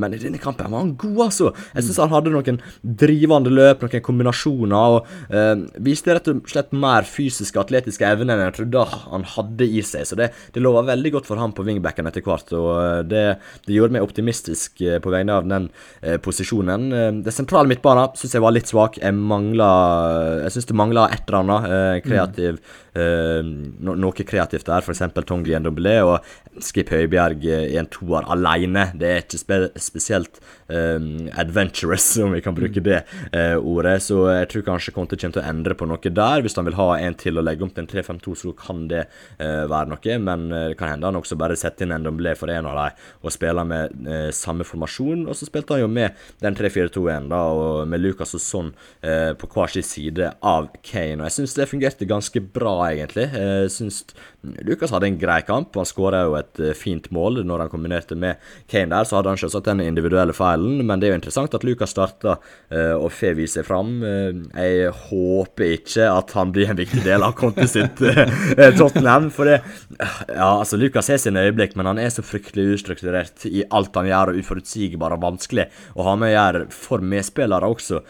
men 0.00 0.14
i 0.14 0.20
denne 0.20 0.40
kampen 0.42 0.70
var 0.72 0.82
han 0.82 0.94
god, 1.00 1.20
altså. 1.26 1.52
Jeg 1.74 1.86
syns 1.86 2.00
han 2.04 2.12
hadde 2.12 2.34
noen 2.34 2.60
drivende 2.82 3.52
løp, 3.52 3.84
noen 3.84 4.04
kombinasjoner, 4.04 4.98
og 4.98 5.34
eh, 5.34 5.64
viste 5.84 6.14
rett 6.16 6.30
og 6.32 6.44
slett 6.50 6.74
mer 6.76 7.06
fysiske, 7.08 7.60
atletiske 7.60 8.06
evner 8.08 8.36
enn 8.36 8.48
jeg 8.48 8.56
trodde 8.60 8.84
han 9.04 9.26
hadde 9.34 9.68
i 9.68 9.82
seg. 9.84 10.06
Så 10.08 10.18
det, 10.18 10.30
det 10.54 10.62
lova 10.64 10.84
veldig 10.88 11.14
godt 11.18 11.30
for 11.30 11.40
ham 11.40 11.54
på 11.56 11.66
wingbacken 11.66 12.08
etter 12.10 12.24
hvert, 12.24 12.52
og 12.56 12.70
eh, 12.78 13.00
det, 13.10 13.24
det 13.66 13.76
gjorde 13.76 13.98
meg 13.98 14.06
optimistisk 14.06 14.82
eh, 14.84 15.00
på 15.02 15.12
vegne 15.14 15.38
av 15.38 15.48
den 15.48 15.68
eh, 16.02 16.18
posisjonen. 16.22 16.88
Eh, 16.92 17.10
det 17.26 17.34
sentrale 17.34 17.70
midtbanen 17.70 18.14
syns 18.18 18.36
jeg 18.36 18.44
var 18.44 18.54
litt 18.54 18.70
svak. 18.70 19.00
Jeg 19.02 19.14
mangla 19.14 19.70
Jeg 20.44 20.56
syns 20.56 20.70
det 20.70 20.78
mangla 20.78 21.08
et 21.12 21.26
eller 21.26 21.42
annet 21.42 21.70
eh, 21.74 22.00
kreativ 22.04 22.62
no 22.94 23.94
noe 23.98 24.24
kreativt 24.26 24.68
der, 24.68 24.84
f.eks. 24.84 25.00
Tongi 25.26 25.56
Ndombele 25.58 25.96
og 26.06 26.62
Skip 26.62 26.92
Høibjerg 26.94 27.42
i 27.42 27.78
en 27.80 27.88
toer 27.90 28.26
alene. 28.30 28.84
Det 28.94 29.08
er 29.10 29.24
ikke 29.24 29.40
spe 29.40 29.58
spesielt 29.82 30.38
um, 30.68 31.26
adventurous, 31.44 32.06
om 32.24 32.34
vi 32.34 32.42
kan 32.44 32.56
bruke 32.56 32.82
det 32.84 33.00
eh, 33.32 33.56
ordet. 33.56 33.96
Så 34.02 34.18
jeg 34.32 34.50
tror 34.52 34.66
kanskje 34.70 34.94
Conte 34.96 35.18
kommer 35.20 35.36
til 35.36 35.42
å 35.42 35.48
endre 35.52 35.76
på 35.78 35.88
noe 35.88 36.12
der. 36.18 36.44
Hvis 36.44 36.58
han 36.58 36.68
vil 36.68 36.78
ha 36.78 36.88
en 36.98 37.18
til 37.20 37.38
å 37.38 37.44
legge 37.44 37.66
om 37.66 37.72
til 37.72 37.84
en 37.84 37.90
3-5-2, 37.90 38.36
så 38.40 38.54
kan 38.58 38.84
det 38.90 39.04
eh, 39.04 39.64
være 39.70 39.92
noe. 39.92 40.18
Men 40.24 40.46
det 40.52 40.78
kan 40.80 40.94
hende 40.94 41.10
han 41.10 41.20
også 41.20 41.38
bare 41.40 41.58
setter 41.58 41.86
inn 41.86 41.96
Ndombele 42.04 42.34
for 42.38 42.52
en 42.52 42.68
av 42.70 42.80
dem 42.80 43.02
og 43.24 43.32
spiller 43.32 43.66
med 43.68 44.08
samme 44.36 44.66
formasjon. 44.66 45.26
Og 45.28 45.38
så 45.38 45.48
spilte 45.48 45.76
han 45.76 45.84
jo 45.84 45.90
med 45.90 46.18
den 46.42 46.56
3-4-2-1, 46.58 47.30
da, 47.32 47.40
og 47.54 47.88
med 47.88 48.02
Lucas 48.02 48.34
og 48.36 48.42
sånn 48.42 48.70
på 49.00 49.48
hver 49.54 49.72
sin 49.72 49.86
side 49.86 50.30
av 50.44 50.68
Kane. 50.84 51.20
Og 51.20 51.28
jeg 51.28 51.36
syns 51.38 51.56
det 51.56 51.68
fungerte 51.70 52.08
ganske 52.08 52.42
bra 52.54 52.74
egentlig. 52.90 53.28
Jeg 53.32 53.72
syns 53.72 54.02
Lucas 54.64 54.92
hadde 54.94 55.08
en 55.08 55.18
grei 55.18 55.40
kamp. 55.46 55.74
Han 55.76 55.88
skåra 55.88 56.24
jo 56.26 56.36
et 56.38 56.60
eh, 56.62 56.74
fint 56.76 57.06
mål 57.14 57.42
når 57.46 57.64
han 57.64 57.72
kombinerte 57.72 58.16
med 58.18 58.40
Kane 58.70 58.92
der. 58.92 59.08
Så 59.08 59.18
hadde 59.18 59.32
han 59.32 59.40
selvsagt 59.40 59.68
den 59.68 59.82
individuelle 59.84 60.34
feilen, 60.36 60.82
men 60.86 61.00
det 61.00 61.08
er 61.08 61.14
jo 61.14 61.20
interessant 61.20 61.56
at 61.56 61.64
Lucas 61.66 61.94
starta 61.94 62.36
uh, 62.38 62.96
og 62.96 63.10
får 63.14 63.36
vise 63.38 63.64
fram. 63.66 63.96
Uh, 64.02 64.44
jeg 64.58 64.92
håper 65.08 65.76
ikke 65.78 66.08
at 66.10 66.34
han 66.36 66.52
blir 66.54 66.72
en 66.72 66.78
viktig 66.78 67.04
del 67.04 67.24
av 67.26 67.36
kontoet 67.38 67.70
sitt 67.70 68.02
uh, 68.04 68.70
Tottenham. 68.78 69.30
For 69.34 69.48
det 69.48 69.60
Ja, 70.28 70.58
altså, 70.58 70.78
Lucas 70.80 71.08
har 71.12 71.20
sine 71.22 71.44
øyeblikk, 71.46 71.76
men 71.78 71.88
han 71.88 72.00
er 72.02 72.10
så 72.12 72.24
fryktelig 72.24 72.78
ustrukturert 72.78 73.46
i 73.48 73.64
alt 73.74 73.94
han 73.98 74.08
gjør, 74.08 74.32
og 74.32 74.40
uforutsigbar 74.42 75.14
og 75.14 75.22
vanskelig 75.24 75.68
å 75.94 76.08
ha 76.08 76.16
med 76.18 76.32
å 76.32 76.34
gjøre 76.34 76.64
for 76.74 77.04
medspillere 77.04 77.68
også, 77.70 78.00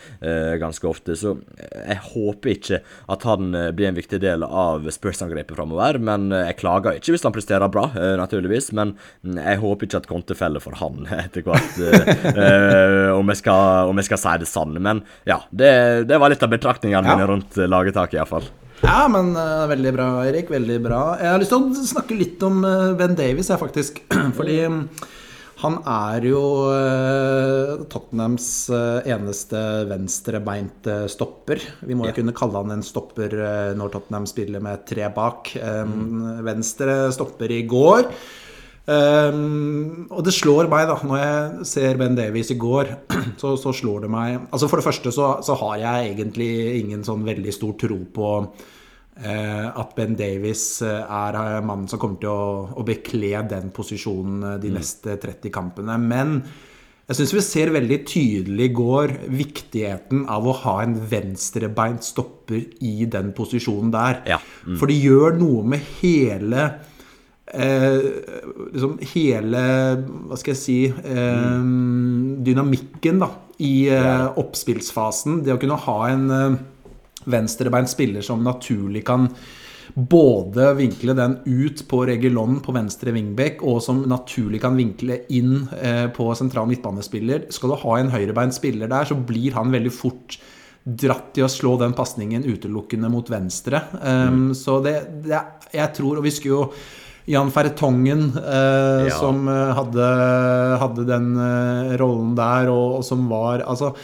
ganske 0.61 0.89
ofte. 0.89 1.17
Så 1.19 1.35
jeg 1.59 1.99
håper 2.07 2.53
ikke 2.55 2.81
at 3.13 3.27
han 3.29 3.53
blir 3.77 3.91
en 3.91 3.99
viktig 3.99 4.21
del 4.23 4.47
av 4.47 4.87
Spurs-angrepet 4.95 5.57
framover. 5.59 5.99
men 5.99 6.24
Eh, 6.33 6.49
jeg 6.51 6.59
klager 6.61 6.99
ikke 6.99 7.15
hvis 7.15 7.25
han 7.27 7.35
presterer 7.35 7.71
bra, 7.73 7.89
uh, 7.95 8.15
naturligvis, 8.21 8.71
men 8.77 8.95
mm, 9.25 9.39
jeg 9.41 9.61
håper 9.63 9.89
ikke 9.89 10.01
at 10.03 10.09
Conte 10.11 10.37
feller 10.39 10.63
for 10.65 10.77
han 10.81 11.09
etter 11.25 11.45
hvert, 11.47 11.79
uh, 11.81 13.13
om, 13.19 13.33
jeg 13.33 13.43
skal, 13.43 13.91
om, 13.91 14.01
jeg 14.01 14.09
skal, 14.11 14.23
si 14.25 14.37
det 14.45 14.51
sanne. 14.51 14.83
Men 14.83 15.03
ja, 15.29 15.41
det, 15.51 15.73
det 16.11 16.21
var 16.21 16.33
litt 16.33 16.45
av 16.45 16.53
betraktningene 16.55 17.05
ja. 17.05 17.17
mine 17.17 17.31
rundt 17.31 17.59
lagetaket, 17.59 18.21
iallfall. 18.21 18.49
Ja, 18.85 19.05
men 19.09 19.33
uh, 19.39 19.65
veldig 19.71 19.93
bra, 19.97 20.09
Erik. 20.29 20.53
Veldig 20.53 20.79
bra. 20.85 21.03
Jeg 21.21 21.33
har 21.33 21.43
lyst 21.43 21.55
til 21.55 21.69
å 21.69 21.91
snakke 21.95 22.19
litt 22.19 22.43
om 22.47 22.65
Ben 22.99 23.17
Davies, 23.19 23.53
jeg, 23.53 23.61
faktisk. 23.61 24.03
Fordi 24.39 24.59
han 25.63 25.77
er 25.87 26.25
jo 26.27 26.41
uh, 26.67 27.85
Tottenhams 27.91 28.47
uh, 28.75 29.05
eneste 29.07 29.61
venstrebeinte 29.91 31.05
stopper. 31.13 31.63
Vi 31.87 31.95
må 31.95 32.09
jo 32.09 32.13
ja. 32.13 32.17
kunne 32.19 32.35
kalle 32.37 32.63
han 32.63 32.75
en 32.75 32.87
stopper 32.87 33.37
uh, 33.39 33.75
når 33.79 33.93
Tottenham 33.95 34.27
spiller 34.31 34.65
med 34.65 34.83
tre 34.89 35.07
bak. 35.15 35.55
Mm. 35.55 36.43
Venstre 36.47 36.99
stopper 37.15 37.55
i 37.55 37.63
går. 37.71 38.09
Um, 38.85 40.11
og 40.13 40.27
det 40.27 40.35
slår 40.37 40.69
meg, 40.69 40.91
da, 40.91 40.99
når 41.09 41.21
jeg 41.23 41.69
ser 41.71 41.97
Ben 41.97 42.19
Davies 42.19 42.51
i 42.53 42.59
går, 42.61 42.91
så, 43.41 43.55
så 43.57 43.73
slår 43.73 44.05
det 44.05 44.11
meg 44.13 44.43
Altså 44.53 44.69
For 44.69 44.77
det 44.77 44.85
første 44.85 45.13
så, 45.15 45.31
så, 45.41 45.57
har 45.63 45.79
jeg 45.81 46.11
egentlig 46.11 46.51
ingen 46.83 47.07
sånn 47.07 47.25
veldig 47.25 47.55
stor 47.57 47.73
tro 47.81 47.97
på 48.13 48.35
Eh, 48.43 48.74
at 49.15 49.95
Ben 49.95 50.17
Davies 50.19 50.83
eh, 50.83 51.03
er 51.03 51.37
eh, 51.39 51.59
mannen 51.63 51.87
som 51.91 52.01
kommer 52.03 52.19
til 52.23 52.33
å, 52.33 52.47
å 52.75 52.87
bekle 52.87 53.45
den 53.51 53.71
posisjonen 53.75 54.59
de 54.63 54.73
mm. 54.73 54.79
neste 54.79 55.19
30 55.23 55.53
kampene. 55.55 55.99
Men 56.03 56.41
jeg 57.05 57.19
syns 57.19 57.35
vi 57.37 57.45
ser 57.45 57.71
veldig 57.75 57.99
tydelig 58.09 58.67
i 58.71 58.75
går 58.75 59.15
viktigheten 59.29 60.25
av 60.33 60.49
å 60.49 60.57
ha 60.65 60.79
en 60.83 60.97
venstrebeint 61.11 62.03
stopper 62.07 62.65
i 62.83 63.05
den 63.11 63.31
posisjonen 63.37 63.93
der. 63.95 64.23
Ja. 64.35 64.41
Mm. 64.65 64.79
For 64.81 64.91
det 64.91 64.99
gjør 64.99 65.39
noe 65.39 65.63
med 65.75 65.85
hele 66.01 66.67
eh, 67.53 68.09
liksom 68.73 68.97
hele 69.13 69.65
Hva 70.01 70.39
skal 70.41 70.55
jeg 70.55 70.63
si 70.63 70.79
eh, 70.89 71.59
mm. 71.61 72.41
Dynamikken 72.47 73.21
da 73.23 73.31
i 73.63 73.75
eh, 73.93 74.27
oppspillsfasen. 74.41 75.45
Det 75.47 75.55
å 75.55 75.61
kunne 75.63 75.79
ha 75.85 75.99
en 76.11 76.25
venstrebeint 77.31 77.91
spiller 77.91 78.25
som 78.25 78.43
naturlig 78.45 79.05
kan 79.07 79.29
både 79.95 80.73
vinkle 80.75 81.15
den 81.15 81.37
ut 81.45 81.85
på 81.89 82.01
Regulon 82.09 82.59
på 82.65 82.73
venstre 82.75 83.13
wingback, 83.15 83.63
og 83.63 83.83
som 83.85 84.03
naturlig 84.11 84.63
kan 84.65 84.77
vinkle 84.79 85.21
inn 85.35 85.69
eh, 85.79 86.07
på 86.15 86.31
sentral 86.39 86.69
midtbanespiller. 86.71 87.47
Skal 87.55 87.75
du 87.75 87.79
ha 87.85 88.01
en 88.01 88.13
høyrebeint 88.15 88.57
spiller 88.57 88.91
der, 88.91 89.07
så 89.11 89.19
blir 89.19 89.55
han 89.59 89.73
veldig 89.75 89.93
fort 89.95 90.39
dratt 90.85 91.31
til 91.37 91.47
å 91.47 91.53
slå 91.53 91.77
den 91.81 91.95
pasningen 91.97 92.45
utelukkende 92.45 93.09
mot 93.13 93.31
venstre. 93.33 93.81
Um, 94.03 94.51
mm. 94.51 94.51
Så 94.59 94.81
det, 94.85 94.99
det, 95.25 95.41
Jeg 95.73 95.95
tror 95.97 96.21
Og 96.21 96.27
vi 96.27 96.33
skulle 96.35 96.59
jo 96.59 96.67
Jan 97.25 97.49
Ferretongen, 97.49 98.27
eh, 98.37 99.07
ja. 99.09 99.15
som 99.17 99.47
eh, 99.49 99.71
hadde, 99.73 100.09
hadde 100.83 101.07
den 101.09 101.31
eh, 101.41 101.95
rollen 101.97 102.35
der, 102.37 102.69
og, 102.69 102.99
og, 102.99 103.05
som 103.07 103.25
var 103.31 103.65
Altså 103.65 103.95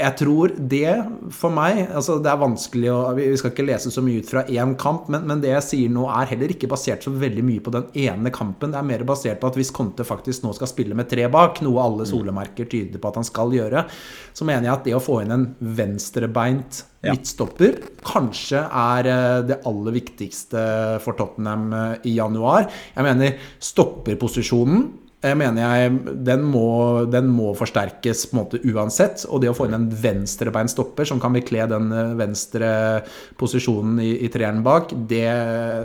jeg 0.00 0.16
tror 0.16 0.52
det, 0.56 0.94
for 1.36 1.52
meg 1.54 1.82
altså 1.86 2.18
Det 2.22 2.30
er 2.32 2.40
vanskelig 2.40 2.90
å 2.92 2.98
Vi 3.18 3.28
skal 3.38 3.52
ikke 3.52 3.66
lese 3.68 3.92
så 3.92 4.02
mye 4.04 4.22
ut 4.22 4.30
fra 4.30 4.44
én 4.48 4.74
kamp, 4.80 5.10
men, 5.12 5.26
men, 5.28 5.42
det 5.42 5.52
jeg 5.52 5.66
sier 5.66 5.92
nå, 5.92 6.06
er 6.08 6.30
heller 6.32 6.54
ikke 6.54 6.70
basert 6.70 7.04
så 7.04 7.12
veldig 7.12 7.44
mye 7.46 7.64
på 7.64 7.74
den 7.74 7.88
ene 8.06 8.32
kampen. 8.34 8.72
Det 8.72 8.80
er 8.80 8.88
mer 8.88 9.04
basert 9.08 9.40
på 9.42 9.50
at 9.50 9.58
hvis 9.58 9.72
Conte 9.76 10.06
faktisk 10.06 10.44
nå 10.44 10.54
skal 10.56 10.70
spille 10.70 10.96
med 10.96 11.10
tre 11.10 11.26
bak, 11.32 11.60
noe 11.64 11.82
alle 11.84 12.06
mm. 12.06 12.10
solemerker 12.12 12.70
tyder 12.70 13.02
på 13.02 13.10
at 13.10 13.20
han 13.20 13.28
skal 13.28 13.52
gjøre, 13.54 13.84
så 14.36 14.48
mener 14.48 14.68
jeg 14.68 14.76
at 14.76 14.86
det 14.88 14.96
å 14.96 15.02
få 15.04 15.20
inn 15.24 15.36
en 15.36 15.48
venstrebeint 15.60 16.84
midtstopper 17.04 17.78
kanskje 18.04 18.60
er 18.60 19.08
eh, 19.08 19.36
det 19.48 19.60
aller 19.68 19.96
viktigste 19.96 20.64
for 21.04 21.16
Tottenham 21.18 21.70
eh, 21.72 21.94
i 22.10 22.16
januar. 22.18 22.68
Jeg 22.96 23.06
mener 23.06 23.52
stopperposisjonen 23.70 24.90
mener 25.20 25.60
jeg, 25.60 25.96
den 26.24 26.44
må, 26.48 27.04
den 27.12 27.26
må, 27.28 27.50
forsterkes 27.58 28.24
på 28.30 28.36
en 28.36 28.40
måte 28.40 28.60
uansett. 28.64 29.26
Og 29.28 29.42
det 29.42 29.50
å 29.50 29.56
få 29.56 29.68
inn 29.68 29.76
en 29.76 29.90
venstrebeinstopper 29.92 31.08
som 31.08 31.20
kan 31.20 31.34
bekle 31.36 31.66
den 31.70 31.92
eh, 31.92 32.14
venstre 32.20 32.70
posisjonen 33.40 34.00
i, 34.04 34.14
i 34.24 34.30
treeren 34.32 34.64
bak, 34.64 34.94
det, 35.10 35.28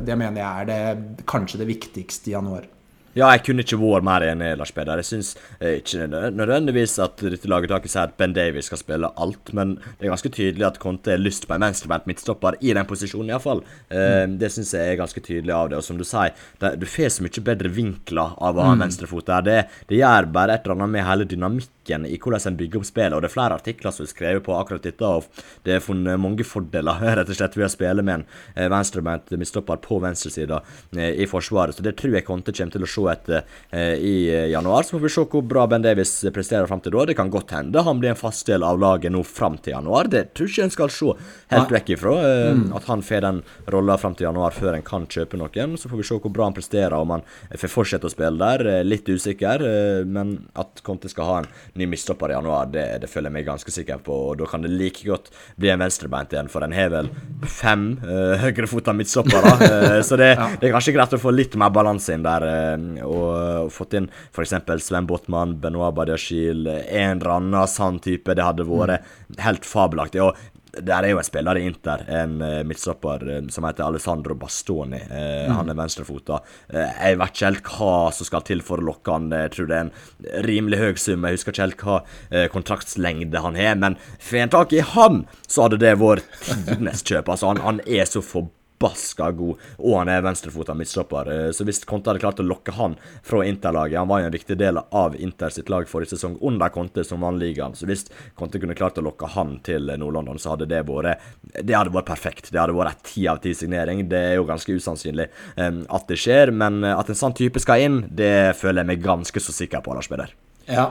det, 0.07 0.15
mener 0.15 0.39
jeg 0.39 0.63
er 0.63 0.71
det, 0.71 1.19
kanskje 1.27 1.59
det 1.63 1.69
viktigste 1.73 2.31
i 2.31 2.37
januar. 2.37 2.69
Ja, 3.15 3.29
jeg 3.31 3.45
kunne 3.47 3.63
ikke 3.63 3.77
vært 3.79 4.03
mer 4.03 4.23
enig, 4.27 4.49
Lars 4.59 4.73
Peder. 4.75 4.99
Jeg 4.99 5.07
syns 5.07 5.29
eh, 5.61 5.77
ikke 5.79 6.03
nødvendigvis 6.35 6.97
at 6.99 7.21
dette 7.23 7.47
laget 7.47 7.71
har 7.71 7.79
ikke 7.79 7.91
sagt 7.93 8.11
at 8.11 8.17
Ben 8.19 8.33
Davies 8.35 8.67
skal 8.67 8.81
spille 8.81 9.07
alt, 9.07 9.53
men 9.55 9.77
det 9.77 10.09
er 10.09 10.11
ganske 10.11 10.31
tydelig 10.35 10.65
at 10.67 10.79
Conte 10.83 11.13
har 11.13 11.21
lyst 11.21 11.47
på 11.47 11.55
en 11.55 11.63
venstrebeint 11.63 12.09
midtstopper 12.11 12.57
i 12.59 12.73
den 12.75 12.89
posisjonen, 12.89 13.31
iallfall. 13.31 13.63
Eh, 13.87 14.25
mm. 14.27 14.33
det 14.41 14.49
syns 14.51 14.73
jeg 14.75 14.91
er 14.91 14.99
ganske 14.99 15.23
tydelig 15.23 15.55
av 15.55 15.71
det. 15.71 15.79
Og 15.79 15.87
som 15.87 15.95
du 15.95 16.03
sier, 16.03 16.35
du 16.75 16.83
får 16.91 17.13
så 17.15 17.23
mye 17.23 17.45
bedre 17.47 17.71
vinkler 17.71 18.35
av 18.35 18.59
å 18.59 18.65
ha 18.65 18.73
en 18.73 18.81
mm. 18.81 18.83
venstrefot 18.83 19.31
der. 19.31 19.47
Det, 19.47 19.55
det 19.93 20.01
gjør 20.01 20.27
bare 20.35 20.59
et 20.59 20.67
eller 20.67 20.75
annet 20.75 20.93
med 20.97 21.07
hele 21.07 21.29
dynamikken 21.31 22.09
i 22.09 22.19
hvordan 22.19 22.51
en 22.51 22.59
bygger 22.59 22.83
opp 22.83 22.89
spillet. 22.91 23.15
Og 23.15 23.23
det 23.23 23.31
er 23.31 23.35
flere 23.37 23.61
artikler 23.61 23.95
som 23.95 24.03
er 24.03 24.11
skrevet 24.11 24.43
på 24.43 24.59
akkurat 24.59 24.83
dette, 24.83 25.07
og 25.07 25.63
det 25.63 25.77
er 25.77 25.87
funnet 25.87 26.19
mange 26.19 26.43
fordeler 26.43 26.99
rett 27.21 27.31
og 27.31 27.39
slett 27.39 27.55
ved 27.55 27.69
å 27.69 27.71
spille 27.71 28.03
med 28.03 28.19
en 28.19 28.27
eh, 28.57 28.67
venstrebeint 28.75 29.31
midtstopper 29.39 29.79
på 29.87 30.03
venstresida 30.03 30.59
eh, 30.97 31.15
i 31.23 31.31
forsvaret. 31.31 31.79
Så 31.79 31.87
det 31.87 31.95
tror 32.03 32.19
jeg 32.19 32.27
Conte 32.27 32.51
kommer 32.51 32.75
til 32.75 32.83
å 32.83 32.91
se 32.91 33.04
etter 33.11 33.43
eh, 33.69 33.95
i 33.95 34.15
eh, 34.31 34.47
januar. 34.53 34.83
Så 34.83 34.95
får 34.95 35.03
vi 35.05 35.13
se 35.15 35.25
hvor 35.31 35.45
bra 35.45 35.65
Ben 35.69 35.85
Davies 35.85 36.13
presterer 36.33 36.69
fram 36.69 36.83
til 36.83 36.95
da. 36.95 37.05
Det 37.09 37.17
kan 37.17 37.31
godt 37.33 37.55
hende 37.55 37.83
han 37.85 38.01
blir 38.01 38.13
en 38.13 38.19
fast 38.19 38.47
del 38.49 38.65
av 38.65 38.79
laget 38.81 39.13
nå 39.13 39.23
fram 39.27 39.57
til 39.57 39.75
januar. 39.75 40.09
Det 40.11 40.27
tror 40.37 40.51
ikke 40.51 40.67
en 40.67 40.75
skal 40.75 40.93
se 40.93 41.11
helt 41.53 41.75
vekk 41.75 41.93
ifra. 41.97 42.15
Eh, 42.29 42.51
mm. 42.59 42.65
At 42.77 42.89
han 42.91 43.05
får 43.05 43.25
den 43.25 43.41
rolla 43.73 43.97
fram 44.01 44.17
til 44.17 44.29
januar 44.29 44.55
før 44.55 44.77
en 44.77 44.85
kan 44.85 45.07
kjøpe 45.09 45.39
noen. 45.39 45.77
Så 45.79 45.91
får 45.91 46.01
vi 46.01 46.07
se 46.09 46.19
hvor 46.19 46.33
bra 46.33 46.49
han 46.49 46.57
presterer, 46.57 46.97
om 46.97 47.15
han 47.17 47.25
får 47.55 47.71
fortsette 47.71 48.09
å 48.09 48.13
spille 48.13 48.39
der. 48.41 48.83
Litt 48.85 49.09
usikker, 49.09 49.61
men 50.07 50.35
at 50.59 50.81
Conte 50.85 51.09
skal 51.11 51.29
ha 51.29 51.37
en 51.41 51.49
ny 51.73 51.87
midtstopper 51.89 52.31
i 52.31 52.35
januar, 52.37 52.69
det, 52.71 52.85
det, 53.03 53.09
føler 53.11 53.29
jeg 53.29 53.37
meg 53.37 53.47
ganske 53.47 53.73
sikker 53.73 54.01
på. 54.05 54.17
Og 54.31 54.39
da 54.39 54.47
kan 54.49 54.63
det 54.65 54.73
like 54.73 55.05
godt 55.07 55.31
bli 55.59 55.71
en 55.73 55.81
venstrebeint 55.81 56.33
igjen, 56.33 56.49
for 56.51 56.65
en 56.65 56.75
har 56.75 56.91
vel 56.93 57.09
fem 57.49 57.87
uh, 58.03 58.35
høyrefota 58.41 58.93
midtstoppere. 58.95 59.53
uh, 59.61 59.99
så 60.07 60.19
det, 60.19 60.31
ja. 60.35 60.49
det, 60.59 60.69
er 60.69 60.75
kanskje 60.75 60.95
greit 60.95 61.15
å 61.15 61.21
få 61.21 61.33
litt 61.35 61.57
mer 61.59 61.73
balanse 61.75 62.15
inn 62.15 62.25
der. 62.25 62.45
Uh, 62.45 62.94
og 63.03 63.71
fått 63.73 63.97
inn 63.99 64.09
f.eks. 64.31 64.55
Sven 64.85 65.07
Botman, 65.09 65.57
Benoit 65.61 65.95
Badiashil, 65.95 66.67
en 66.67 67.19
eller 67.19 67.37
annen 67.37 67.71
sånn 67.71 68.01
type. 68.03 68.35
Det 68.35 68.45
hadde 68.45 68.67
vært 68.69 69.01
mm. 69.01 69.39
helt 69.45 69.67
fabelaktig. 69.67 70.23
Og 70.23 70.35
der 70.83 71.05
er 71.05 71.13
jo 71.13 71.19
en 71.19 71.27
spiller 71.27 71.59
i 71.59 71.65
Inter, 71.69 72.03
en 72.11 72.39
uh, 72.41 72.61
midtstopper 72.67 73.23
uh, 73.29 73.37
som 73.53 73.67
heter 73.67 73.85
Alessandro 73.85 74.35
Bastoni. 74.39 74.99
Uh, 75.07 75.45
mm. 75.47 75.53
Han 75.59 75.71
er 75.71 75.79
venstrefota. 75.79 76.41
jeg 76.71 77.19
vet 77.19 77.35
ikke 77.35 77.45
helt 77.45 77.71
hva 77.75 77.93
som 78.15 78.27
skal 78.27 78.45
til 78.47 78.63
for 78.65 78.81
å 78.81 78.87
lokke 78.89 79.15
han. 79.15 79.29
Jeg 79.45 79.53
tror 79.55 79.69
det 79.69 79.77
er 79.77 79.85
en 79.87 80.43
rimelig 80.47 80.81
høy 80.81 80.99
sum. 80.99 81.27
Jeg 81.27 81.39
husker 81.39 81.55
ikke 81.55 81.67
helt 81.67 81.85
hva 81.85 82.47
kontraktslengde 82.51 83.43
han 83.45 83.57
har, 83.59 83.79
men 83.79 83.97
får 84.19 84.43
en 84.43 84.53
tak 84.57 84.75
i 84.75 84.83
han, 84.95 85.23
så 85.47 85.65
hadde 85.65 85.81
det 85.83 85.95
vært 86.01 86.27
tidenes 86.43 87.05
kjøp. 87.05 87.31
Altså, 87.31 87.53
han, 87.53 87.63
han 87.63 87.81
er 87.85 88.07
så 88.09 88.23
forbanna 88.25 88.63
forbaska 88.75 89.31
god, 89.31 89.57
og 89.77 89.97
han 89.99 90.09
er 90.09 90.21
venstrefota 90.21 90.73
midtstopper. 90.73 91.31
Eh, 91.31 91.51
så 91.51 91.63
hvis 91.65 91.83
Conte 91.85 92.09
hadde 92.09 92.19
klart 92.19 92.39
å 92.39 92.45
lokke 92.45 92.71
han 92.75 92.95
fra 93.23 93.43
Inter-laget 93.45 93.99
Han 93.99 94.07
var 94.07 94.21
jo 94.21 94.25
en 94.25 94.35
viktig 94.35 94.57
del 94.57 94.77
av 94.77 95.15
Inter 95.15 95.49
sitt 95.49 95.69
lag 95.69 95.87
forrige 95.87 96.15
sesong, 96.15 96.37
under 96.41 96.69
Conte 96.69 97.03
som 97.03 97.21
vant 97.21 97.39
ligaen. 97.39 97.75
Så 97.75 97.85
hvis 97.85 98.05
Conte 98.35 98.59
kunne 98.59 98.75
klart 98.75 98.97
å 98.97 99.05
lokke 99.05 99.27
han 99.35 99.59
til 99.63 99.91
Nord-London, 99.97 100.39
så 100.39 100.55
hadde 100.55 100.69
det 100.69 100.83
vært 100.85 101.21
Det 101.61 101.75
hadde 101.75 101.93
vært 101.93 102.09
perfekt. 102.09 102.51
Det 102.51 102.59
hadde 102.59 102.75
vært 102.75 102.97
et 102.97 103.13
ti 103.13 103.27
av 103.27 103.41
ti 103.43 103.53
signering. 103.53 104.07
Det 104.09 104.21
er 104.31 104.35
jo 104.35 104.47
ganske 104.47 104.71
usannsynlig 104.71 105.29
um, 105.57 105.85
at 105.89 106.07
det 106.07 106.19
skjer, 106.19 106.51
men 106.51 106.83
at 106.83 107.09
en 107.09 107.17
sånn 107.17 107.35
type 107.35 107.59
skal 107.59 107.81
inn, 107.81 108.01
det 108.09 108.55
føler 108.59 108.83
jeg 108.83 108.91
meg 108.93 109.05
ganske 109.05 109.39
så 109.39 109.55
sikker 109.55 109.83
på, 109.85 109.95
Lars 109.95 110.11
Peder. 110.11 110.33
Ja. 110.65 110.85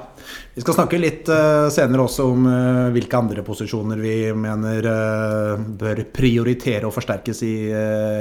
Vi 0.54 0.62
skal 0.62 0.76
snakke 0.76 0.98
litt 1.02 1.26
uh, 1.26 1.66
senere 1.72 2.04
også 2.06 2.24
om 2.30 2.44
uh, 2.46 2.92
hvilke 2.94 3.18
andre 3.18 3.42
posisjoner 3.42 3.98
vi 3.98 4.14
mener 4.38 4.87
uh, 4.87 5.64
bør 5.80 6.04
prioritere 6.14 6.87
og 6.87 6.94
forsterkes 6.94 7.42
i 7.42 7.54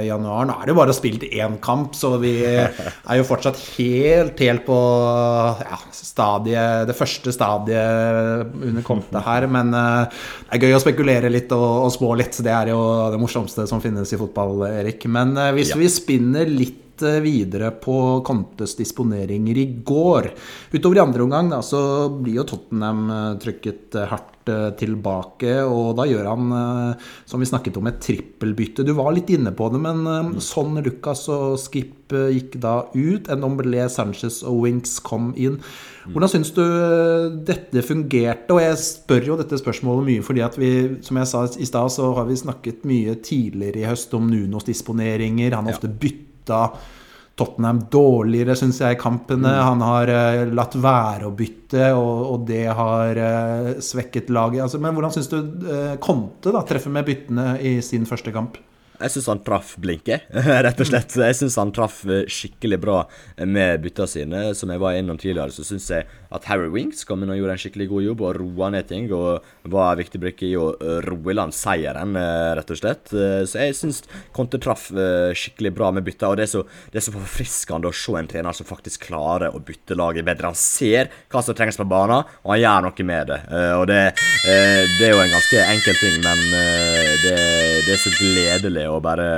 januar. 0.08 0.48
Nå 0.48 0.56
er 0.58 0.66
det 0.66 0.74
jo 0.74 0.80
bare 0.80 0.96
spilt 0.96 1.28
én 1.28 1.56
kamp, 1.62 1.94
så 1.94 2.16
vi 2.22 2.34
er 2.50 3.20
jo 3.20 3.28
fortsatt 3.28 3.60
helt, 3.76 4.42
helt 4.42 4.66
på 4.66 4.80
ja, 5.62 5.78
stadiet, 5.94 6.88
det 6.90 6.98
første 6.98 7.34
stadiet 7.34 8.50
under 8.58 8.86
kontet 8.86 9.22
her. 9.24 9.46
Men 9.46 9.70
det 9.70 10.58
er 10.58 10.66
gøy 10.66 10.74
å 10.74 10.82
spekulere 10.82 11.30
litt 11.32 11.54
og, 11.54 11.68
og 11.86 11.92
spå 11.94 12.14
litt. 12.18 12.42
Det 12.42 12.50
er 12.50 12.74
jo 12.74 12.80
det 13.14 13.22
morsomste 13.22 13.68
som 13.70 13.82
finnes 13.84 14.10
i 14.10 14.18
fotball, 14.18 14.66
Erik. 14.72 15.06
Men 15.06 15.36
hvis 15.54 15.70
ja. 15.76 15.78
vi 15.78 15.92
spinner 15.92 16.50
litt 16.50 16.83
Eh, 17.02 17.20
videre 17.20 17.70
på 17.70 18.20
Contes 18.26 18.76
disponeringer 18.76 19.58
i 19.58 19.64
går. 19.82 20.30
Utover 20.72 20.96
i 20.96 21.02
andre 21.02 21.24
omgang 21.24 21.50
da, 21.50 21.58
så 21.62 22.06
blir 22.14 22.38
jo 22.38 22.46
Tottenham 22.46 23.08
eh, 23.10 23.32
trykket 23.42 23.98
eh, 23.98 24.06
hardt 24.12 24.30
tilbake, 24.76 25.54
og 25.64 25.94
da 25.96 26.04
gjør 26.04 26.26
han, 26.28 26.50
som 27.24 27.40
vi 27.40 27.46
snakket 27.48 27.78
om, 27.80 27.86
et 27.88 28.02
trippelbytte. 28.04 28.84
Du 28.84 28.90
var 28.92 29.14
litt 29.16 29.30
inne 29.32 29.54
på 29.56 29.70
det, 29.72 29.78
men 29.80 30.34
sånn 30.36 30.76
Lucas 30.84 31.22
og 31.32 31.54
Skip 31.62 32.12
gikk 32.12 32.58
da 32.60 32.74
ut. 32.92 33.30
Ndombele, 33.32 33.86
Sanchez 33.88 34.42
og 34.44 34.66
Winks 34.66 34.98
kom 35.00 35.30
inn. 35.40 35.56
Hvordan 36.10 36.34
syns 36.34 36.52
du 36.52 36.60
dette 37.48 37.86
fungerte? 37.88 38.52
Og 38.52 38.60
jeg 38.60 38.76
spør 38.82 39.30
jo 39.30 39.38
dette 39.40 39.62
spørsmålet 39.62 40.10
mye 40.10 40.28
fordi 40.28 40.44
at 40.44 40.60
vi, 40.60 40.74
som 41.08 41.22
jeg 41.22 41.32
sa 41.32 41.46
i 41.48 41.70
stad, 41.72 41.96
så 41.96 42.12
har 42.20 42.28
vi 42.28 42.36
snakket 42.44 42.84
mye 42.84 43.16
tidligere 43.24 43.80
i 43.80 43.88
høst 43.88 44.12
om 44.12 44.28
Nunos 44.28 44.68
disponeringer. 44.68 45.56
Han 45.56 45.72
har 45.72 45.78
ofte 45.78 45.88
bytta 45.88 46.33
bytta 46.44 46.68
Tottenham 47.34 47.80
dårligere, 47.90 48.54
syns 48.54 48.78
jeg, 48.78 48.94
i 48.94 49.00
kampene. 49.00 49.50
Mm. 49.50 49.64
Han 49.66 49.80
har 49.82 50.10
uh, 50.12 50.52
latt 50.54 50.76
være 50.78 51.26
å 51.26 51.32
bytte, 51.34 51.88
og, 51.98 52.20
og 52.30 52.44
det 52.46 52.68
har 52.70 53.18
uh, 53.18 53.72
svekket 53.82 54.30
laget. 54.30 54.62
Altså, 54.62 54.78
men 54.78 54.94
hvordan 54.94 55.10
syns 55.16 55.32
du 55.32 55.40
uh, 55.40 55.96
Conte 55.98 56.52
da, 56.54 56.62
treffer 56.62 56.94
med 56.94 57.08
byttene 57.08 57.56
i 57.58 57.80
sin 57.82 58.06
første 58.06 58.30
kamp? 58.34 58.60
Jeg 59.00 59.10
syns 59.10 59.26
han 59.32 59.42
traff 59.42 59.72
blinket, 59.82 60.30
rett 60.68 60.78
og 60.78 60.86
slett. 60.86 61.16
Jeg 61.18 61.34
syns 61.40 61.58
han 61.58 61.74
traff 61.74 62.04
skikkelig 62.06 62.78
bra 62.78 63.00
med 63.42 63.82
bytta 63.82 64.06
sine. 64.06 64.46
Som 64.54 64.70
jeg 64.70 64.84
var 64.84 64.94
innom 64.94 65.18
tidligere, 65.18 65.50
så 65.50 65.66
syns 65.66 65.90
jeg 65.90 66.06
at 66.34 66.48
Harry 66.50 66.70
Winks 66.72 67.04
kom 67.08 67.22
inn 67.22 67.32
og 67.32 67.38
gjorde 67.38 67.56
en 67.56 67.62
skikkelig 67.62 67.88
god 67.90 68.04
jobb 68.08 68.24
og 68.26 68.38
roa 68.40 68.70
ned 68.74 68.88
ting. 68.90 69.08
Og 69.14 69.70
var 69.72 69.94
en 69.94 70.00
viktig 70.02 70.20
brikke 70.22 70.48
i 70.48 70.54
å 70.58 70.72
eh, 70.74 71.00
roe 71.06 71.32
i 71.32 71.36
land 71.36 71.54
seieren, 71.56 72.16
eh, 72.18 72.50
rett 72.58 72.72
og 72.74 72.80
slett. 72.80 73.12
Så 73.12 73.60
jeg 73.60 73.76
syns 73.78 74.02
Conte 74.34 74.58
traff 74.62 74.88
skikkelig 74.90 75.72
bra 75.74 75.90
med 75.94 76.04
bytta. 76.06 76.30
Og 76.32 76.38
det 76.38 76.46
er, 76.46 76.52
så, 76.52 76.64
det 76.92 77.00
er 77.00 77.06
så 77.06 77.14
forfriskende 77.14 77.90
å 77.90 77.96
se 77.96 78.16
en 78.18 78.30
trener 78.30 78.56
som 78.56 78.68
faktisk 78.68 79.08
klarer 79.08 79.54
å 79.54 79.62
bytte 79.62 79.96
laget 79.98 80.26
bedre. 80.26 80.52
Han 80.52 80.58
ser 80.58 81.10
hva 81.32 81.42
som 81.44 81.56
trengs 81.56 81.78
på 81.80 81.86
banen, 81.88 82.26
og 82.44 82.54
han 82.54 82.62
gjør 82.62 82.86
noe 82.88 83.08
med 83.08 83.30
det. 83.30 83.40
Og 83.78 83.86
det, 83.90 84.00
det 84.44 85.08
er 85.08 85.14
jo 85.14 85.22
en 85.22 85.34
ganske 85.34 85.64
enkel 85.74 85.98
ting, 86.00 86.18
men 86.24 86.42
det, 87.24 87.36
det 87.86 87.94
er 87.94 88.00
så 88.00 88.12
gledelig 88.18 88.86
å 88.90 88.98
bare, 89.04 89.28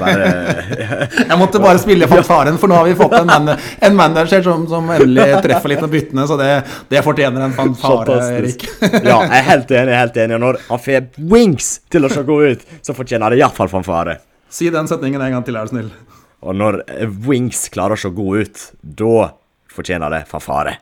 bare 0.00 0.28
Jeg 1.28 1.38
måtte 1.40 1.62
bare 1.62 1.80
spille 1.82 2.08
fanfaren, 2.10 2.58
for 2.60 2.70
nå 2.70 2.78
har 2.80 2.88
vi 2.88 2.96
fått 2.98 3.16
en, 3.18 3.30
man 3.30 3.54
en 3.54 3.96
manager 3.96 4.42
som, 4.44 4.66
som, 4.70 4.90
endelig 4.94 5.40
treffer 5.44 5.72
litt 5.72 5.82
med 5.84 5.92
byttene, 5.94 6.13
så 6.28 6.36
det, 6.38 6.62
det 6.88 7.02
fortjener 7.02 7.40
en 7.44 7.52
fanfare, 7.56 8.18
Erik. 8.38 8.62
ja, 8.80 9.18
jeg 9.26 9.38
er 9.40 9.46
helt 9.48 9.70
enig. 9.74 9.96
helt 9.98 10.16
enig 10.22 10.38
Når 10.40 10.58
han 10.68 10.78
får 10.86 11.08
wings 11.32 11.68
til 11.90 12.06
å 12.06 12.10
se 12.12 12.22
god 12.26 12.42
ut, 12.54 12.62
så 12.86 12.94
fortjener 12.96 13.30
det 13.34 13.38
iallfall 13.42 13.70
fanfare. 13.72 14.14
Si 14.54 14.70
den 14.70 14.88
setningen 14.90 15.22
en 15.24 15.34
gang 15.38 15.44
til, 15.46 15.56
er 15.58 15.66
du 15.66 15.70
snill. 15.74 15.90
Og 16.44 16.52
når 16.54 16.82
wings 17.26 17.66
klarer 17.74 17.94
å 17.96 18.00
se 18.00 18.10
god 18.14 18.34
ut, 18.44 18.56
da 18.82 19.30
fortjener 19.74 20.08
det 20.14 20.22
fanfare. 20.30 20.72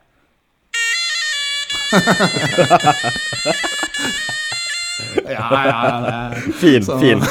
ja, 5.29 5.65
ja, 5.67 6.33
fin, 6.61 6.85
så. 6.85 6.99
fin. 7.01 7.23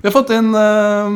Vi 0.00 0.06
har 0.08 0.14
fått 0.14 0.32
inn 0.34 0.50
uh, 0.54 1.08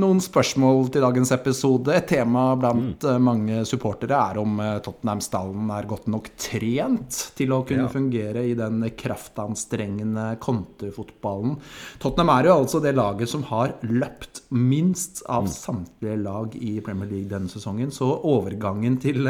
noen 0.00 0.20
spørsmål 0.22 0.88
til 0.92 1.04
dagens 1.04 1.32
episode. 1.36 1.94
Et 1.96 2.06
tema 2.08 2.50
blant 2.60 3.06
mm. 3.06 3.22
mange 3.24 3.62
supportere 3.68 4.18
er 4.18 4.40
om 4.42 4.60
uh, 4.60 4.76
Tottenham-stallen 4.84 5.72
er 5.76 5.88
godt 5.90 6.10
nok 6.12 6.30
trent 6.40 7.20
til 7.38 7.54
å 7.56 7.62
kunne 7.68 7.86
ja. 7.86 7.92
fungere 7.92 8.44
i 8.48 8.54
den 8.58 8.84
kraftanstrengende 8.98 10.34
kontefotballen. 10.42 11.58
Tottenham 12.02 12.34
er 12.36 12.50
jo 12.50 12.58
altså 12.60 12.82
det 12.84 12.94
laget 12.98 13.32
som 13.32 13.44
har 13.50 13.76
løpt 13.86 14.44
minst 14.56 15.24
av 15.26 15.46
mm. 15.48 15.52
samtlige 15.54 16.20
lag 16.24 16.56
i 16.60 16.78
Premier 16.84 17.10
League 17.10 17.32
denne 17.32 17.50
sesongen. 17.52 17.92
Så 17.94 18.08
overgangen 18.28 18.98
til 19.02 19.28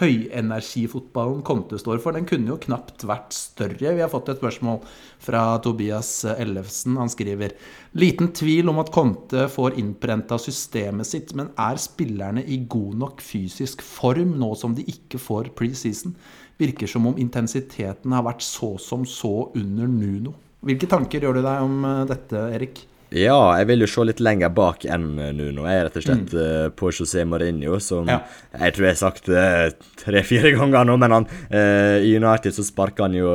høyenergifotballen 0.00 1.42
Conte 1.46 1.78
står 1.80 2.00
for, 2.04 2.16
den 2.16 2.26
kunne 2.28 2.50
jo 2.52 2.58
knapt 2.60 3.04
vært 3.08 3.34
større. 3.36 3.94
Vi 3.96 4.02
har 4.02 4.10
fått 4.12 4.30
et 4.32 4.40
spørsmål 4.40 4.80
fra 5.22 5.42
Tobias 5.64 6.10
Ellefsen. 6.36 6.98
Han 7.00 7.12
skriver 7.12 7.54
Liten 7.96 8.32
tvil 8.36 8.68
om 8.72 8.80
at 8.82 8.92
Conte 8.94 9.46
får 9.52 9.78
innprenta 9.80 10.38
systemet 10.40 11.08
sitt, 11.08 11.34
men 11.38 11.52
er 11.56 11.80
spillerne 11.80 12.44
i 12.44 12.60
god 12.68 12.98
nok 13.02 13.22
fysisk 13.24 13.84
form 13.84 14.36
nå 14.40 14.52
som 14.58 14.76
de 14.76 14.84
ikke 14.90 15.20
får 15.22 15.52
preseason? 15.56 16.16
Virker 16.60 16.88
som 16.88 17.08
om 17.08 17.18
intensiteten 17.20 18.12
har 18.16 18.24
vært 18.26 18.44
så 18.44 18.74
som 18.80 19.04
så 19.08 19.50
under 19.56 19.88
Nuno. 19.88 20.36
Hvilke 20.66 20.88
tanker 20.90 21.22
gjør 21.22 21.38
du 21.38 21.44
deg 21.44 21.64
om 21.64 21.82
eh, 21.84 22.04
dette, 22.08 22.44
Erik? 22.56 22.80
Ja, 23.14 23.54
jeg 23.60 23.68
vil 23.68 23.84
jo 23.84 23.86
se 23.86 24.02
litt 24.08 24.20
lenger 24.24 24.50
bak 24.50 24.82
enn 24.90 25.20
eh, 25.22 25.30
Nuno. 25.36 25.66
Jeg 25.68 25.78
er 25.78 25.84
rett 25.86 25.98
og 26.00 26.04
slett 26.04 26.32
mm. 26.34 26.40
uh, 26.42 26.64
på 26.74 26.90
José 26.90 27.22
Mourinho, 27.28 27.78
som 27.82 28.08
ja. 28.10 28.18
jeg 28.58 28.74
tror 28.74 28.86
jeg 28.88 28.96
har 28.96 28.98
sagt 28.98 29.30
uh, 29.30 29.90
tre-fire 30.00 30.50
ganger 30.56 30.88
nå, 30.88 30.96
men 30.98 31.14
han, 31.14 31.28
uh, 31.52 32.02
i 32.02 32.16
United 32.18 32.56
så 32.56 32.64
sparka 32.66 33.06
han 33.06 33.14
jo 33.14 33.30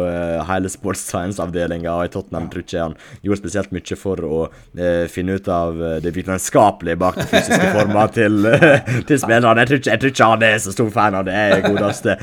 hele 0.49 0.67
sports 0.71 1.05
science-avdelinga, 1.07 1.93
og 1.93 2.09
i 2.09 2.11
Tottenham 2.11 2.49
ja. 2.49 2.51
tror 2.51 2.65
ikke 2.65 2.83
han 2.83 2.97
gjorde 3.23 3.39
spesielt 3.39 3.71
mye 3.75 3.97
for 3.99 4.25
å 4.25 4.41
finne 5.11 5.35
ut 5.37 5.47
av 5.51 5.79
det 6.03 6.11
vitenskapelige 6.15 6.99
bak 6.99 7.17
den 7.19 7.27
fysiske 7.29 7.71
forma 7.77 8.05
til, 8.13 8.47
til 9.07 9.19
spillerne. 9.21 9.63
Jeg 9.63 9.81
jeg 9.87 10.01
tror, 10.01 10.11
ikke, 10.11 10.29
han 10.33 10.45
er 10.45 10.57
så 10.63 10.73
stor 10.75 10.91
fan 10.93 11.17
av 11.17 11.27
det 11.27 11.39
godeste 11.65 12.15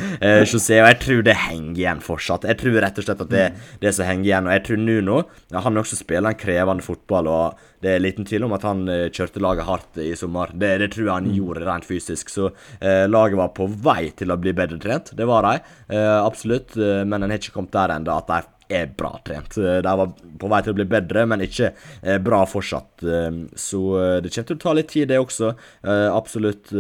José, 0.49 0.80
og 0.82 0.90
jeg 0.90 0.99
tror 1.05 1.24
det 1.26 1.36
henger 1.46 1.80
igjen 1.82 2.03
fortsatt. 2.05 2.46
Jeg 2.49 2.61
tror 2.61 2.80
rett 2.84 3.01
og 3.01 3.07
slett 3.07 3.24
at 3.24 3.32
det 3.32 3.44
er 3.46 3.74
det 3.82 3.94
som 3.96 4.09
henger 4.09 4.28
igjen, 4.28 4.49
og 4.51 4.57
jeg 4.57 4.64
tror 4.68 4.82
Nuno 4.82 5.20
han 5.68 5.80
også 5.80 5.99
spiller 5.99 6.32
en 6.32 6.40
krevende 6.40 6.84
fotball. 6.84 7.30
og 7.30 7.38
og 7.39 7.64
det 7.82 7.93
er 7.95 8.03
liten 8.03 8.26
tvil 8.26 8.49
om 8.49 8.55
at 8.57 8.66
han 8.66 8.84
eh, 8.91 9.07
kjørte 9.14 9.43
laget 9.43 9.68
hardt 9.68 10.01
i 10.03 10.11
sommer. 10.18 10.51
Det, 10.53 10.72
det 10.82 10.91
tror 10.95 11.05
jeg 11.07 11.14
han 11.14 11.30
mm. 11.30 11.36
gjorde 11.39 11.64
rent 11.68 11.89
fysisk. 11.89 12.32
Så 12.34 12.51
eh, 12.51 13.07
laget 13.09 13.39
var 13.39 13.55
på 13.57 13.68
vei 13.70 14.11
til 14.18 14.34
å 14.34 14.39
bli 14.41 14.55
bedre 14.57 14.80
trent. 14.82 15.14
Det 15.18 15.28
var 15.28 15.47
de, 15.47 15.62
eh, 15.95 16.18
absolutt. 16.18 16.76
Eh, 16.76 17.05
men 17.07 17.22
en 17.22 17.30
har 17.30 17.41
ikke 17.41 17.55
kommet 17.55 17.76
der 17.76 17.95
ennå 17.99 18.18
at 18.18 18.32
de 18.32 18.57
er 18.68 18.90
bra 18.96 19.20
trent. 19.24 19.56
Eh, 19.56 19.80
de 19.84 19.94
var 20.00 20.12
på 20.38 20.50
vei 20.52 20.60
til 20.64 20.74
å 20.74 20.78
bli 20.78 20.86
bedre, 20.88 21.24
men 21.28 21.42
ikke 21.44 21.70
eh, 22.02 22.18
bra 22.22 22.42
fortsatt. 22.48 23.02
Eh, 23.02 23.40
så 23.58 23.82
det 24.22 24.32
kommer 24.32 24.50
til 24.50 24.58
å 24.58 24.62
ta 24.62 24.74
litt 24.76 24.90
tid, 24.92 25.08
det 25.08 25.18
også. 25.20 25.52
Absolutt. 25.88 26.70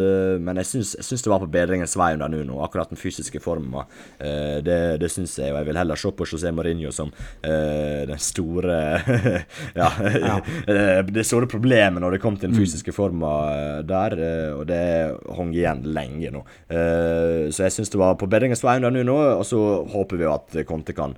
Men 0.42 0.58
jeg 0.60 0.84
syns, 0.84 1.22
det 1.22 1.30
var 1.30 1.40
på 1.42 1.48
bedringens 1.52 1.94
vei 1.98 2.10
under 2.16 2.30
Nuno. 2.32 2.60
Akkurat 2.64 2.90
den 2.92 3.00
fysiske 3.00 3.40
formen. 3.42 3.88
Det, 4.18 4.78
det 5.00 5.10
syns 5.12 5.36
jeg, 5.38 5.52
og 5.52 5.60
jeg 5.60 5.68
vil 5.68 5.78
heller 5.80 6.00
se 6.00 6.12
på 6.14 6.26
José 6.28 6.52
Mourinho 6.54 6.90
som 6.94 7.10
den 7.42 8.20
store 8.22 8.78
ja, 9.80 9.88
ja. 10.18 10.36
det 11.08 11.24
store 11.26 11.48
problemet 11.50 12.02
når 12.02 12.16
det 12.16 12.20
kom 12.22 12.36
til 12.36 12.50
den 12.50 12.56
mm. 12.56 12.62
fysiske 12.62 12.94
formen 12.96 13.86
der, 13.88 14.16
og 14.58 14.64
det 14.68 14.82
hang 15.38 15.52
igjen 15.56 15.84
lenge 15.94 16.32
nå. 16.34 16.44
Så 16.68 17.66
jeg 17.66 17.76
syns 17.76 17.92
det 17.94 18.00
var 18.00 18.18
på 18.20 18.28
bedringens 18.30 18.64
vei 18.66 18.78
under 18.80 18.94
Nuno, 18.94 19.18
og 19.38 19.46
så 19.48 19.62
håper 19.94 20.20
vi 20.20 20.26
jo 20.26 20.34
at 20.34 20.58
Conte 20.68 20.96
kan 20.96 21.16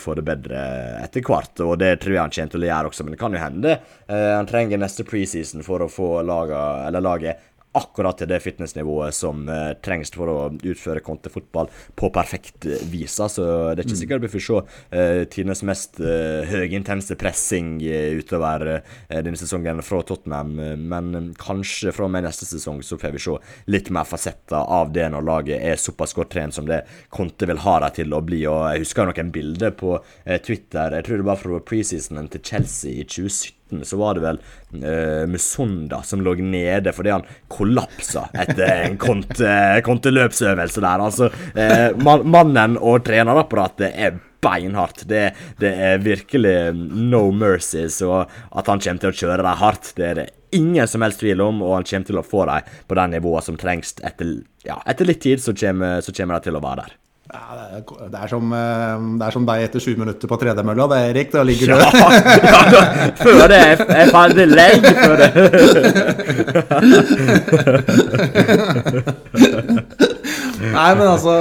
få 0.00 0.16
det 0.18 0.24
bedre 0.26 0.64
etter 1.02 1.24
hvert. 1.26 1.54
Og 1.64 1.76
det 1.80 1.94
tror 2.02 2.16
jeg 2.16 2.22
han 2.22 2.34
kommer 2.34 2.54
til 2.54 2.66
å 2.66 2.70
gjøre 2.70 2.92
også, 2.92 3.06
men 3.06 3.14
det 3.14 3.20
kan 3.20 3.36
jo 3.36 3.42
hende 3.42 3.76
uh, 3.78 4.32
han 4.36 4.50
trenger 4.50 4.80
neste 4.82 5.06
preseason 5.08 5.64
for 5.66 5.84
å 5.84 5.90
få 5.92 6.10
laget, 6.26 7.00
laget 7.02 7.48
akkurat 7.78 8.18
til 8.20 8.28
det 8.30 8.40
fitnessnivået 8.44 9.16
som 9.16 9.46
uh, 9.48 9.72
trengs 9.84 10.12
for 10.12 10.28
å 10.28 10.38
utføre 10.52 11.02
kontefotball 11.04 11.70
på 11.98 12.10
perfekt 12.12 12.66
uh, 12.68 12.76
vis. 12.92 13.16
Altså, 13.22 13.44
det 13.72 13.82
er 13.82 13.86
ikke 13.86 13.96
mm. 13.96 14.00
sikkert 14.02 14.26
vi 14.26 14.32
får 14.34 14.44
se 14.46 14.58
uh, 14.60 15.22
tidenes 15.32 15.64
mest 15.68 16.00
uh, 16.02 16.42
høyintense 16.48 17.16
pressing 17.20 17.74
utover 17.82 18.82
denne 19.10 19.38
sesongen 19.38 19.80
fra 19.84 20.00
Tottenham, 20.06 20.52
men 20.88 21.30
kanskje 21.40 21.92
fra 21.94 22.06
og 22.06 22.12
med 22.14 22.26
neste 22.26 22.46
sesong 22.48 22.80
så 22.84 22.98
får 23.00 23.14
vi 23.14 23.22
se 23.22 23.36
litt 23.72 23.90
mer 23.94 24.08
fasetter 24.08 24.58
av 24.60 24.92
det 24.94 25.08
når 25.12 25.26
laget 25.26 25.64
er 25.64 25.80
såpass 25.80 26.14
godt 26.16 26.32
trent 26.34 26.56
som 26.56 26.68
det 26.68 26.82
Conte 27.12 27.48
vil 27.48 27.62
ha 27.64 27.78
dem 27.84 27.96
til 27.96 28.14
å 28.16 28.22
bli. 28.24 28.42
Og 28.50 28.60
Jeg 28.74 28.84
husker 28.84 29.08
noen 29.08 29.32
bilder 29.34 29.74
på 29.76 29.96
Twitter, 30.44 30.98
jeg 30.98 31.08
tror 31.08 31.22
det 31.22 31.28
var 31.30 31.40
fra 31.40 31.62
preseasonen 31.72 32.30
til 32.32 32.44
Chelsea 32.52 33.00
i 33.02 33.08
2017 33.08 33.61
2019 33.72 33.84
så 33.84 33.96
var 33.96 34.14
det 34.14 34.20
vel 34.20 34.40
uh, 34.84 35.26
Musonda 35.26 36.02
som 36.02 36.20
lå 36.20 36.34
nede 36.34 36.92
fordi 36.92 37.10
han 37.10 37.24
kollapsa 37.48 38.28
etter 38.34 38.86
en 38.86 38.98
konteløpsøvelse 39.84 40.80
der. 40.82 41.06
Altså, 41.06 41.30
uh, 41.56 42.02
man, 42.02 42.26
mannen 42.28 42.78
og 42.78 43.04
trenerapparatet 43.06 43.92
er 43.92 44.20
beinhardt. 44.42 45.04
Det, 45.08 45.32
det, 45.58 45.72
er 45.72 45.98
virkelig 46.02 46.72
no 46.74 47.30
mercies. 47.30 48.00
Og 48.02 48.26
at 48.50 48.70
han 48.70 48.82
kommer 48.82 49.04
til 49.04 49.12
å 49.12 49.18
kjøre 49.20 49.42
dem 49.42 49.60
hardt, 49.60 49.92
det 49.96 50.08
er 50.08 50.18
det 50.18 50.30
ingen 50.52 50.88
som 50.88 51.04
helst 51.04 51.22
tvil 51.22 51.44
om. 51.44 51.62
Og 51.62 51.78
han 51.78 51.86
kommer 51.86 52.10
til 52.10 52.18
å 52.18 52.26
få 52.26 52.48
dem 52.50 52.72
på 52.88 52.98
det 52.98 53.06
nivået 53.14 53.46
som 53.46 53.60
trengs. 53.60 53.94
Etter, 54.02 54.40
ja, 54.66 54.80
etter 54.86 55.08
litt 55.08 55.22
tid 55.22 55.42
så 55.42 55.54
kommer, 55.54 56.02
så 56.02 56.14
kommer 56.16 56.38
de 56.38 56.50
til 56.50 56.58
å 56.58 56.64
være 56.64 56.82
der. 56.82 56.98
Ja, 57.30 57.54
det, 58.10 58.18
er 58.18 58.26
som, 58.26 58.50
eh, 58.50 59.02
det 59.20 59.26
er 59.28 59.30
som 59.32 59.44
deg 59.46 59.62
etter 59.62 59.80
sju 59.82 59.92
minutter 59.94 60.26
på 60.28 60.36
tredemølla, 60.42 60.88
det, 60.90 60.96
Erik. 61.12 61.28
Da 61.30 61.44
ligger 61.46 61.66
du 61.70 61.74
ja, 61.78 61.86
ja, 62.50 62.62
da, 62.74 62.82
Før 63.20 63.46
det 63.52 63.58
er, 63.62 63.78
er 63.94 64.10
ferdig 64.10 64.46
legg 64.50 64.82
før 64.98 65.14
det 65.20 65.28
Nei, 70.72 70.90
men 70.98 71.06
altså 71.06 71.32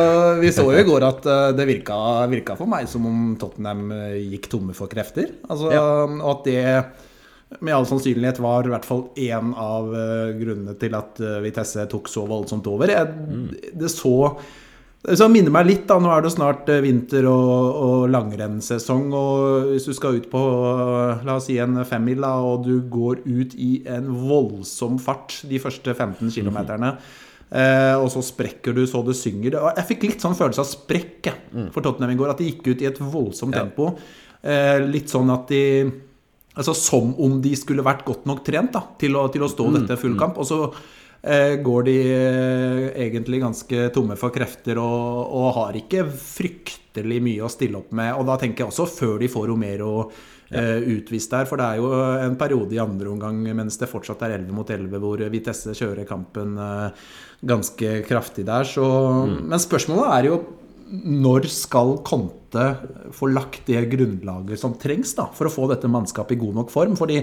Vi 0.42 0.50
så 0.54 0.66
jo 0.70 0.78
i 0.78 0.86
går 0.86 1.02
at 1.10 1.26
eh, 1.34 1.50
det 1.58 1.66
virka, 1.74 1.98
virka 2.30 2.54
for 2.62 2.70
meg 2.70 2.86
som 2.92 3.10
om 3.10 3.36
Tottenham 3.42 3.92
eh, 3.98 4.22
gikk 4.36 4.52
tomme 4.54 4.74
for 4.78 4.88
krefter. 4.92 5.28
Altså, 5.50 5.74
ja. 5.74 5.84
Og 6.22 6.30
at 6.38 6.42
det 6.46 6.64
med 7.60 7.74
all 7.76 7.90
sannsynlighet 7.90 8.38
var 8.40 8.64
i 8.64 8.72
hvert 8.72 8.88
fall 8.88 9.10
én 9.20 9.52
av 9.60 9.90
grunnene 10.38 10.78
til 10.80 10.94
at 10.96 11.20
Vitesse 11.44 11.84
tok 11.92 12.08
så 12.08 12.24
voldsomt 12.30 12.68
over. 12.72 12.88
Jeg, 12.94 13.06
mm. 13.12 13.48
Det 13.82 13.90
så 13.92 14.16
så 15.02 15.26
minner 15.34 15.50
meg 15.54 15.66
litt, 15.66 15.86
da. 15.90 15.98
Nå 15.98 16.12
er 16.14 16.22
det 16.22 16.32
snart 16.36 16.68
eh, 16.70 16.82
vinter 16.86 17.26
og, 17.30 17.78
og 17.82 18.04
langrennssesong. 18.14 19.08
Og 19.18 19.72
hvis 19.72 19.88
du 19.90 19.96
skal 19.98 20.20
ut 20.20 20.28
på 20.30 20.42
la 21.26 21.38
oss 21.40 21.48
si 21.50 21.58
en 21.62 21.82
femmil, 21.90 22.22
og 22.28 22.68
du 22.68 22.76
går 22.92 23.24
ut 23.26 23.56
i 23.58 23.72
en 23.90 24.12
voldsom 24.30 25.00
fart 25.02 25.40
de 25.50 25.62
første 25.64 25.96
15 25.96 26.30
km, 26.30 26.62
eh, 26.86 27.96
og 27.98 28.12
så 28.14 28.22
sprekker 28.30 28.78
du 28.78 28.84
så 28.86 29.02
det 29.08 29.18
synger 29.18 29.58
Jeg 29.58 29.88
fikk 29.90 30.08
litt 30.12 30.22
sånn 30.22 30.38
følelse 30.38 30.62
av 30.62 30.70
sprekk 30.70 31.34
mm. 31.50 31.68
for 31.74 31.82
Tottenham 31.82 32.14
i 32.14 32.22
går. 32.22 32.36
At 32.36 32.46
de 32.46 32.52
gikk 32.52 32.70
ut 32.70 32.86
i 32.86 32.90
et 32.92 33.02
voldsomt 33.02 33.58
tempo. 33.58 33.96
Eh, 34.46 34.78
litt 34.86 35.10
sånn 35.10 35.34
at 35.34 35.50
de 35.50 35.66
Altså 36.52 36.74
Som 36.76 37.14
om 37.24 37.38
de 37.40 37.54
skulle 37.56 37.84
vært 37.86 38.02
godt 38.04 38.26
nok 38.28 38.42
trent 38.44 38.74
da 38.76 38.82
til 39.00 39.14
å, 39.16 39.30
til 39.32 39.46
å 39.46 39.48
stå 39.48 39.70
mm. 39.70 39.76
dette 39.78 39.96
full 40.02 40.18
kamp. 40.20 40.36
Og 40.36 40.50
så 40.50 40.66
Eh, 40.68 41.01
går 41.62 41.84
de 41.86 41.96
eh, 42.10 42.86
egentlig 43.06 43.42
ganske 43.44 43.90
tomme 43.94 44.16
for 44.18 44.34
krefter 44.34 44.80
og, 44.82 45.30
og, 45.30 45.48
har 45.60 45.78
ikke 45.78 46.08
fryktelig 46.10 47.20
mye 47.22 47.46
å 47.46 47.52
stille 47.52 47.78
opp 47.78 47.92
med. 47.94 48.16
Og 48.18 48.26
da 48.26 48.40
tenker 48.42 48.64
jeg 48.64 48.72
også 48.72 48.88
før 48.90 49.20
de 49.22 49.30
får 49.32 49.50
Romero 49.52 49.96
ja. 50.52 50.64
Eh, 50.64 50.88
utvist 50.98 51.32
der. 51.32 51.46
For 51.48 51.62
det 51.62 51.68
er 51.68 51.78
jo 51.80 51.92
en 52.26 52.40
periode 52.40 52.76
i 52.76 52.82
andre 52.82 53.08
omgang 53.14 53.38
mens 53.56 53.78
det 53.80 53.88
fortsatt 53.92 54.26
er 54.26 54.40
11 54.40 54.58
mot 54.58 54.74
11, 54.74 54.98
hvor 55.00 55.22
Vitesse 55.32 55.78
kjører 55.78 56.10
kampen 56.10 56.58
ganske 57.40 57.94
kraftig 58.10 58.44
der. 58.50 58.68
Så, 58.68 58.84
mm. 58.84 59.38
Men 59.54 59.64
spørsmålet 59.64 60.16
er 60.18 60.28
jo 60.32 60.42
når 60.92 61.48
skal 61.48 62.00
Conte 62.04 62.66
få 63.16 63.30
lagt 63.32 63.70
det 63.70 63.86
grunnlaget 63.94 64.60
som 64.60 64.76
trengs 64.80 65.14
da, 65.16 65.30
for 65.32 65.48
å 65.48 65.54
få 65.54 65.70
dette 65.72 65.88
mannskapet 65.88 66.36
i 66.36 66.42
god 66.42 66.58
nok 66.60 66.74
form? 66.74 66.98
Fordi 67.00 67.22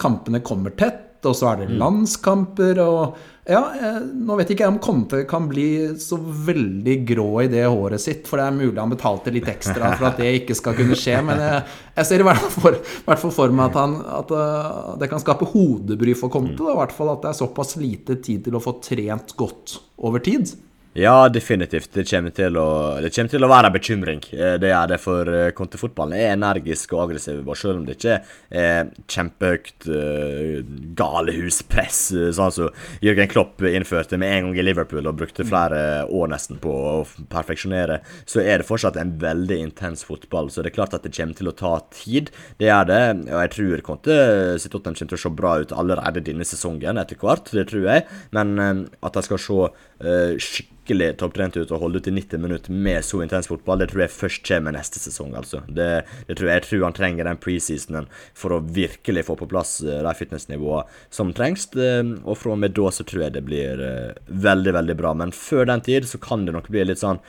kampene 0.00 0.42
kommer 0.44 0.74
tett 0.76 1.05
og 1.24 1.38
så 1.38 1.52
er 1.52 1.62
det 1.62 1.72
mm. 1.72 1.80
landskamper 1.80 2.82
og 2.84 3.24
Ja, 3.46 3.60
eh, 3.78 3.98
nå 4.02 4.34
vet 4.40 4.48
ikke 4.50 4.64
jeg 4.64 4.72
om 4.72 4.80
Conte 4.82 5.20
kan 5.30 5.44
bli 5.46 5.94
så 6.02 6.16
veldig 6.18 6.96
grå 7.06 7.28
i 7.44 7.50
det 7.52 7.62
håret 7.62 8.02
sitt, 8.02 8.24
for 8.26 8.42
det 8.42 8.48
er 8.48 8.56
mulig 8.56 8.80
han 8.80 8.90
betalte 8.90 9.30
litt 9.30 9.46
ekstra 9.52 9.92
for 9.94 10.08
at 10.08 10.18
det 10.18 10.32
ikke 10.40 10.56
skal 10.58 10.74
kunne 10.74 10.98
skje, 10.98 11.20
men 11.28 11.38
jeg, 11.44 11.60
jeg 11.94 12.08
ser 12.08 12.24
i 12.24 12.26
hvert 12.26 12.42
fall 12.42 12.56
for, 12.64 12.80
hvert 13.06 13.22
fall 13.22 13.34
for 13.36 13.54
meg 13.54 13.68
at, 13.70 13.78
han, 13.78 13.94
at, 14.18 14.34
eh, 14.34 14.90
det 14.98 15.10
kan 15.12 15.22
skape 15.22 15.46
hodebry 15.52 16.16
for 16.18 16.34
Conte, 16.34 16.58
i 16.58 16.78
hvert 16.82 16.96
fall 16.96 17.14
at 17.14 17.22
det 17.22 17.30
er 17.30 17.38
såpass 17.38 17.76
lite 17.78 18.18
tid 18.18 18.48
til 18.48 18.58
å 18.58 18.64
få 18.66 18.80
trent 18.82 19.36
godt 19.38 19.78
over 20.02 20.26
tid. 20.26 20.50
Ja, 20.96 21.28
definitivt. 21.28 21.90
Det 21.92 22.06
kommer 22.08 22.32
til 22.32 22.54
å, 22.56 22.68
kommer 23.12 23.28
til 23.28 23.44
å 23.44 23.48
være 23.50 23.68
en 23.68 23.74
bekymring. 23.74 24.20
Eh, 24.32 24.54
det 24.62 24.70
er 24.72 24.88
det 24.88 24.96
for 25.02 25.28
kontefotballen. 25.58 26.14
Eh, 26.16 26.30
er 26.30 26.36
energisk 26.38 26.94
og 26.96 27.02
aggressiv, 27.02 27.42
selv 27.52 27.82
om 27.82 27.84
det 27.84 27.98
ikke 27.98 28.14
er 28.56 28.88
kjempehøyt 29.12 29.88
uh, 29.90 30.62
galehuspress, 30.96 31.98
sånn 32.38 32.54
som 32.54 32.78
Jørgen 33.04 33.28
Klopp 33.28 33.60
innførte 33.68 34.16
med 34.20 34.32
en 34.32 34.48
gang 34.48 34.60
i 34.62 34.64
Liverpool 34.64 35.08
og 35.10 35.18
brukte 35.18 35.44
flere 35.44 36.06
år 36.08 36.30
nesten 36.32 36.60
på 36.62 36.72
å 36.72 36.94
perfeksjonere, 37.32 37.98
så 38.24 38.40
er 38.40 38.62
det 38.62 38.68
fortsatt 38.68 38.96
en 39.00 39.12
veldig 39.20 39.58
intens 39.66 40.06
fotball. 40.06 40.48
Så 40.48 40.64
det 40.64 40.72
er 40.72 40.78
klart 40.78 40.96
at 40.96 41.04
det 41.04 41.12
kommer 41.18 41.36
til 41.36 41.52
å 41.52 41.56
ta 41.58 41.74
tid. 41.92 42.32
Det 42.62 42.70
er 42.72 42.88
det. 42.88 43.02
Og 43.26 43.42
jeg 43.42 43.52
tror 43.58 43.84
Conte 43.90 44.16
sitt 44.62 44.78
kommer 44.78 44.96
til 45.02 45.18
å 45.18 45.20
se 45.26 45.34
bra 45.42 45.58
ut 45.60 45.76
allerede 45.76 46.24
denne 46.24 46.48
sesongen 46.48 47.02
etter 47.02 47.20
hvert, 47.20 47.52
det 47.52 47.68
tror 47.68 47.84
jeg. 47.90 48.08
Men 48.36 48.56
at 49.04 49.20
de 49.20 49.26
skal 49.28 49.44
se 49.44 49.60
uh, 49.68 50.72
skikkelig 50.86 51.16
topptrent 51.18 51.56
ut 51.56 51.70
og 51.74 51.80
holde 51.82 51.98
ut 51.98 52.06
i 52.06 52.14
90 52.14 52.38
minutter 52.38 52.72
med 52.72 53.04
så 53.04 53.22
intens 53.22 53.48
fotball, 53.48 53.80
det 53.80 53.90
tror 53.90 54.04
jeg 54.04 54.14
først 54.14 54.46
kommer 54.46 54.74
neste 54.74 55.00
sesong, 55.02 55.34
altså. 55.34 55.62
Det, 55.66 56.04
det 56.28 56.36
tror 56.38 56.50
jeg, 56.50 56.60
jeg 56.60 56.66
tror 56.68 56.84
han 56.86 56.96
trenger 56.96 57.26
den 57.26 57.40
preseasonen 57.42 58.06
for 58.34 58.54
å 58.54 58.60
virkelig 58.60 59.26
få 59.26 59.36
på 59.36 59.48
plass 59.50 59.80
uh, 59.82 60.02
de 60.06 60.14
fitnessnivåene 60.14 60.86
som 61.10 61.32
trengs. 61.34 61.66
Uh, 61.74 62.14
og 62.24 62.38
fra 62.38 62.54
og 62.54 62.62
med 62.62 62.76
da 62.76 62.92
så 62.94 63.06
tror 63.06 63.26
jeg 63.26 63.36
det 63.36 63.44
blir 63.46 63.82
uh, 63.82 64.14
veldig, 64.28 64.76
veldig 64.78 64.98
bra. 64.98 65.14
Men 65.18 65.34
før 65.34 65.66
den 65.66 65.82
tid 65.82 66.06
så 66.08 66.20
kan 66.22 66.46
det 66.46 66.54
nok 66.54 66.70
bli 66.70 66.86
litt 66.86 67.02
sånn 67.02 67.22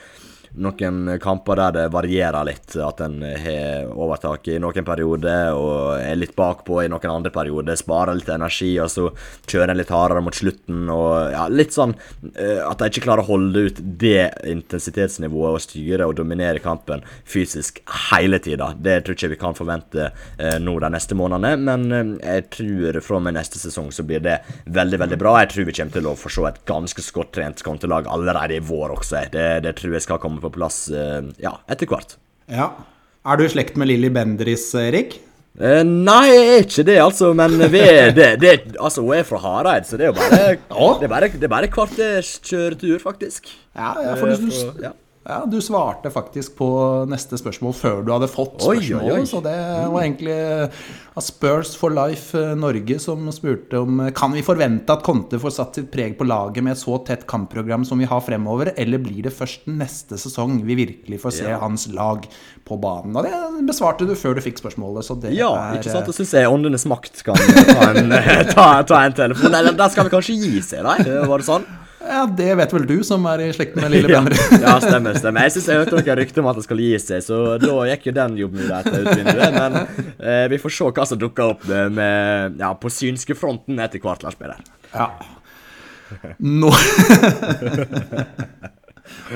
noen 0.56 1.18
kamper 1.22 1.58
der 1.60 1.74
det 1.76 1.86
varierer 1.92 2.46
litt. 2.48 2.76
At 2.82 3.02
en 3.04 3.20
har 3.22 3.90
overtak 3.92 4.48
i 4.48 4.58
noen 4.62 4.86
perioder 4.86 5.56
og 5.56 5.98
er 6.00 6.18
litt 6.18 6.36
bakpå 6.38 6.82
i 6.84 6.88
noen 6.90 7.12
andre 7.12 7.32
perioder. 7.34 7.78
Sparer 7.78 8.18
litt 8.18 8.30
energi, 8.32 8.70
og 8.82 8.90
så 8.92 9.08
kjører 9.48 9.72
en 9.72 9.80
litt 9.80 9.92
hardere 9.92 10.22
mot 10.24 10.34
slutten. 10.34 10.86
Og 10.92 11.32
ja, 11.34 11.46
litt 11.52 11.74
sånn 11.76 11.94
uh, 11.94 12.62
at 12.68 12.80
de 12.80 12.90
ikke 12.90 13.04
klarer 13.06 13.24
å 13.24 13.30
holde 13.32 13.66
ut 13.68 13.82
det 14.00 14.30
intensitetsnivået 14.48 15.58
og 15.58 15.64
styre 15.64 16.08
og 16.08 16.16
dominere 16.18 16.62
kampen 16.64 17.04
fysisk 17.28 17.82
hele 18.10 18.40
tida. 18.42 18.72
Det 18.76 19.00
tror 19.04 19.14
jeg 19.14 19.20
ikke 19.20 19.34
vi 19.34 19.40
kan 19.42 19.58
forvente 19.58 20.10
uh, 20.10 20.56
nå 20.62 20.78
de 20.82 20.92
neste 20.94 21.18
månedene, 21.18 21.54
men 21.68 21.88
uh, 21.92 22.16
jeg 22.22 22.48
tror 22.54 23.00
fra 23.04 23.20
og 23.20 23.26
med 23.26 23.38
neste 23.38 23.60
sesong 23.60 23.90
så 23.94 24.04
blir 24.06 24.22
det 24.24 24.38
veldig, 24.66 25.02
veldig 25.04 25.20
bra. 25.20 25.36
Jeg 25.42 25.52
tror 25.54 25.68
vi 25.68 25.76
kommer 25.78 25.98
til 25.98 26.10
å 26.10 26.16
få 26.18 26.32
se 26.32 26.46
et 26.48 26.62
ganske 26.68 27.06
godt 27.14 27.34
trent 27.38 27.62
kontelag 27.66 28.08
allerede 28.10 28.58
i 28.58 28.64
vår 28.64 28.94
også. 28.98 29.24
Det, 29.32 29.46
det 29.64 29.74
tror 29.78 29.96
jeg 29.96 30.04
skal 30.04 30.20
komme 30.22 30.37
komme 30.38 30.48
på 30.48 30.58
plass 30.58 30.86
eh, 30.94 31.22
ja, 31.42 31.58
etter 31.70 31.90
hvert. 31.90 32.16
Ja. 32.50 32.72
Er 33.28 33.38
du 33.38 33.44
i 33.44 33.50
slekt 33.52 33.76
med 33.76 33.90
Lilly 33.90 34.10
Bendris, 34.14 34.70
Erik? 34.78 35.18
Eh, 35.58 35.82
nei, 35.82 36.28
jeg 36.30 36.46
er 36.46 36.64
ikke 36.64 36.84
det, 36.86 36.96
altså. 37.02 37.32
Men 37.36 37.58
vi 37.72 37.82
er 37.82 38.12
det, 38.14 38.28
det, 38.42 38.54
altså, 38.78 39.02
hun 39.02 39.16
er 39.18 39.26
fra 39.26 39.40
Hareid, 39.42 39.88
så 39.88 39.98
det 39.98 40.06
er 40.06 40.12
jo 40.12 40.18
bare, 40.20 40.54
det 40.54 41.08
er 41.08 41.12
bare, 41.12 41.30
det 41.34 41.48
er 41.48 41.54
bare 41.56 41.70
kvarters 41.72 42.36
kjøretur, 42.46 42.98
faktisk. 43.02 43.50
Ja, 43.74 43.92
for 44.20 44.30
du, 44.30 44.48
du, 44.48 44.84
ja. 44.86 44.94
Ja, 45.28 45.42
du 45.44 45.58
svarte 45.60 46.08
faktisk 46.08 46.54
på 46.56 46.66
neste 47.10 47.36
spørsmål 47.36 47.74
før 47.76 47.98
du 48.00 48.14
hadde 48.14 48.30
fått 48.32 48.62
spørsmålet. 48.64 49.26
Så 49.28 49.42
det 49.44 49.56
var 49.92 50.00
egentlig 50.00 50.36
Spurs 51.20 51.74
for 51.76 51.92
Life 51.92 52.38
eh, 52.38 52.54
Norge 52.56 52.96
som 53.02 53.26
spurte 53.34 53.82
om 53.82 54.00
kan 54.16 54.32
vi 54.32 54.40
forvente 54.46 54.94
at 54.94 55.02
Conte 55.04 55.36
får 55.42 55.52
satt 55.52 55.76
sitt 55.76 55.90
preg 55.92 56.14
på 56.16 56.24
laget 56.24 56.64
med 56.64 56.72
et 56.72 56.80
så 56.80 56.96
tett 57.04 57.26
kampprogram 57.28 57.84
som 57.84 58.00
vi 58.00 58.08
har 58.08 58.22
fremover, 58.24 58.70
eller 58.80 59.02
blir 59.04 59.26
det 59.26 59.34
først 59.36 59.68
neste 59.68 60.16
sesong 60.16 60.62
vi 60.64 60.78
virkelig 60.78 61.20
får 61.20 61.34
se 61.42 61.50
ja. 61.50 61.58
hans 61.60 61.84
lag 61.92 62.24
på 62.64 62.78
banen? 62.80 63.18
Og 63.18 63.28
det 63.28 63.66
besvarte 63.68 64.08
du 64.08 64.14
før 64.16 64.38
du 64.38 64.44
fikk 64.46 64.62
spørsmålet. 64.62 65.04
Så 65.10 65.18
det 65.20 65.34
ja, 65.36 65.50
er, 65.52 65.82
ikke 65.82 65.92
sant. 65.92 66.08
Da 66.08 66.16
syns 66.16 66.32
jeg 66.38 66.48
Åndenes 66.48 66.88
makt 66.88 67.20
kan 67.26 67.36
ta 67.68 67.90
en, 67.90 68.16
ta, 68.54 68.70
ta 68.80 69.04
en 69.04 69.20
telefon. 69.20 69.52
Eller 69.52 69.76
der 69.76 69.92
skal 69.92 70.08
vi 70.08 70.14
kanskje 70.16 70.38
gi 70.40 70.64
seg, 70.70 70.88
nei? 70.88 71.02
Var 71.04 71.44
det 71.44 71.48
sånn? 71.50 71.68
Ja, 72.08 72.22
Det 72.26 72.48
vet 72.56 72.72
vel 72.72 72.86
du, 72.88 72.96
som 73.04 73.26
er 73.28 73.42
i 73.44 73.48
slekt 73.52 73.76
med 73.76 73.92
lille 73.92 74.08
Benry. 74.14 74.38
ja, 74.64 74.74
stemmer. 74.82 75.18
stemmer. 75.20 75.46
Jeg 75.46 75.56
syns 75.56 75.68
jeg 75.70 75.82
hørte 75.82 75.96
noen 75.98 76.18
rykter 76.22 76.42
om 76.44 76.50
at 76.52 76.60
det 76.60 76.64
skal 76.66 76.82
gi 76.82 76.92
seg, 77.02 77.24
så 77.26 77.40
da 77.62 77.74
gikk 77.90 78.08
jo 78.10 78.14
den 78.16 78.38
jobbmuligheten 78.40 79.00
ut 79.02 79.10
vinduet. 79.12 79.58
Men 79.58 79.80
eh, 79.82 80.46
vi 80.52 80.60
får 80.62 80.76
se 80.78 80.90
hva 80.98 81.08
som 81.12 81.20
dukker 81.20 81.54
opp 81.54 81.66
med, 81.68 82.56
ja, 82.62 82.72
på 82.80 82.92
synske 82.92 83.36
fronten 83.38 83.78
etter 83.84 84.00
hvert, 84.02 84.24
Lars 84.24 84.38
Peder. 84.40 84.60
Ja. 84.94 85.10
Nå 86.40 86.70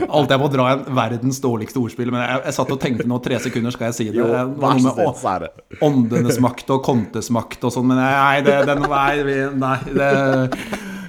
Alt 0.09 0.33
jeg 0.33 0.41
må 0.43 0.49
dra 0.53 0.68
en 0.75 0.85
verdens 0.97 1.41
dårligste 1.43 1.81
ordspill, 1.83 2.12
men 2.14 2.25
jeg, 2.25 2.45
jeg, 2.47 2.57
satt 2.59 2.73
og 2.75 2.81
tenkte 2.83 3.09
nå 3.09 3.18
tre 3.25 3.41
sekunder, 3.43 3.75
skal 3.75 3.91
jeg 3.91 3.99
si 3.99 4.09
det? 4.11 4.20
Jo, 4.20 4.29
det 4.31 4.45
noe 4.62 5.12
med 5.16 5.83
åndenes 5.83 6.41
makt 6.43 6.73
og 6.77 6.83
kontes 6.87 7.33
makt 7.35 7.68
og 7.68 7.75
sånn, 7.75 7.91
men 7.93 8.03
nei, 8.03 8.41
det, 8.47 8.62
det, 8.68 8.79
nei, 8.87 9.47
nei 9.62 9.79
det 9.93 10.11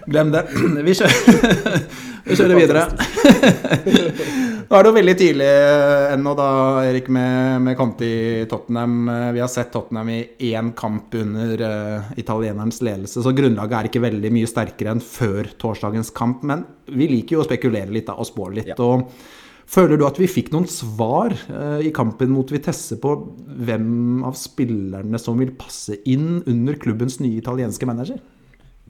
Glem 0.06 0.32
det. 0.34 0.42
Vi 0.88 0.94
kjører, 0.98 1.14
vi 2.28 2.36
kjører 2.36 2.58
videre. 2.60 2.84
Nå 4.70 4.78
er 4.78 4.86
det 4.86 4.92
jo 4.92 4.96
veldig 4.98 5.16
tidlig 5.20 5.50
ennå, 6.14 6.34
da, 6.40 6.48
Erik, 6.88 7.10
med, 7.14 7.62
med 7.66 7.78
Conti 7.80 8.10
i 8.42 8.48
Tottenham. 8.50 9.12
Vi 9.36 9.44
har 9.44 9.52
sett 9.52 9.72
Tottenham 9.74 10.10
i 10.14 10.20
én 10.54 10.72
kamp 10.78 11.14
under 11.20 11.64
uh, 11.64 12.12
italienerens 12.20 12.82
ledelse, 12.86 13.24
så 13.24 13.36
grunnlaget 13.36 13.78
er 13.78 13.92
ikke 13.92 14.04
veldig 14.04 14.34
mye 14.34 14.50
sterkere 14.50 14.96
enn 14.96 15.04
før 15.04 15.52
torsdagens 15.62 16.14
kamp. 16.16 16.44
Men 16.48 16.66
vi 16.90 17.10
liker 17.12 17.38
jo 17.38 17.44
å 17.44 17.48
spekulere 17.48 17.94
litt 17.94 18.10
da, 18.10 18.18
og 18.20 18.30
spå 18.30 18.50
litt. 18.54 18.74
Ja. 18.74 18.80
og 18.82 19.08
Føler 19.74 19.98
du 19.98 20.04
at 20.06 20.20
vi 20.20 20.28
fikk 20.30 20.52
noen 20.54 20.68
svar 20.70 21.34
uh, 21.48 21.80
i 21.82 21.94
kampen 21.96 22.34
mot 22.34 22.50
Vitesse 22.52 23.00
på 23.02 23.16
hvem 23.66 24.24
av 24.28 24.36
spillerne 24.38 25.20
som 25.22 25.40
vil 25.40 25.54
passe 25.58 25.98
inn 26.10 26.44
under 26.50 26.78
klubbens 26.82 27.22
nye 27.24 27.40
italienske 27.40 27.88
manager? 27.90 28.20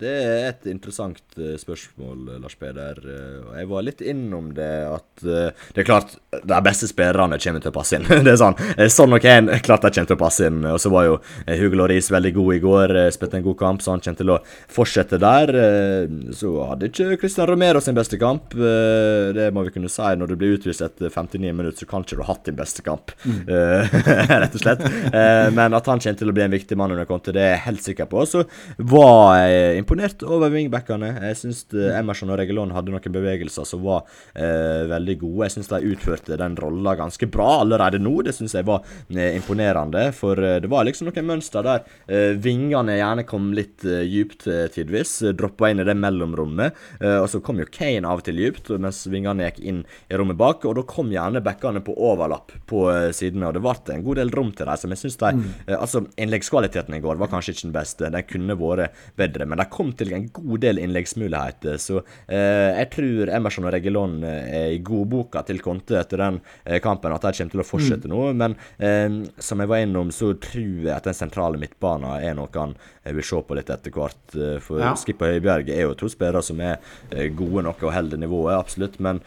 Det 0.04 0.12
er 0.12 0.47
et 0.49 0.66
interessant 0.68 1.22
uh, 1.38 1.54
spørsmål, 1.60 2.39
Lars 2.43 2.56
Peder. 2.60 2.97
Uh, 3.04 3.54
jeg 3.56 3.70
var 3.72 3.86
litt 3.86 4.01
innom 4.04 4.49
det 4.56 4.72
at 4.89 5.24
Det 5.24 5.84
er 5.84 5.88
klart, 5.88 6.18
de 6.43 6.60
beste 6.66 6.89
spillerne 6.89 7.38
kommer 7.39 7.64
til 7.64 7.72
å 7.72 7.76
passe 7.76 7.97
inn. 7.97 8.08
det 8.26 8.34
er 8.34 8.39
sånn. 8.41 8.58
Sånn 8.91 9.14
nok 9.14 9.28
er 9.30 9.47
klart 9.64 9.86
de 9.86 9.93
kommer 9.95 10.12
til 10.12 10.18
å 10.18 10.22
passe 10.24 10.49
inn. 10.49 10.60
Og 10.68 10.80
så 10.82 10.91
var 10.91 11.08
jo 11.08 11.18
Hugo 11.47 11.80
Loris 11.80 12.12
veldig 12.12 12.34
god 12.36 12.56
i 12.58 12.62
går. 12.64 12.95
Spilte 13.16 13.39
en 13.39 13.45
god 13.45 13.60
kamp, 13.62 13.84
så 13.84 13.93
han 13.93 14.04
kommer 14.04 14.20
til 14.20 14.34
å 14.36 14.39
fortsette 14.74 15.20
der. 15.22 15.54
Så 16.36 16.51
hadde 16.68 16.89
ikke 16.89 17.20
Christian 17.22 17.47
Romero 17.49 17.82
sin 17.84 17.97
beste 17.97 18.20
kamp. 18.22 18.56
Det 18.58 19.47
må 19.56 19.66
vi 19.68 19.76
kunne 19.78 19.91
si. 19.91 20.10
Når 20.20 20.34
du 20.34 20.36
blir 20.39 20.58
utvist 20.58 20.84
etter 20.84 21.14
59 21.14 21.54
minutter, 21.54 21.86
så 21.86 21.89
kan 21.89 22.04
ikke 22.04 22.20
du 22.20 22.26
ha 22.26 22.32
hatt 22.34 22.49
din 22.49 22.60
beste 22.60 22.84
kamp, 22.86 23.14
mm. 23.24 23.39
rett 24.43 24.58
og 24.58 24.66
slett. 24.66 24.84
Men 25.56 25.78
at 25.78 25.88
han 25.89 26.01
kommer 26.04 26.20
til 26.20 26.34
å 26.34 26.36
bli 26.36 26.45
en 26.45 26.58
viktig 26.58 26.78
mann 26.80 26.93
under 26.95 27.08
konto, 27.10 27.34
det 27.36 27.43
er 27.45 27.56
jeg 27.56 27.66
helt 27.70 27.86
sikker 27.88 28.10
på. 28.12 28.26
Så 28.30 28.43
var 28.78 29.38
jeg 29.39 29.80
imponert 29.80 29.93
over 30.24 30.50
wingbackene. 30.54 31.10
Jeg 31.30 31.38
syns 31.38 31.64
eh, 31.76 31.94
Emerson 31.98 32.32
og 32.34 32.39
Regelon 32.39 32.72
hadde 32.74 32.94
noen 32.94 33.14
bevegelser 33.14 33.66
som 33.68 33.84
var 33.86 34.04
eh, 34.34 34.86
veldig 34.89 35.16
gode. 35.22 35.48
Jeg 35.48 35.56
syns 35.58 35.72
de 35.72 35.91
utførte 35.94 36.38
den 36.39 36.56
rolla 36.60 36.96
ganske 37.00 37.28
bra 37.32 37.60
allerede 37.62 38.00
nå. 38.02 38.16
Det 38.26 38.34
syns 38.36 38.56
jeg 38.58 38.68
var 38.68 38.84
eh, 39.14 39.36
imponerende. 39.38 40.08
For 40.16 40.39
eh, 40.39 40.60
det 40.64 40.72
var 40.72 40.88
liksom 40.88 41.10
noen 41.10 41.30
mønster 41.30 41.66
der 41.66 41.84
eh, 42.08 42.34
vingene 42.39 42.98
gjerne 42.98 43.26
kom 43.30 43.52
litt 43.56 43.86
eh, 43.86 44.06
djupt 44.08 44.48
tidvis. 44.74 45.16
Droppa 45.38 45.72
inn 45.72 45.84
i 45.84 45.88
det 45.88 45.96
mellomrommet. 45.98 46.80
og 47.04 47.28
så 47.30 47.39
kom 47.44 47.60
jo 47.62 47.68
Kane 47.72 48.08
av 48.10 48.22
og 48.22 48.26
til 48.26 48.39
djupt, 48.39 48.72
mens 48.82 49.04
vingene 49.12 49.48
gikk 49.48 49.60
inn 49.64 49.82
i 50.10 50.18
rommet 50.20 50.38
bak. 50.39 50.66
Og 50.68 50.78
da 50.78 50.86
kom 50.88 51.12
gjerne 51.14 51.44
backene 51.44 51.84
på 51.84 51.96
overlapp 51.96 52.54
på 52.70 52.86
sidene, 53.16 53.50
og 53.50 53.58
det 53.58 53.64
ble 53.64 53.96
en 53.96 54.06
god 54.06 54.20
del 54.22 54.34
rom 54.34 54.52
til 54.56 54.70
dem. 54.70 54.80
Som 54.80 54.94
jeg 54.94 55.04
syns 55.04 55.20
de 55.22 55.32
mm. 55.38 55.50
Altså, 55.78 56.04
innleggskvaliteten 56.20 56.96
i 56.98 57.02
går 57.04 57.20
var 57.22 57.32
kanskje 57.32 57.56
ikke 57.56 57.68
den 57.68 57.76
beste. 57.76 58.12
Den 58.14 58.28
kunne 58.30 58.58
vært 58.60 59.04
bedre, 59.20 59.48
men 59.50 59.60
de 59.60 59.68
kom 59.74 59.83
til 59.98 60.14
en 60.16 60.28
god 60.34 60.64
del 60.64 60.80
innleggsmuligheter. 60.82 61.78
Så 61.82 62.00
eh, 62.28 62.72
jeg 62.80 62.90
tror 62.96 63.32
Emerson 63.36 63.68
og 63.68 63.74
Regulon 63.76 64.16
eh, 64.24 64.56
er 64.60 64.72
i 64.76 64.82
godboka 64.86 65.44
til 65.48 65.62
Conte 65.64 66.00
etter 66.00 66.24
den 66.24 66.40
eh, 66.64 66.80
kampen, 66.84 67.14
at 67.14 67.26
de 67.26 67.34
kommer 67.38 67.56
til 67.56 67.64
å 67.64 67.68
fortsette 67.68 68.10
mm. 68.10 68.14
nå. 68.14 68.22
Men 68.40 68.58
eh, 68.78 69.20
som 69.44 69.64
jeg 69.64 69.72
var 69.72 69.84
innom, 69.84 70.12
så 70.16 70.34
tror 70.40 70.88
jeg 70.88 70.96
at 70.96 71.10
den 71.10 71.18
sentrale 71.18 71.60
midtbanen 71.62 72.10
er 72.20 72.38
noe 72.38 72.52
han 72.54 72.76
eh, 73.04 73.14
vil 73.14 73.28
se 73.28 73.42
på 73.44 73.58
litt 73.58 73.72
etter 73.74 73.94
hvert. 73.94 74.24
Eh, 74.38 74.58
for 74.64 74.84
ja. 74.84 74.94
Og 74.94 75.24
Høibjerg 75.24 75.70
er 75.74 75.86
jo 75.86 75.98
to 75.98 76.10
spillere 76.12 76.44
som 76.46 76.60
er 76.64 76.80
gode 77.38 77.64
nok 77.66 77.82
og 77.86 77.94
holder 77.96 78.20
nivået, 78.20 78.56
absolutt. 78.58 78.98
Men 79.04 79.20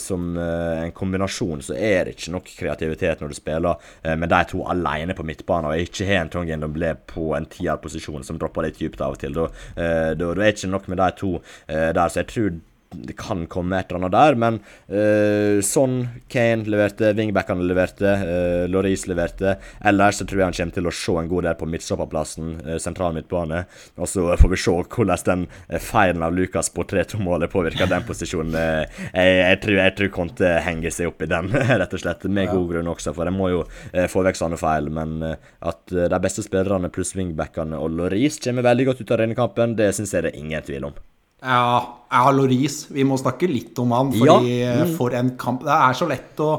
som 0.00 0.36
en 0.38 0.92
kombinasjon 0.94 1.62
så 1.64 1.74
er 1.76 2.06
det 2.06 2.14
ikke 2.16 2.32
nok 2.34 2.50
kreativitet 2.58 3.22
når 3.22 3.32
du 3.32 3.36
spiller 3.36 3.92
med 4.18 4.30
de 4.32 4.40
to 4.50 4.62
alene 4.68 5.16
på 5.16 5.24
midtbanen, 5.26 5.70
og 5.70 5.82
ikke 5.86 6.06
har 6.08 6.22
en 6.22 6.32
Tongen 6.32 6.66
ble 6.72 6.94
på 7.10 7.32
en 7.36 7.46
tierposisjon 7.50 8.24
som 8.26 8.38
dropper 8.40 8.66
litt 8.66 8.80
dypt 8.80 9.02
av 9.04 9.16
og 9.16 9.22
til. 9.22 9.36
Da 9.36 9.48
da, 9.76 10.34
da 10.34 10.42
er 10.42 10.52
ikke 10.52 10.66
nok 10.66 10.88
med 10.88 10.96
de 10.96 11.10
to 11.16 11.34
eh, 11.68 11.94
der, 11.94 12.08
så 12.08 12.20
jeg 12.20 12.26
tror 12.26 12.50
det 12.94 13.16
kan 13.18 13.46
komme 13.50 13.78
et 13.78 13.90
eller 13.90 14.02
annet 14.02 14.14
der, 14.14 14.36
men 14.38 14.58
uh, 14.92 15.60
sånn 15.64 15.96
Kane 16.32 16.68
leverte, 16.70 17.12
wingbackene 17.16 17.64
leverte, 17.66 18.12
uh, 18.22 18.64
Loris 18.70 19.06
leverte. 19.10 19.56
Ellers 19.84 20.20
så 20.20 20.26
tror 20.28 20.42
jeg 20.42 20.48
han 20.50 20.56
kommer 20.58 20.76
til 20.76 20.88
å 20.88 20.94
se 20.96 21.16
en 21.20 21.30
god 21.30 21.48
del 21.48 21.58
på 21.60 21.68
midtstopperplassen, 21.72 22.54
uh, 22.66 22.76
sentral 22.82 23.16
midtbane. 23.16 23.64
Og 23.98 24.10
så 24.10 24.26
får 24.40 24.52
vi 24.54 24.60
se 24.60 24.76
hvordan 24.82 25.24
den 25.26 25.46
feilen 25.82 26.24
av 26.24 26.34
Lucas 26.34 26.70
på 26.74 26.84
3-2-målet 26.88 27.52
påvirker 27.52 27.90
den 27.90 28.06
posisjonen. 28.08 28.56
Jeg, 28.56 28.88
jeg, 29.12 29.60
tror, 29.64 29.78
jeg 29.78 29.96
tror 29.98 30.12
Conte 30.16 30.52
henger 30.66 30.94
seg 30.94 31.12
opp 31.12 31.24
i 31.24 31.30
den, 31.30 31.52
rett 31.82 31.96
og 31.98 32.02
slett. 32.02 32.26
Med 32.28 32.48
ja. 32.48 32.56
god 32.56 32.68
grunn 32.72 32.92
også, 32.92 33.14
for 33.16 33.28
jeg 33.28 33.36
må 33.36 33.52
jo 33.52 33.62
få 34.10 34.24
vekk 34.26 34.40
sånne 34.40 34.60
feil. 34.60 34.90
Men 34.92 35.18
at 35.22 35.92
de 35.92 36.22
beste 36.22 36.44
spillerne 36.46 36.90
pluss 36.92 37.14
wingbackene 37.18 37.78
og 37.78 37.96
Loris 37.98 38.40
kommer 38.42 38.66
veldig 38.66 38.90
godt 38.90 39.04
ut 39.04 39.14
av 39.14 39.24
denne 39.24 39.38
kampen, 39.38 39.76
det 39.78 39.92
syns 39.96 40.14
jeg 40.16 40.26
det 40.26 40.34
er 40.34 40.44
ingen 40.44 40.66
tvil 40.66 40.90
om. 40.90 41.02
Ja, 41.42 41.98
ja 42.12 42.30
Loris. 42.34 42.86
Vi 42.90 43.04
må 43.06 43.18
snakke 43.20 43.50
litt 43.50 43.78
om 43.82 43.92
han. 43.96 44.14
Fordi 44.14 44.56
ja. 44.62 44.78
mm. 44.82 44.96
For 44.98 45.18
en 45.18 45.34
kamp. 45.40 45.66
Det 45.66 45.76
er 45.76 45.98
så 45.98 46.10
lett 46.10 46.42
å 46.42 46.54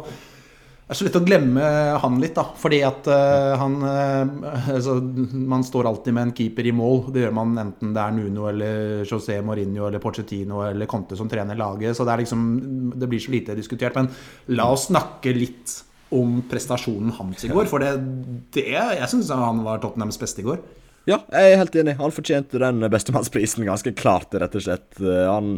det 0.83 0.91
er 0.91 0.99
så 0.99 1.05
lett 1.07 1.15
å 1.15 1.23
glemme 1.23 1.67
han 2.03 2.17
litt, 2.19 2.33
da. 2.35 2.43
Fordi 2.59 2.81
at 2.85 3.07
uh, 3.07 3.53
han 3.57 3.77
uh, 3.81 4.49
altså, 4.75 4.97
Man 4.99 5.63
står 5.65 5.87
alltid 5.89 6.13
med 6.13 6.27
en 6.27 6.33
keeper 6.35 6.67
i 6.67 6.73
mål. 6.75 7.05
Det 7.15 7.23
gjør 7.23 7.33
man 7.33 7.55
enten 7.61 7.95
det 7.95 8.03
er 8.03 8.17
Nuno 8.17 8.49
eller 8.51 9.07
José 9.07 9.39
Mourinho 9.41 9.87
eller 9.87 10.03
Pochettino 10.03 10.59
eller 10.67 10.89
Conte 10.91 11.17
som 11.17 11.31
trener 11.31 11.57
laget. 11.57 11.95
Så 11.95 12.03
det, 12.03 12.13
er 12.13 12.25
liksom, 12.25 12.43
det 12.99 13.09
blir 13.09 13.23
så 13.23 13.33
lite 13.33 13.55
diskutert. 13.57 13.95
Men 13.95 14.11
la 14.59 14.67
oss 14.75 14.89
snakke 14.91 15.33
litt 15.33 15.79
om 16.13 16.41
prestasjonen 16.51 17.15
hans 17.17 17.47
i 17.47 17.49
går. 17.49 17.71
For 17.71 17.81
det, 17.81 17.95
det 18.53 18.67
jeg 18.75 19.09
syns 19.15 19.31
han 19.33 19.63
var 19.65 19.81
Tottenhams 19.81 20.19
beste 20.21 20.43
i 20.43 20.49
går. 20.51 20.61
Ja, 21.09 21.17
jeg 21.35 21.51
er 21.51 21.59
helt 21.59 21.73
enig. 21.75 21.97
Han 21.99 22.13
fortjente 22.15 22.61
den 22.61 22.85
bestemannsprisen 22.91 23.65
ganske 23.67 23.91
klart, 23.97 24.31
rett 24.39 24.53
og 24.55 24.63
slett. 24.63 24.87
Han, 25.03 25.57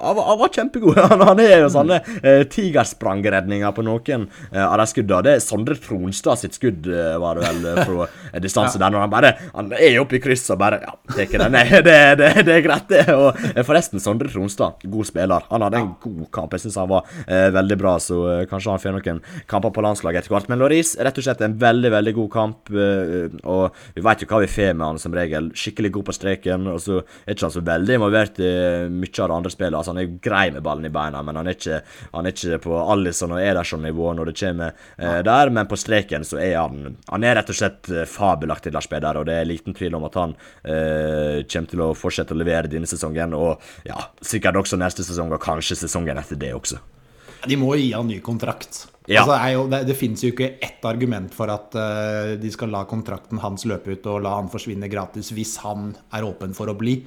han, 0.00 0.16
var- 0.16 0.26
han 0.32 0.38
var 0.40 0.52
kjempegod. 0.54 0.98
Han, 1.14 1.20
han 1.28 1.40
er 1.42 1.60
jo 1.64 1.68
sånne 1.72 1.98
eh, 2.22 2.42
tigersprangredninger 2.50 3.72
på 3.76 3.82
noen 3.86 4.26
eh, 4.52 4.62
av 4.64 4.78
de 4.80 4.86
skuddene. 4.90 5.22
Det 5.26 5.32
er 5.36 5.42
Sondre 5.44 5.76
Tronstad 5.80 6.40
sitt 6.40 6.56
skudd, 6.56 6.86
eh, 6.90 7.14
var 7.20 7.38
det 7.38 7.44
vel, 7.48 7.60
eh, 7.72 7.80
fra 7.86 8.06
eh, 8.32 8.40
distanse 8.42 8.78
der. 8.82 8.90
Når 8.94 9.04
han 9.04 9.12
bare 9.12 9.32
Han 9.54 9.72
er 9.76 9.98
oppe 10.02 10.18
i 10.18 10.22
krysset 10.24 10.54
og 10.56 10.60
bare 10.62 10.80
Ja, 10.84 10.94
tar 11.14 11.44
den. 11.44 11.54
Nei, 11.54 11.64
det, 11.88 11.96
det, 12.20 12.30
det 12.46 12.56
er 12.58 12.64
greit, 12.64 12.88
det. 12.90 13.04
Og 13.14 13.38
eh, 13.54 13.62
forresten, 13.66 14.02
Sondre 14.02 14.30
Tronstad, 14.32 14.84
god 14.90 15.08
spiller. 15.08 15.46
Han 15.50 15.64
hadde 15.66 15.80
en 15.82 15.92
god 16.02 16.24
kamp. 16.34 16.54
Jeg 16.56 16.64
syns 16.66 16.78
han 16.80 16.90
var 16.90 17.06
eh, 17.26 17.48
veldig 17.54 17.78
bra, 17.80 17.96
så 18.02 18.20
eh, 18.38 18.44
kanskje 18.50 18.74
han 18.74 18.82
får 18.82 18.96
noen 18.98 19.22
kamper 19.50 19.74
på 19.76 19.84
landslaget 19.84 20.24
etter 20.24 20.34
hvert. 20.34 20.50
Men 20.52 20.62
Loris, 20.62 20.94
rett 21.04 21.20
og 21.20 21.26
slett 21.28 21.44
en 21.46 21.56
veldig, 21.60 21.92
veldig 21.94 22.16
god 22.20 22.30
kamp. 22.34 22.72
eh, 22.74 23.38
og 23.44 23.76
vi 23.96 24.04
veit 24.04 24.24
jo 24.24 24.30
hva 24.30 24.42
vi 24.44 24.50
får 24.50 24.72
med 24.74 24.86
han 24.88 25.00
som 25.02 25.14
regel. 25.16 25.50
Skikkelig 25.58 25.92
god 25.98 26.08
på 26.10 26.16
streken. 26.16 26.68
Og 26.74 26.80
så 26.84 27.00
er 27.24 27.34
ikke 27.36 27.48
han 27.48 27.54
så 27.58 27.64
veldig 27.64 27.98
involvert 28.00 28.40
i 28.42 28.52
mye 28.90 29.12
av 29.24 29.30
det 29.30 29.38
andre 29.38 29.52
spillet. 29.54 29.78
Altså, 29.84 29.92
han 29.92 30.00
er 30.00 30.16
grei 30.24 30.46
med 30.54 30.64
ballen 30.64 30.88
i 30.88 30.92
beina, 30.92 31.20
men 31.22 31.36
han 31.36 31.50
er 31.50 31.58
ikke, 31.58 31.80
han 32.14 32.24
er 32.24 32.32
ikke 32.32 32.60
på 32.64 32.78
Alison 32.80 33.34
og 33.36 33.42
Ederson-nivå 33.42 34.14
når 34.16 34.30
det 34.30 34.36
kommer 34.40 34.72
eh, 34.96 35.20
der. 35.26 35.52
Men 35.52 35.68
på 35.68 35.78
streken 35.80 36.24
så 36.24 36.40
er 36.40 36.56
han 36.56 36.96
Han 37.10 37.24
er 37.24 37.36
rett 37.36 37.52
og 37.52 37.58
slett 37.58 37.90
eh, 37.92 38.08
fabelaktig, 38.08 38.72
Lars 38.72 38.88
Peder, 38.88 39.20
og 39.20 39.28
det 39.28 39.36
er 39.36 39.48
liten 39.48 39.76
tvil 39.76 39.98
om 39.98 40.08
at 40.08 40.16
han 40.20 40.34
eh, 40.64 41.44
kommer 41.44 41.70
til 41.70 41.84
å 41.84 41.92
fortsette 41.98 42.32
å 42.32 42.40
levere 42.40 42.70
denne 42.70 42.88
sesongen, 42.88 43.36
og 43.36 43.60
ja, 43.84 44.00
sikkert 44.24 44.62
også 44.62 44.80
neste 44.80 45.04
sesong, 45.04 45.32
og 45.34 45.42
kanskje 45.42 45.76
sesongen 45.84 46.20
etter 46.20 46.40
det 46.40 46.54
også. 46.56 46.80
De 47.44 47.56
må 47.60 47.74
gi 47.76 47.90
han 47.92 48.08
ny 48.08 48.22
kontrakt. 48.24 48.86
Ja. 49.04 49.20
Altså, 49.20 49.34
det, 49.36 49.52
jo, 49.52 49.64
det, 49.68 49.82
det 49.90 49.96
finnes 50.00 50.22
jo 50.24 50.30
ikke 50.32 50.54
ett 50.64 50.84
argument 50.88 51.34
for 51.36 51.52
at 51.52 51.76
uh, 51.76 52.32
de 52.40 52.52
skal 52.52 52.72
la 52.72 52.86
kontrakten 52.88 53.42
hans 53.42 53.66
løpe 53.68 53.98
ut 53.98 54.08
og 54.08 54.22
la 54.24 54.38
han 54.38 54.48
forsvinne 54.52 54.88
gratis 54.88 55.28
hvis 55.36 55.58
han 55.64 55.90
er 56.16 56.24
åpen 56.24 56.56
for 56.56 56.72
å 56.72 56.76
bli. 56.78 57.02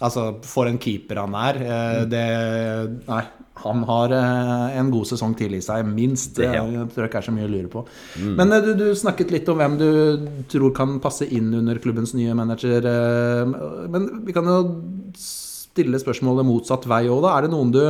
Altså, 0.00 0.30
for 0.48 0.68
en 0.70 0.80
keeper 0.80 1.18
han 1.20 1.34
er 1.36 1.58
eh, 1.60 1.98
det, 2.08 2.24
Nei, 3.04 3.20
han 3.60 3.82
har 3.84 4.14
eh, 4.16 4.78
en 4.80 4.92
god 4.94 5.10
sesong 5.10 5.34
til 5.36 5.58
i 5.58 5.60
seg, 5.64 5.84
minst. 5.88 6.32
Det, 6.38 6.48
ja. 6.48 6.62
jeg 6.64 6.88
tror 6.94 7.08
ikke 7.08 7.20
er 7.20 7.26
så 7.28 7.34
mye 7.36 7.48
å 7.48 7.52
lure 7.52 7.68
på. 7.72 7.84
Men 8.24 8.56
eh, 8.56 8.64
du, 8.64 8.72
du 8.78 8.86
snakket 8.96 9.34
litt 9.34 9.50
om 9.52 9.60
hvem 9.60 9.76
du 9.80 9.90
tror 10.48 10.72
kan 10.76 10.96
passe 11.04 11.28
inn 11.28 11.52
under 11.60 11.82
klubbens 11.84 12.14
nye 12.16 12.36
manager. 12.38 12.88
Men 13.92 14.08
vi 14.24 14.36
kan 14.36 14.48
jo 14.48 14.58
stille 15.20 16.00
spørsmålet 16.00 16.48
motsatt 16.48 16.88
vei 16.88 17.04
òg, 17.10 17.20
da. 17.26 17.36
Er 17.36 17.46
det 17.46 17.52
noen 17.52 17.74
du 17.76 17.82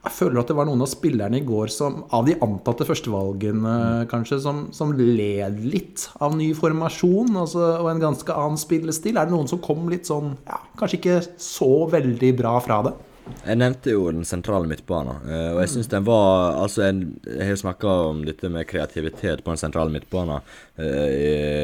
jeg 0.00 0.14
føler 0.16 0.40
at 0.40 0.48
det 0.48 0.56
var 0.56 0.64
noen 0.64 0.80
av 0.80 0.88
spillerne 0.88 1.36
i 1.42 1.44
går 1.44 1.68
som, 1.74 1.98
av 2.16 2.24
de 2.24 2.32
antatte 2.40 2.86
førstevalgene, 2.88 3.74
kanskje, 4.08 4.38
som, 4.40 4.62
som 4.72 4.94
led 4.96 5.60
litt 5.60 6.06
av 6.24 6.32
ny 6.38 6.54
formasjon 6.56 7.36
altså, 7.42 7.66
og 7.82 7.90
en 7.90 8.00
ganske 8.00 8.32
annen 8.32 8.56
spillestil. 8.60 9.20
Er 9.20 9.28
det 9.28 9.34
noen 9.34 9.50
som 9.50 9.60
kom 9.60 9.90
litt 9.92 10.08
sånn 10.08 10.32
ja, 10.48 10.62
Kanskje 10.80 11.00
ikke 11.02 11.20
så 11.36 11.70
veldig 11.92 12.32
bra 12.38 12.56
fra 12.64 12.80
det? 12.88 12.96
Jeg 13.44 13.60
nevnte 13.60 13.92
jo 13.92 14.06
den 14.10 14.24
sentrale 14.26 14.66
midtbanen, 14.70 15.20
eh, 15.28 15.50
og 15.52 15.60
jeg 15.62 15.72
syns 15.74 15.90
den 15.92 16.06
var 16.06 16.56
Altså, 16.64 16.88
jeg 16.88 17.46
har 17.46 17.60
snakka 17.60 17.92
om 18.08 18.24
dette 18.26 18.50
med 18.52 18.66
kreativitet 18.68 19.44
på 19.44 19.52
den 19.52 19.60
sentrale 19.60 19.92
midtbanen 19.92 20.40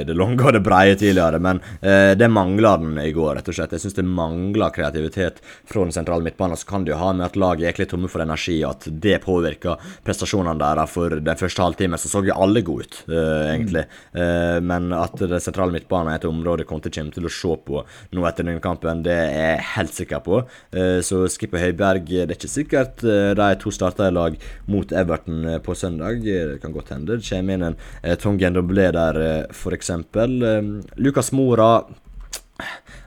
det 0.06 0.16
lange 0.16 0.44
og 0.46 0.54
det 0.56 0.62
breie 0.64 0.96
tidligere, 0.98 1.40
men 1.42 1.60
eh, 1.80 2.12
det 2.18 2.28
mangla 2.32 2.76
den 2.82 2.98
i 3.02 3.12
går, 3.16 3.36
rett 3.38 3.50
og 3.50 3.56
slett. 3.56 3.74
Jeg 3.76 3.84
syns 3.84 3.96
det 3.98 4.06
mangler 4.06 4.72
kreativitet 4.74 5.40
fra 5.68 5.84
den 5.84 5.94
sentrale 5.94 6.24
midtbanen. 6.26 6.58
Så 6.58 6.68
kan 6.68 6.84
det 6.86 6.94
jo 6.94 7.00
ha 7.00 7.12
med 7.16 7.26
at 7.28 7.38
laget 7.40 7.70
er 7.70 7.80
litt 7.82 7.92
tomme 7.94 8.10
for 8.12 8.24
energi, 8.24 8.58
at 8.66 8.86
det 8.88 9.18
påvirker 9.24 9.80
prestasjonene 10.06 10.58
deres. 10.60 10.92
For 10.96 11.16
den 11.20 11.40
første 11.40 11.64
halvtimen 11.64 12.00
så 12.00 12.10
så 12.12 12.22
jo 12.26 12.36
alle 12.36 12.62
gode 12.66 12.86
ut, 12.86 12.98
eh, 13.08 13.54
egentlig. 13.54 13.84
Eh, 14.16 14.58
men 14.62 14.92
at 14.96 15.16
den 15.20 15.42
sentrale 15.42 15.74
midtbanen 15.74 16.12
er 16.12 16.20
et 16.20 16.28
område 16.28 16.66
Conte 16.66 16.90
kommer 16.90 17.14
til 17.14 17.26
å 17.28 17.32
se 17.32 17.56
på 17.66 17.82
nå 18.16 18.26
etter 18.28 18.46
denne 18.46 18.62
kampen, 18.62 19.02
det 19.06 19.14
er 19.14 19.34
jeg 19.56 19.66
helt 19.74 19.94
sikker 19.94 20.22
på. 20.24 20.42
Eh, 20.72 21.00
så 21.06 21.24
Skipper 21.30 21.62
Høiberg 21.62 22.06
det 22.06 22.24
er 22.26 22.36
ikke 22.36 22.50
sikkert 22.50 23.04
eh, 23.06 23.32
de 23.36 23.48
to 23.60 23.72
starter 23.74 24.10
i 24.10 24.14
lag 24.14 24.36
mot 24.70 24.92
Everton 24.92 25.44
eh, 25.44 25.58
på 25.62 25.74
søndag. 25.74 26.22
Eh, 26.26 26.46
Det 26.56 26.60
kan 26.62 26.72
godt 26.74 26.92
hende 26.94 27.16
det 27.16 27.26
kommer 27.28 27.54
inn 27.54 27.62
en 27.62 27.76
eh, 28.02 28.16
Tongen 28.16 28.54
Doblé 28.56 28.90
der, 28.94 29.05
eh, 29.14 29.46
for 29.52 29.72
eksempel. 29.72 30.42
Eh, 30.42 30.80
Lukas 30.96 31.30
Mora 31.30 31.84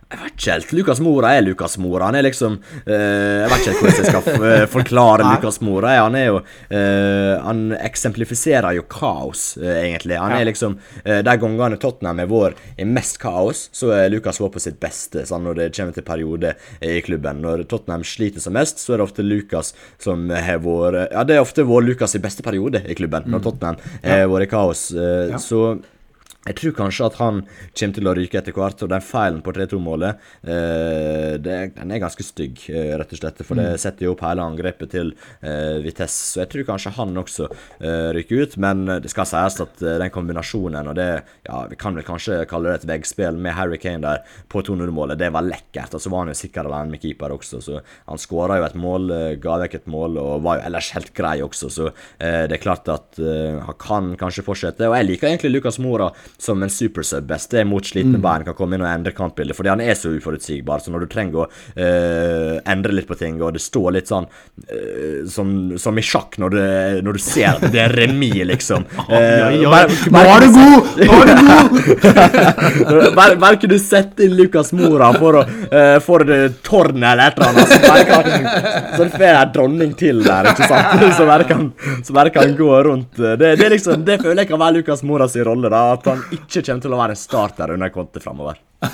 jeg 0.10 0.18
vet 0.24 0.34
ikke 0.34 0.54
helt. 0.56 0.72
Lukas 0.74 1.00
Mora 1.06 1.32
er 1.38 1.44
Lukas 1.46 1.76
Mora. 1.78 2.08
Han 2.10 2.16
er 2.18 2.26
liksom 2.26 2.56
uh, 2.58 2.94
Jeg 2.94 3.50
vet 3.52 3.60
ikke 3.60 3.70
helt 3.70 3.82
hvordan 3.84 4.00
jeg 4.00 4.08
skal 4.10 4.48
eh, 4.48 4.64
forklare 4.72 5.28
Lukas 5.36 5.60
Mora. 5.62 5.92
Han 6.00 6.18
er 6.18 6.26
jo 6.26 6.40
uh, 6.40 7.34
Han 7.46 7.60
eksemplifiserer 7.78 8.80
jo 8.80 8.88
kaos, 8.90 9.44
egentlig. 9.62 10.18
Han 10.18 10.34
er 10.34 10.48
liksom 10.50 10.80
De 11.06 11.36
gangene 11.42 11.78
Tottenham 11.82 12.24
er 12.24 12.30
vår 12.30 12.56
i 12.82 12.88
mest 12.90 13.20
kaos, 13.22 13.68
så 13.76 13.92
er 13.94 14.10
Lukas 14.10 14.40
vår 14.42 14.50
på 14.56 14.62
sitt 14.64 14.80
beste 14.82 15.26
sånn 15.30 15.46
når 15.46 15.60
det 15.60 15.70
kommer 15.78 15.94
til 15.94 16.06
periode 16.08 16.56
i 16.82 16.98
klubben. 17.06 17.44
Når 17.46 17.68
Tottenham 17.70 18.06
sliter 18.08 18.42
som 18.42 18.58
mest, 18.58 18.82
så 18.82 18.96
er 18.96 19.02
det 19.02 19.08
ofte 19.10 19.26
Lukas 19.26 19.74
som 20.02 20.26
har 20.34 20.64
vært 20.66 21.14
Ja, 21.14 21.26
det 21.28 21.38
er 21.38 21.46
ofte 21.46 21.68
vår 21.68 21.86
Lukas 21.92 22.18
i 22.18 22.24
beste 22.24 22.46
periode 22.46 22.82
i 22.90 22.98
klubben, 22.98 23.30
når 23.30 23.46
Tottenham 23.46 23.80
har 24.02 24.28
vært 24.32 24.50
i 24.50 24.52
kaos. 24.58 24.90
Ja. 24.96 25.42
Så 25.44 25.64
jeg 26.50 26.58
tror 26.58 26.74
kanskje 26.80 27.06
at 27.06 27.18
han 27.20 27.42
kommer 27.78 27.96
til 28.00 28.10
å 28.10 28.14
ryke 28.18 28.40
etter 28.40 28.56
hvert, 28.58 28.82
og 28.82 28.90
den 28.90 29.04
feilen 29.06 29.42
på 29.46 29.54
3-2-målet 29.54 30.24
eh, 30.50 31.36
Den 31.46 31.94
er 31.94 32.02
ganske 32.02 32.26
stygg, 32.26 32.64
eh, 32.74 32.96
rett 32.98 33.14
og 33.14 33.20
slett. 33.22 33.42
For 33.46 33.60
det 33.60 33.76
setter 33.82 34.08
jo 34.08 34.16
opp 34.16 34.24
hele 34.26 34.46
angrepet 34.46 34.90
til 34.96 35.12
eh, 35.46 35.78
Vitesse. 35.84 36.34
Så 36.34 36.42
jeg 36.42 36.52
tror 36.54 36.66
kanskje 36.72 36.94
han 36.98 37.22
også 37.22 37.50
eh, 37.52 38.10
ryker 38.18 38.44
ut. 38.44 38.58
Men 38.62 38.82
det 39.04 39.12
skal 39.14 39.30
sies 39.30 39.60
at 39.62 39.84
eh, 39.84 40.00
den 40.02 40.14
kombinasjonen, 40.14 40.90
og 40.90 40.98
det 40.98 41.10
Ja, 41.50 41.64
vi 41.70 41.78
kan 41.80 41.96
vel 41.98 42.06
kanskje 42.06 42.42
kalle 42.50 42.72
det 42.74 42.82
et 42.82 42.90
veggspill 42.90 43.38
med 43.42 43.56
Harry 43.58 43.78
Kane 43.82 44.02
der 44.04 44.26
på 44.52 44.62
2-0-målet, 44.66 45.20
det 45.22 45.32
var 45.34 45.46
lekkert. 45.46 45.94
Og 45.94 46.02
så 46.02 46.12
var 46.12 46.26
han 46.26 46.34
jo 46.34 46.40
sikker 46.40 46.66
alene 46.66 46.94
med 46.96 47.04
keeper 47.04 47.34
også, 47.34 47.62
så 47.64 47.80
han 48.10 48.22
skåra 48.22 48.60
jo 48.60 48.68
et 48.68 48.78
mål, 48.80 49.10
eh, 49.14 49.36
ga 49.42 49.60
vekk 49.64 49.80
et 49.80 49.90
mål, 49.92 50.18
og 50.22 50.44
var 50.46 50.60
jo 50.60 50.68
ellers 50.70 50.92
helt 50.98 51.14
grei 51.18 51.38
også, 51.46 51.70
så 51.74 51.88
eh, 51.90 52.46
det 52.50 52.58
er 52.58 52.64
klart 52.64 52.90
at 52.90 53.20
han 53.20 53.78
kan 53.80 54.12
kanskje 54.20 54.44
fortsette. 54.46 54.88
Og 54.90 54.98
jeg 54.98 55.08
liker 55.08 55.30
egentlig 55.30 55.54
Lucas 55.54 55.80
Mora 55.82 56.10
som 56.40 56.64
en 56.64 56.72
supersub-beste 56.72 57.58
Det 57.58 57.62
er 57.64 57.68
mot 57.68 57.86
slitne 57.86 58.20
bein 58.22 58.46
kan 58.48 58.56
komme 58.58 58.78
inn 58.78 58.84
og 58.86 58.90
endre 58.90 59.14
kampbildet, 59.16 59.58
fordi 59.58 59.72
han 59.74 59.84
er 59.84 59.98
så 59.98 60.12
uforutsigbar. 60.16 60.82
Så 60.84 60.94
når 60.94 61.06
du 61.06 61.12
trenger 61.12 61.44
å 61.44 61.48
uh, 61.50 62.56
endre 62.70 62.96
litt 62.96 63.10
på 63.10 63.18
ting, 63.20 63.40
og 63.44 63.56
det 63.58 63.64
står 63.64 63.98
litt 63.98 64.12
sånn 64.12 64.28
uh, 64.30 65.28
som, 65.30 65.52
som 65.82 66.00
i 66.00 66.06
sjakk 66.06 66.40
når, 66.42 66.56
du, 66.56 66.62
når 67.08 67.20
du 67.20 67.24
ser 67.24 67.58
at 67.58 67.68
det 67.74 67.84
er 67.88 67.96
remis, 68.04 68.40
liksom. 68.54 68.88
Eh, 69.10 69.64
bare- 69.66 69.90
Nå 70.14 70.20
er 70.22 70.44
du 70.44 70.50
god! 70.54 70.90
Nå 71.00 71.16
er 71.18 71.30
du 71.30 71.48
god! 71.48 73.16
bare, 73.42 73.56
kunne 73.60 73.74
du 73.74 73.82
sette 73.82 74.24
inn 74.26 74.36
Lukas 74.38 74.70
Mora 74.76 75.10
for 75.18 75.40
å 75.40 75.44
uh, 75.44 75.98
For 76.04 76.24
det 76.28 76.38
tårnet 76.66 77.08
eller 77.10 77.32
et 77.32 77.40
eller 77.40 77.50
annet. 77.50 77.74
Så 78.96 79.08
får 79.16 79.26
jeg 79.26 79.34
en 79.34 79.54
dronning 79.56 79.96
til 80.00 80.22
der, 80.26 80.52
ikke 80.54 80.70
sant? 80.70 81.06
Så 81.20 81.26
bare 81.28 81.48
kan, 81.50 81.70
bare 82.16 82.34
kan 82.34 82.54
gå 82.58 82.70
rundt. 82.86 83.18
Det, 83.18 83.56
det, 83.60 83.70
liksom, 83.74 84.06
det 84.08 84.20
føler 84.22 84.44
jeg 84.44 84.52
kan 84.54 84.62
være 84.62 84.80
Lukas 84.80 85.04
Mora 85.08 85.28
rolle. 85.50 85.72
da 85.74 85.82
At 85.98 86.08
han 86.10 86.24
ikke 86.36 86.64
kommer 86.64 86.86
til 86.86 86.96
å 86.96 87.02
være 87.02 87.16
en 87.16 87.24
starter 87.24 87.76
under 87.76 87.94
Conte 87.94 88.24
framover. 88.24 88.62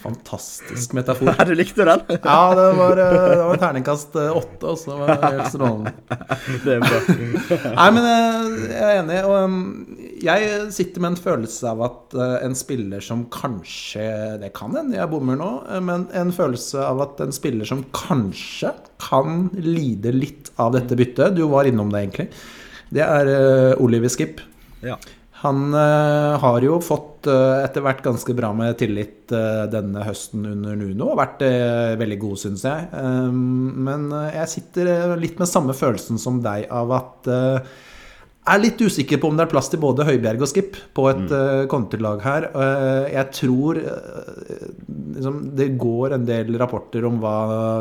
Fantastisk 0.00 0.92
metafor. 0.92 1.34
Du 1.46 1.54
likte 1.54 1.84
den? 1.84 2.00
Ja, 2.08 2.54
det 2.56 2.68
var, 2.78 2.96
eh, 2.96 3.16
det 3.36 3.44
var 3.44 3.60
terningkast 3.60 4.16
eh, 4.16 4.36
åtte, 4.36 4.70
også. 4.72 4.94
Det 4.94 4.98
var 5.00 5.24
helt 5.26 5.50
strålende. 5.52 5.92
Det 6.64 6.76
er 6.76 6.84
bra. 6.84 7.00
Nei, 7.74 7.88
men 7.96 8.08
eh, 8.08 8.54
jeg 8.70 8.86
er 8.86 9.00
enig. 9.02 9.18
Og 9.28 9.36
um, 9.44 9.58
jeg 10.20 10.48
sitter 10.76 11.04
med 11.04 11.12
en 11.12 11.20
følelse 11.20 11.74
av 11.74 11.84
at 11.84 12.16
en 12.46 12.56
spiller 12.56 13.04
som 13.04 13.22
kanskje 13.32 14.04
Det 14.42 14.50
kan 14.56 14.74
hende 14.76 14.98
jeg 14.98 15.08
bommer 15.08 15.38
nå, 15.40 15.50
men 15.84 16.04
en 16.16 16.32
følelse 16.34 16.82
av 16.84 17.00
at 17.06 17.22
en 17.24 17.32
spiller 17.32 17.68
som 17.68 17.84
kanskje 17.96 18.72
kan 19.00 19.46
lide 19.56 20.12
litt 20.12 20.50
av 20.60 20.74
dette 20.76 20.96
byttet 20.98 21.38
Du 21.38 21.46
var 21.52 21.68
innom 21.68 21.92
det, 21.92 22.04
egentlig. 22.04 22.28
Det 22.90 23.04
er 23.04 23.80
Oliver 23.80 24.12
Skip. 24.12 24.42
Ja. 24.84 24.96
Han 25.40 25.74
eh, 25.74 26.38
har 26.38 26.60
jo 26.60 26.76
fått 26.84 27.24
eh, 27.30 27.62
etter 27.64 27.84
hvert 27.84 28.02
ganske 28.04 28.34
bra 28.36 28.50
med 28.56 28.76
tillit 28.80 29.32
eh, 29.32 29.62
denne 29.72 30.04
høsten 30.04 30.44
under 30.44 30.76
Nuno. 30.76 31.12
Og 31.12 31.20
vært 31.20 31.44
veldig 32.00 32.18
god, 32.20 32.40
syns 32.42 32.64
jeg. 32.68 32.88
Um, 32.92 33.70
men 33.86 34.10
jeg 34.34 34.52
sitter 34.52 35.14
litt 35.20 35.40
med 35.40 35.48
samme 35.48 35.76
følelsen 35.76 36.20
som 36.20 36.42
deg 36.44 36.68
av 36.68 36.92
at 36.98 37.30
er 38.48 38.60
litt 38.62 38.80
usikker 38.80 39.18
på 39.20 39.28
om 39.28 39.36
det 39.36 39.44
er 39.44 39.50
plass 39.50 39.68
til 39.68 39.80
både 39.82 40.04
Høibjerg 40.08 40.40
og 40.40 40.48
Skip 40.48 40.76
på 40.96 41.04
et 41.10 41.26
mm. 41.28 41.66
konterlag 41.70 42.22
her. 42.24 42.46
Uh, 42.54 43.04
jeg 43.12 43.26
tror 43.36 43.80
uh, 43.84 44.62
liksom, 45.16 45.42
det 45.58 45.66
går 45.80 46.16
en 46.16 46.24
del 46.28 46.56
rapporter 46.60 47.04
om 47.08 47.18
hva 47.20 47.34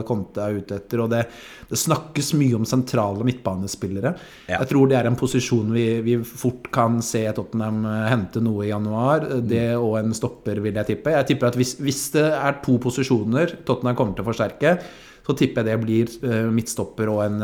Conte 0.07 0.43
er 0.43 0.60
ute 0.60 0.82
etter, 0.82 1.03
og 1.05 1.14
det, 1.14 1.22
det 1.70 1.80
snakkes 1.80 2.34
mye 2.39 2.60
om 2.60 2.68
sentrale 2.68 3.24
midtbanespillere. 3.28 4.12
Ja. 4.49 4.57
Jeg 4.57 4.72
tror 4.74 4.91
det 4.91 4.99
er 4.99 5.07
en 5.07 5.20
posisjon 5.20 5.72
vi, 5.76 5.88
vi 6.05 6.18
fort 6.28 6.68
kan 6.76 6.99
se 7.05 7.24
Tottenham 7.38 7.88
hente 8.10 8.43
noe 8.43 8.68
i 8.68 8.74
januar. 8.74 9.30
Det 9.39 9.72
og 9.78 9.95
en 10.01 10.12
stopper, 10.18 10.60
vil 10.66 10.76
jeg 10.82 10.91
tippe. 10.91 11.16
Jeg 11.16 11.32
tipper 11.32 11.53
at 11.53 11.60
hvis, 11.60 11.78
hvis 11.80 12.03
det 12.18 12.28
er 12.36 12.60
to 12.66 12.76
posisjoner 12.84 13.62
Tottenham 13.64 13.95
kommer 13.95 14.18
til 14.18 14.28
å 14.28 14.32
forsterke, 14.34 14.76
så 15.24 15.36
tipper 15.38 15.64
jeg 15.64 15.72
det 15.72 15.82
blir 15.86 16.51
midtstopper 16.51 17.12
og 17.14 17.24
en, 17.28 17.41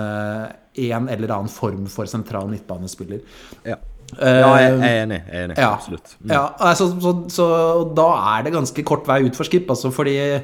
en 0.76 1.09
eller 1.11 1.34
annen 1.36 1.51
form 1.51 1.86
for 1.91 2.09
sentral 2.09 2.49
midtbanespiller. 2.51 3.23
Ja. 3.65 3.80
Eh, 4.13 4.39
ja, 4.41 4.51
jeg, 4.61 4.76
er 4.76 4.99
enig. 5.05 5.21
Jeg 5.23 5.39
er 5.39 5.47
enig. 5.47 5.57
ja, 5.57 5.71
Absolutt. 5.73 6.13
Mm. 6.19 6.36
ja 6.36 6.43
altså, 6.69 6.91
så, 7.01 7.15
så 7.34 7.47
da 7.97 8.09
er 8.36 8.45
det 8.45 8.53
ganske 8.53 8.86
kort 8.88 9.07
vei 9.09 9.23
ut 9.26 9.38
for 9.38 9.47
Skip, 9.47 9.65
altså, 9.71 9.91
fordi 9.93 10.13
jeg, 10.19 10.43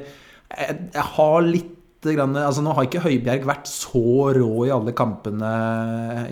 jeg 0.50 1.06
har 1.14 1.46
litt 1.46 1.78
grann, 2.02 2.34
altså 2.34 2.64
Nå 2.66 2.72
har 2.74 2.88
ikke 2.88 3.04
Høibjerg 3.04 3.44
vært 3.46 3.68
så 3.70 4.32
rå 4.34 4.66
i 4.66 4.72
alle 4.74 4.90
kampene 4.98 5.52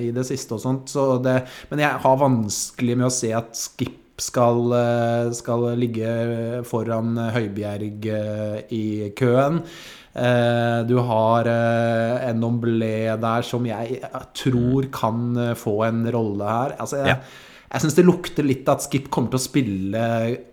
i 0.03 0.11
det 0.14 0.24
siste, 0.26 0.57
og 0.57 0.64
sånt, 0.64 0.90
så 0.90 1.12
det, 1.22 1.36
men 1.70 1.84
jeg 1.84 2.03
har 2.03 2.18
vanskelig 2.18 2.96
med 2.98 3.07
å 3.07 3.14
se 3.14 3.30
at 3.36 3.55
Skip 3.55 3.96
skal, 4.20 4.66
eh, 4.76 5.30
skal 5.32 5.70
ligge 5.80 6.11
foran 6.68 7.14
Høibjerg 7.32 8.11
eh, 8.12 8.59
i 8.76 8.84
køen. 9.16 9.62
Eh, 10.11 10.80
du 10.88 10.96
har 11.06 11.46
en 11.50 12.42
Omblé 12.48 13.11
der 13.20 13.46
som 13.46 13.68
jeg 13.68 14.00
tror 14.34 14.90
kan 14.94 15.38
få 15.58 15.76
en 15.86 16.02
rolle 16.11 16.50
her. 16.56 16.76
Altså, 16.80 17.04
jeg. 17.04 17.22
Jeg 17.70 17.84
syns 17.84 17.94
det 17.94 18.02
lukter 18.02 18.42
litt 18.42 18.66
at 18.66 18.82
Skip 18.82 19.04
kommer 19.14 19.30
til 19.30 19.38
å 19.38 19.44
spille 19.44 20.00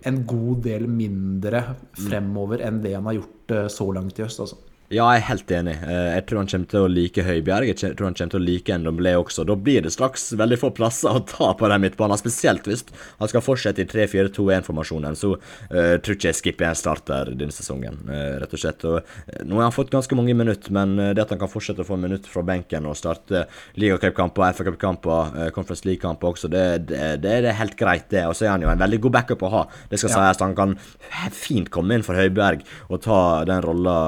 en 0.05 0.19
god 0.29 0.59
del 0.67 0.83
mindre 0.85 1.63
fremover 1.97 2.61
enn 2.61 2.77
det 2.83 2.91
han 2.93 3.09
har 3.09 3.17
gjort 3.17 3.53
så 3.73 3.87
langt 3.95 4.19
i 4.19 4.21
høst. 4.21 4.43
Altså. 4.43 4.59
Ja, 4.87 5.03
jeg 5.11 5.19
er 5.19 5.25
helt 5.27 5.49
enig. 5.51 5.73
Eh, 5.83 6.05
jeg 6.15 6.23
tror 6.29 6.39
han 6.39 6.47
kommer 6.47 6.67
til 6.71 6.85
å 6.85 6.87
like 6.87 7.23
Høibjerg. 7.27 7.67
Jeg 7.67 7.95
tror 7.99 8.07
han 8.07 8.13
kommer 8.15 8.31
til 8.31 8.39
å 8.39 8.45
like 8.47 8.75
Ndomblé 8.79 9.11
også. 9.19 9.43
Da 9.43 9.57
blir 9.59 9.81
det 9.83 9.89
straks 9.91 10.29
veldig 10.39 10.57
få 10.61 10.69
plasser 10.77 11.11
å 11.17 11.25
ta 11.27 11.49
på 11.59 11.67
den 11.67 11.81
midtbanen. 11.83 12.15
Spesielt 12.15 12.69
hvis 12.71 12.85
han 13.19 13.27
skal 13.27 13.43
fortsette 13.43 13.83
i 13.83 13.87
3-4-2-1-formasjonen. 13.91 15.17
Så 15.19 15.33
uh, 15.35 15.97
tror 15.99 16.15
ikke 16.15 16.29
jeg 16.29 16.37
skipper 16.39 16.69
en 16.69 16.79
starter 16.79 17.33
denne 17.33 17.51
sesongen, 17.51 17.99
uh, 18.07 18.37
rett 18.39 18.55
og 18.55 18.61
slett. 18.61 18.85
Og, 18.87 19.03
uh, 19.03 19.41
nå 19.43 19.59
har 19.59 19.67
han 19.67 19.75
fått 19.75 19.91
ganske 19.91 20.15
mange 20.15 20.37
minutter, 20.39 20.71
men 20.71 20.95
det 20.95 21.25
at 21.25 21.35
han 21.35 21.43
kan 21.43 21.51
fortsette 21.51 21.83
å 21.83 21.89
få 21.89 21.99
minutter 21.99 22.31
fra 22.31 22.45
benken 22.47 22.87
og 22.87 22.95
starte 22.95 23.43
ligacupkamper, 23.75 24.55
FA-cupkamper, 24.55 25.35
uh, 25.35 25.49
Conference 25.51 25.83
League-kamper 25.83 26.31
også, 26.31 26.51
det, 26.53 26.63
det, 26.93 27.01
det, 27.25 27.35
er 27.41 27.59
helt 27.59 27.75
greit, 27.75 28.07
det. 28.15 28.23
Og 28.23 28.39
så 28.39 28.47
er 28.47 28.55
han 28.55 28.63
jo 28.63 28.71
en 28.71 28.79
veldig 28.85 29.01
god 29.03 29.17
backup 29.19 29.43
å 29.43 29.51
ha. 29.57 29.67
Det 29.91 29.99
skal 29.99 30.15
ja. 30.15 30.23
sies. 30.31 30.45
Han 30.47 30.55
kan 30.55 30.79
fint 31.35 31.67
komme 31.75 31.99
inn 31.99 32.07
for 32.07 32.15
Høibjerg 32.15 32.63
og 32.87 33.03
ta 33.03 33.19
den 33.51 33.67
rolla 33.67 33.99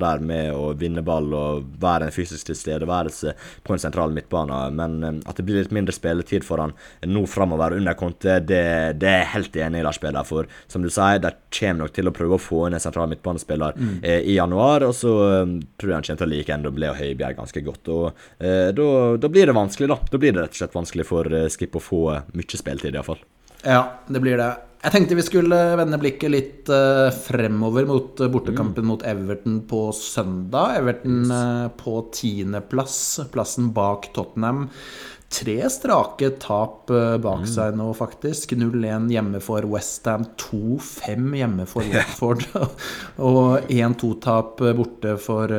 der 0.00 0.22
med 0.24 0.52
å 0.54 0.72
vinne 0.78 1.04
ball 1.06 1.28
og 1.36 1.66
være 1.82 2.08
en 2.08 2.14
fysisk 2.14 2.50
tilstedeværelse 2.50 3.34
på 3.66 3.74
en 3.74 3.82
sentral 3.82 4.14
midtbane. 4.14 4.60
Men 4.76 4.96
eh, 5.02 5.20
at 5.26 5.38
det 5.38 5.46
blir 5.46 5.60
litt 5.60 5.74
mindre 5.74 5.94
spilletid 5.94 6.46
for 6.46 6.62
han 6.62 6.74
nå 7.06 7.24
framover 7.30 7.76
under 7.76 7.96
Conte, 7.98 8.38
det, 8.40 8.62
det 9.00 9.10
er 9.10 9.22
jeg 9.22 9.32
helt 9.34 9.60
enig 9.66 9.80
i, 9.80 9.86
Lars 9.86 10.00
Peder. 10.02 10.26
For 10.28 10.48
som 10.72 10.84
du 10.84 10.90
sier, 10.92 11.20
de 11.22 11.32
kommer 11.58 11.84
nok 11.84 11.94
til 11.96 12.10
å 12.10 12.14
prøve 12.14 12.38
å 12.38 12.42
få 12.42 12.66
inn 12.66 12.76
en 12.78 12.82
sentral 12.82 13.10
midtbanespiller 13.12 13.76
mm. 13.76 13.94
eh, 14.02 14.20
i 14.32 14.36
januar. 14.38 14.86
Og 14.88 14.94
så 14.96 15.14
um, 15.42 15.56
tror 15.76 15.92
jeg 15.92 16.00
han 16.00 16.08
kommer 16.08 16.22
til 16.22 16.28
å 16.28 16.32
like 16.32 16.56
Endoble 16.56 16.92
og 16.92 17.00
Høibjerg 17.00 17.40
ganske 17.40 17.64
godt. 17.66 17.92
Og 17.92 18.06
eh, 18.38 18.70
da 18.72 19.32
blir 19.32 19.50
det 19.50 19.56
vanskelig, 19.56 19.90
da. 19.92 20.00
Da 20.12 20.20
blir 20.20 20.36
det 20.36 20.44
rett 20.44 20.56
og 20.56 20.62
slett 20.62 20.76
vanskelig 20.76 21.08
for 21.08 21.32
eh, 21.32 21.48
Skip 21.52 21.78
å 21.78 21.82
få 21.82 22.02
mye 22.36 22.60
spilletid, 22.60 22.96
iallfall. 22.96 23.22
Ja, 23.66 23.82
det 24.06 24.22
blir 24.22 24.38
det. 24.38 24.52
Jeg 24.86 24.92
tenkte 24.94 25.16
vi 25.18 25.22
skulle 25.26 25.56
vende 25.80 25.98
blikket 25.98 26.30
litt 26.30 26.68
uh, 26.70 27.08
fremover 27.10 27.88
mot 27.88 28.20
uh, 28.22 28.28
bortekampen 28.30 28.84
mm. 28.84 28.90
mot 28.92 29.02
Everton 29.02 29.56
på 29.66 29.80
søndag. 29.90 30.76
Everton 30.78 31.24
uh, 31.26 31.64
på 31.74 32.04
tiendeplass, 32.14 33.00
plassen 33.34 33.72
bak 33.74 34.12
Tottenham. 34.14 34.68
Tre 35.26 35.56
strake 35.74 36.28
tap 36.38 36.86
bak 36.86 37.42
mm. 37.42 37.48
seg 37.50 37.74
nå, 37.80 37.88
faktisk. 37.98 38.54
0-1 38.54 39.10
hjemme 39.10 39.40
for 39.42 39.66
Westham, 39.72 40.28
2-5 40.38 41.34
hjemme 41.40 41.66
for 41.66 41.90
Watford. 41.90 42.46
og 43.26 43.66
1-2-tap 43.66 44.62
borte 44.78 45.16
for 45.18 45.50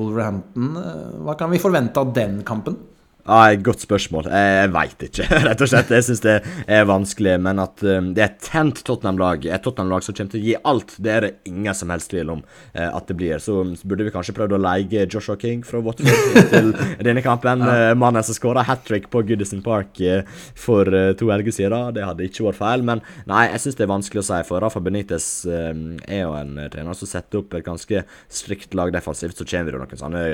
Wolverhampton. 0.00 0.80
Hva 1.28 1.36
kan 1.36 1.52
vi 1.52 1.60
forvente 1.60 2.00
av 2.00 2.16
den 2.16 2.40
kampen? 2.48 2.80
Ah, 3.22 3.52
godt 3.54 3.84
spørsmål. 3.84 4.26
Jeg, 4.34 4.70
veit 4.74 5.02
ikke, 5.06 5.26
rett 5.46 5.60
og 5.62 5.68
slett. 5.70 5.90
Jeg 5.94 6.06
syns 6.08 6.22
det 6.24 6.34
er 6.66 6.86
vanskelig. 6.90 7.36
Men 7.44 7.60
at 7.62 7.82
um, 7.86 8.08
det 8.16 8.24
er 8.24 8.32
et 8.32 8.40
tent 8.42 8.80
Tottenham-lag, 8.82 9.44
et 9.46 9.62
Tottenham-lag 9.62 10.02
som 10.02 10.16
kommer 10.18 10.32
til 10.32 10.40
å 10.40 10.46
gi 10.48 10.56
alt, 10.66 10.94
det 10.98 11.12
er 11.12 11.26
det 11.26 11.30
ingen 11.46 11.76
som 11.78 11.92
helst 11.94 12.10
tvil 12.10 12.32
om 12.34 12.40
uh, 12.42 12.88
at 12.88 13.06
det 13.06 13.16
blir. 13.20 13.38
Så, 13.42 13.60
så, 13.78 13.86
burde 13.86 14.08
vi 14.08 14.14
kanskje 14.14 14.34
prøvd 14.34 14.56
å 14.56 14.60
leie 14.64 15.04
Joshua 15.06 15.36
King 15.38 15.62
fra 15.66 15.78
Watford 15.86 16.50
til 16.50 16.72
denne 17.06 17.22
kampen. 17.22 17.62
Ja. 17.62 17.92
Uh, 17.92 18.00
mannen 18.02 18.26
som 18.26 18.34
skåra 18.34 18.66
hat 18.66 18.82
trick 18.88 19.06
på 19.12 19.22
Goodison 19.28 19.62
Park 19.62 20.02
uh, 20.02 20.26
for 20.58 20.90
to 21.18 21.30
helger 21.30 21.54
siden. 21.54 21.94
Det 21.94 22.02
hadde 22.08 22.26
ikke 22.26 22.48
vært 22.48 22.58
feil. 22.58 22.86
Men 22.90 23.04
nei, 23.30 23.44
jeg 23.52 23.62
syns 23.66 23.78
det 23.78 23.86
er 23.86 23.92
vanskelig 23.94 24.24
å 24.24 24.26
si. 24.32 24.40
For 24.50 24.66
Rafa 24.66 24.82
Benitez 24.82 25.28
um, 25.46 25.86
er 26.08 26.24
jo 26.24 26.34
en 26.40 26.58
trener 26.74 26.98
som 26.98 27.12
setter 27.12 27.44
opp 27.44 27.54
et 27.54 27.70
ganske 27.70 28.02
strikt 28.26 28.74
lag 28.74 28.90
defensivt. 28.90 29.38
Så 29.38 29.46
kommer 29.46 29.70
det 29.70 29.84
noen 29.84 30.04
sånne 30.04 30.26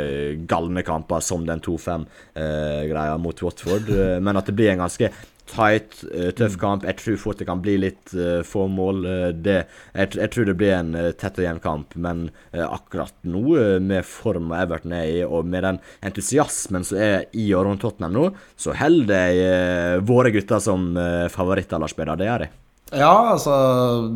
galne 0.49 0.89
kamper 0.89 1.21
som 1.25 1.45
den 1.45 1.61
2-5. 1.69 2.09
Uh, 2.33 2.78
greia 2.91 3.17
mot 3.21 3.43
Watford. 3.43 3.91
Eh, 3.91 4.17
men 4.23 4.39
at 4.39 4.49
det 4.49 4.55
blir 4.59 4.73
en 4.73 4.85
ganske 4.85 5.11
tight, 5.49 6.03
uh, 6.13 6.29
tøff 6.37 6.59
kamp. 6.61 6.85
Jeg 6.85 6.99
tror 7.01 7.15
fort 7.23 7.39
det 7.41 7.47
kan 7.49 7.63
bli 7.65 7.79
litt 7.81 8.13
uh, 8.13 8.45
få 8.45 8.67
mål. 8.69 9.01
Det, 9.41 9.57
jeg, 9.95 10.13
jeg, 10.19 10.31
tror 10.35 10.49
det 10.49 10.57
blir 10.61 10.75
en 10.77 10.93
tett 11.17 11.41
og 11.41 11.47
jevn 11.47 11.63
kamp, 11.65 11.97
men 11.97 12.27
akkurat 12.53 13.15
nå, 13.25 13.57
med 13.81 14.05
form 14.05 14.53
Everton 14.53 14.93
er 14.99 15.09
i, 15.09 15.19
og 15.25 15.49
med 15.49 15.65
den 15.65 15.81
entusiasmen 16.05 16.85
som 16.85 17.01
er 17.01 17.29
i 17.33 17.49
og 17.57 17.65
rundt 17.65 17.81
Tottenham 17.85 18.17
nå, 18.19 18.29
så 18.61 18.77
holder 18.77 19.33
jeg 19.33 20.07
våre 20.09 20.33
gutter 20.35 20.61
som 20.61 20.91
favoritter, 21.33 21.81
Lars 21.81 21.97
Peder. 21.97 22.19
Det 22.21 22.29
gjør 22.29 22.45
jeg. 22.45 22.55
Ja, 22.89 23.15
altså 23.35 23.55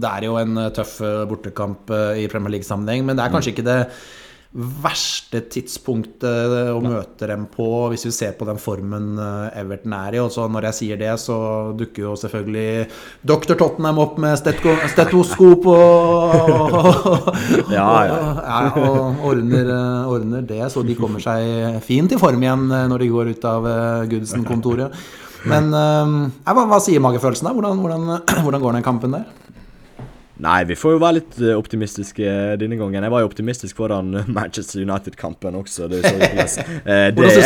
Det 0.00 0.08
er 0.08 0.26
jo 0.28 0.36
en 0.40 0.66
tøff 0.76 0.98
bortekamp 1.28 1.92
i 2.20 2.28
Premier 2.32 2.58
League-sammenheng, 2.58 3.06
men 3.08 3.16
det 3.16 3.24
er 3.24 3.32
kanskje 3.32 3.54
mm. 3.54 3.56
ikke 3.56 3.70
det 3.70 3.80
verste 4.52 5.40
tidspunktet 5.48 6.72
å 6.74 6.80
møte 6.84 7.24
dem 7.30 7.46
på, 7.48 7.66
hvis 7.88 8.04
vi 8.04 8.10
ser 8.12 8.34
på 8.36 8.44
den 8.44 8.58
formen 8.60 9.16
eh, 9.16 9.60
Everton 9.62 9.94
er 9.96 10.18
i. 10.18 10.20
Og 10.20 10.28
så 10.34 10.44
når 10.44 10.68
jeg 10.68 10.78
sier 10.78 11.00
det, 11.00 11.12
så 11.22 11.36
dukker 11.78 12.04
jo 12.04 12.12
selvfølgelig 12.20 12.84
Dr. 13.24 13.56
Tottenham 13.56 14.02
opp 14.02 14.20
med 14.20 14.36
stetoskop 14.36 15.68
og, 15.72 16.76
ja, 17.78 17.88
ja. 18.10 18.20
ja, 18.44 18.60
og 18.76 19.24
ordner, 19.32 19.72
eh, 19.72 20.12
ordner, 20.12 20.44
det, 20.44 20.62
så 20.74 20.84
de 20.84 20.98
kommer 21.00 21.24
seg 21.24 21.80
fint 21.86 22.12
i 22.12 22.20
form 22.20 22.44
igjen 22.44 22.68
eh, 22.68 22.88
når 22.92 23.06
de 23.06 23.12
går 23.14 23.32
ut 23.32 23.48
av 23.48 23.70
Goodson-kontoret. 24.10 25.02
Men 25.48 25.72
hva, 25.72 26.66
hva, 26.70 26.76
sier 26.78 27.02
magefølelsen, 27.02 27.48
da? 27.48 27.56
Hvordan, 27.56 27.80
hvordan, 27.82 28.10
hvordan 28.44 28.62
går 28.62 28.76
den 28.76 28.84
kampen 28.86 29.16
der? 29.16 29.24
Nei, 30.42 30.64
vi 30.66 30.74
får 30.74 30.96
jo 30.96 30.98
være 30.98 31.16
litt 31.20 31.36
uh, 31.38 31.52
optimistiske 31.54 32.30
denne 32.58 32.74
gangen. 32.74 33.04
Jeg 33.06 33.12
var 33.14 33.22
jo 33.22 33.28
optimistisk 33.28 33.78
foran 33.78 34.10
Manchester 34.26 34.82
United-kampen 34.82 35.54
også. 35.60 35.86
Det 35.90 36.00
så 36.02 36.16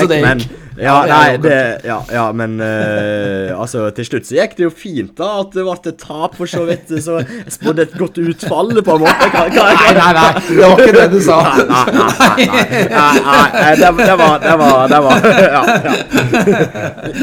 det 0.08 0.20
gikk. 0.22 0.24
Men, 0.24 0.40
ja, 0.80 0.94
nei, 1.10 1.36
det, 1.42 1.58
ja, 1.84 1.98
ja, 2.12 2.24
men 2.36 2.56
uh, 2.62 3.52
altså, 3.52 3.84
til 3.96 4.08
slutt 4.08 4.30
så 4.30 4.38
gikk 4.38 4.56
det 4.56 4.64
jo 4.64 4.72
fint, 4.72 5.12
da. 5.20 5.28
At 5.42 5.52
det 5.52 5.66
ble 5.66 5.76
et 5.76 6.00
tap, 6.00 6.38
for 6.40 6.48
så 6.48 6.64
vidt. 6.68 6.88
Så 7.04 7.20
jeg 7.20 7.52
spådde 7.58 7.84
et 7.84 7.96
godt 8.00 8.20
utfall, 8.22 8.72
på 8.80 8.96
en 8.96 9.04
måte. 9.04 9.28
Hva, 9.28 9.44
hva, 9.44 9.46
hva? 9.52 9.68
Nei, 9.76 9.92
nei, 10.00 10.10
nei, 10.16 10.32
det 10.48 10.64
var 10.64 10.84
ikke 10.86 10.96
det 10.96 11.06
du 11.12 11.20
sa. 11.26 11.40
Nei, 11.68 12.48
nei, 12.96 13.46
nei, 13.60 13.72
det, 13.76 13.92
var 14.22 14.40
Det 14.40 14.56
var, 14.62 14.86
det 14.88 15.02
var 15.04 15.26
ja, 15.36 15.62
ja. 15.84 15.96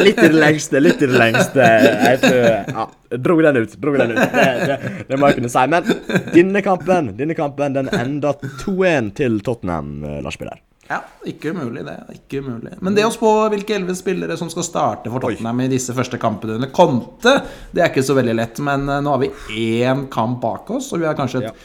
Litt 0.03 0.21
i 0.21 0.29
det 0.29 0.37
lengste, 0.37 0.83
litt 0.83 1.01
i 1.01 1.09
det 1.09 1.17
lengste. 1.17 1.71
Jeg 2.11 2.21
tror 2.21 2.45
ja, 2.45 2.85
Dro 3.17 3.41
den 3.41 3.57
ut. 3.61 3.75
Dro 3.81 3.93
den 3.97 4.11
ut. 4.11 4.17
Det, 4.17 4.45
det, 4.67 4.77
det 5.09 5.19
må 5.19 5.29
jeg 5.29 5.37
kunne 5.37 5.51
si. 5.51 5.62
Men 5.71 5.87
denne 6.33 6.61
kampen 6.65 7.13
denne 7.17 7.37
kampen, 7.37 7.73
den 7.73 7.89
enda 7.93 8.33
2-1 8.63 9.13
til 9.19 9.41
Tottenham, 9.45 10.03
eh, 10.03 10.21
Lars 10.23 10.37
Peder. 10.37 10.61
Ja, 10.89 10.97
ikke 11.25 11.53
umulig, 11.55 11.85
det. 11.87 11.95
Ikke 12.11 12.41
umulig. 12.43 12.73
Men 12.83 12.95
det 12.95 13.05
å 13.07 13.11
spå 13.13 13.29
hvilke 13.53 13.77
elleve 13.77 13.95
spillere 13.95 14.35
som 14.39 14.49
skal 14.51 14.65
starte 14.67 15.11
for 15.11 15.23
Tottenham 15.23 15.61
Oi. 15.63 15.67
i 15.69 15.71
disse 15.71 15.95
første 15.95 16.19
kampene 16.19 16.57
under 16.57 16.73
Conte, 16.75 17.37
det 17.71 17.85
er 17.85 17.93
ikke 17.93 18.03
så 18.03 18.17
veldig 18.17 18.35
lett. 18.35 18.59
Men 18.63 18.83
eh, 18.89 18.99
nå 19.03 19.13
har 19.13 19.23
vi 19.23 19.31
én 19.79 20.07
kamp 20.11 20.41
bak 20.43 20.73
oss, 20.75 20.91
og 20.91 21.03
vi 21.03 21.07
har 21.07 21.15
kanskje 21.17 21.45
et 21.45 21.47
ja. 21.47 21.55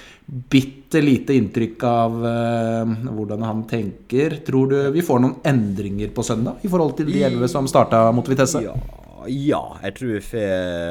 bitte 0.55 1.03
lite 1.03 1.35
inntrykk 1.37 1.83
av 1.85 2.15
uh, 2.23 2.95
hvordan 3.13 3.43
han 3.45 3.67
tenker. 3.69 4.39
Tror 4.47 4.71
du 4.71 4.79
vi 4.95 5.05
får 5.05 5.21
noen 5.21 5.35
endringer 5.51 6.15
på 6.15 6.25
søndag 6.25 6.65
i 6.65 6.71
forhold 6.71 6.95
til 6.97 7.11
de 7.11 7.27
elleve 7.29 7.51
som 7.51 7.69
starta 7.69 8.07
mot 8.15 8.31
Vitesse? 8.31 8.63
Ja 8.65 8.79
ja, 9.27 9.63
jeg 9.83 9.95
tror 9.97 10.11
vi 10.15 10.21
får 10.23 10.43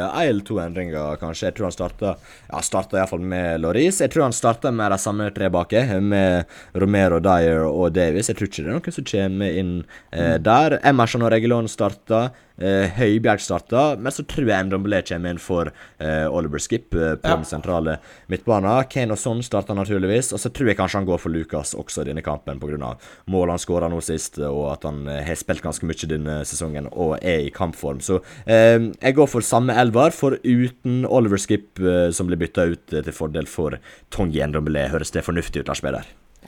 én 0.07 0.27
eller 0.27 0.43
to 0.47 0.57
endringer, 0.61 1.15
kanskje. 1.21 1.49
Jeg 1.49 1.57
tror 1.57 1.67
han 1.69 1.75
starta 1.75 2.13
ja, 2.17 2.61
starta 2.65 2.99
iallfall 2.99 3.23
med 3.23 3.61
Loris. 3.63 4.01
Jeg 4.03 4.11
tror 4.13 4.27
han 4.27 4.35
starta 4.35 4.71
med 4.75 4.91
de 4.91 4.99
samme 5.01 5.29
tre 5.35 5.49
baki, 5.53 5.83
med 6.03 6.57
Romero, 6.75 7.21
Dyer 7.23 7.63
og 7.67 7.93
Davies. 7.95 8.31
Jeg 8.31 8.39
tror 8.39 8.51
ikke 8.51 8.63
det 8.65 8.67
er 8.67 8.75
noen 8.75 8.97
som 8.97 9.07
kommer 9.11 9.61
inn 9.61 9.71
eh, 10.11 10.35
mm. 10.35 10.43
der. 10.45 10.79
Emerson 10.91 11.25
og 11.27 11.33
Regulon 11.33 11.71
starta. 11.71 12.27
Eh, 12.57 12.89
Høibjerg 12.97 13.41
starta, 13.43 13.83
men 14.01 14.13
så 14.13 14.25
tror 14.25 14.49
jeg 14.49 14.67
Ndombele 14.67 15.03
kommer 15.05 15.33
inn 15.33 15.41
for 15.41 15.69
eh, 15.69 16.25
Oliver 16.25 16.61
Skip 16.63 16.95
eh, 16.95 17.13
på 17.19 17.29
ja. 17.29 17.35
den 17.35 17.45
sentrale 17.45 17.97
midtbanen. 18.31 18.87
Kane 18.89 19.13
og 19.13 19.21
Son 19.21 19.43
starta 19.45 19.75
naturligvis, 19.77 20.31
og 20.33 20.41
så 20.41 20.51
tror 20.53 20.71
jeg 20.71 20.79
kanskje 20.79 21.01
han 21.01 21.09
går 21.09 21.21
for 21.21 21.33
Lucas 21.33 21.75
også 21.77 22.03
i 22.03 22.09
denne 22.09 22.25
kampen 22.25 22.61
pga. 22.61 22.95
målet 23.29 23.53
han 23.53 23.61
skåra 23.61 23.91
nå 23.91 24.01
sist, 24.01 24.39
og 24.41 24.71
at 24.73 24.87
han 24.89 25.05
eh, 25.07 25.23
har 25.27 25.37
spilt 25.37 25.65
ganske 25.65 25.85
mye 25.85 26.09
denne 26.09 26.39
sesongen 26.49 26.89
og 26.91 27.17
er 27.21 27.45
i 27.45 27.53
kampform. 27.53 28.01
Så 28.01 28.21
eh, 28.45 28.79
jeg 29.01 29.17
går 29.17 29.29
for 29.31 29.45
samme 29.45 29.77
elver, 29.77 30.15
for 30.15 30.39
uten 30.43 31.05
Oliver 31.05 31.41
Skip 31.41 31.77
eh, 31.79 32.09
som 32.09 32.29
blir 32.29 32.41
bytta 32.41 32.69
ut 32.73 32.87
til 32.89 33.13
fordel 33.13 33.49
for 33.49 33.77
Tongi 34.13 34.41
Ndombele. 34.41 34.89
Høres 34.93 35.13
det 35.13 35.25
fornuftig 35.27 35.61
ut, 35.61 35.69
Lars 35.69 35.83
Peder? 35.85 36.07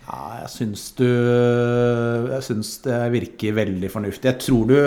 Ja, 0.09 0.39
jeg 0.41 0.49
syns 0.49 0.83
du 0.97 1.05
Jeg 1.05 2.41
syns 2.47 2.71
det 2.81 2.97
virker 3.13 3.57
veldig 3.59 3.91
fornuftig. 3.93 4.31
Jeg 4.31 4.41
tror 4.41 4.71
du 4.71 4.77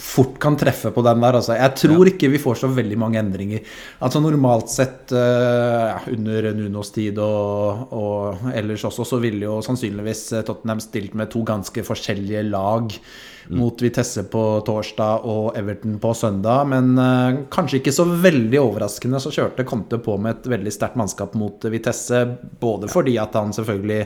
fort 0.00 0.36
kan 0.42 0.58
treffe 0.60 0.92
på 0.92 1.04
den 1.06 1.24
der. 1.24 1.38
Altså. 1.38 1.56
Jeg 1.56 1.76
tror 1.80 2.10
ikke 2.10 2.28
vi 2.34 2.42
får 2.42 2.60
så 2.60 2.70
veldig 2.76 2.98
mange 3.00 3.20
endringer. 3.22 3.64
Altså 4.04 4.20
Normalt 4.20 4.68
sett, 4.72 5.14
uh, 5.16 5.96
under 6.12 6.50
Nunos 6.58 6.92
tid 6.92 7.18
og, 7.24 7.94
og, 7.96 8.44
ellers 8.52 8.84
også, 8.84 9.06
så 9.08 9.20
ville 9.22 9.48
jo 9.48 9.60
sannsynligvis 9.64 10.26
Tottenham 10.44 10.82
stilt 10.84 11.16
med 11.16 11.32
to 11.32 11.44
ganske 11.48 11.84
forskjellige 11.86 12.44
lag 12.50 12.92
mot 13.50 13.82
Vitesse 13.82 14.24
på 14.30 14.42
torsdag 14.66 15.24
og 15.28 15.56
Everton 15.58 15.98
på 16.02 16.12
søndag. 16.14 16.68
Men 16.70 16.92
uh, 16.98 17.40
kanskje 17.52 17.80
ikke 17.80 17.94
så 17.94 18.06
veldig 18.08 18.60
overraskende 18.60 19.20
så 19.22 19.32
kjørte 19.34 19.66
Conte 19.68 19.98
på 20.02 20.16
med 20.22 20.38
et 20.38 20.50
veldig 20.54 20.74
sterkt 20.74 20.98
mannskap 21.00 21.34
mot 21.38 21.66
Vitesse. 21.72 22.22
Både 22.60 22.90
fordi 22.90 23.16
at 23.22 23.34
han 23.38 23.54
selvfølgelig 23.56 24.04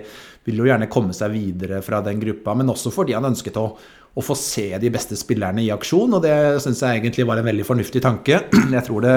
vil 0.48 0.62
jo 0.62 0.68
gjerne 0.68 0.90
komme 0.92 1.16
seg 1.16 1.34
videre 1.34 1.82
fra 1.84 2.02
den 2.04 2.20
gruppa, 2.20 2.56
men 2.56 2.72
også 2.72 2.92
fordi 2.92 3.16
han 3.16 3.28
ønsket 3.28 3.56
å, 3.60 3.68
å 4.14 4.24
få 4.24 4.36
se 4.38 4.66
de 4.80 4.90
beste 4.92 5.16
spillerne 5.18 5.62
i 5.64 5.70
aksjon. 5.74 6.16
Og 6.16 6.24
det 6.24 6.34
syns 6.64 6.84
jeg 6.84 7.00
egentlig 7.00 7.28
var 7.28 7.40
en 7.40 7.48
veldig 7.48 7.66
fornuftig 7.68 8.04
tanke. 8.04 8.42
Jeg 8.76 8.84
tror 8.86 9.04
det, 9.04 9.16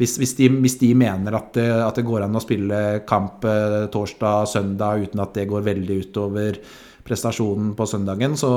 Hvis, 0.00 0.18
hvis, 0.20 0.36
de, 0.38 0.52
hvis 0.64 0.78
de, 0.80 0.94
mener 0.96 1.36
at 1.36 1.52
det, 1.56 1.68
at 1.84 1.98
det, 1.98 2.06
går 2.08 2.24
an 2.24 2.38
å 2.38 2.44
spille 2.44 3.02
kamp 3.08 3.44
eh, 3.44 3.82
torsdag, 3.92 4.48
søndag 4.48 5.08
uten 5.08 5.20
at 5.20 5.34
det 5.36 5.48
går 5.50 5.66
veldig 5.66 5.98
utover 6.06 6.60
prestasjonen 7.06 7.74
på 7.78 7.86
søndagen. 7.88 8.36
Så, 8.38 8.50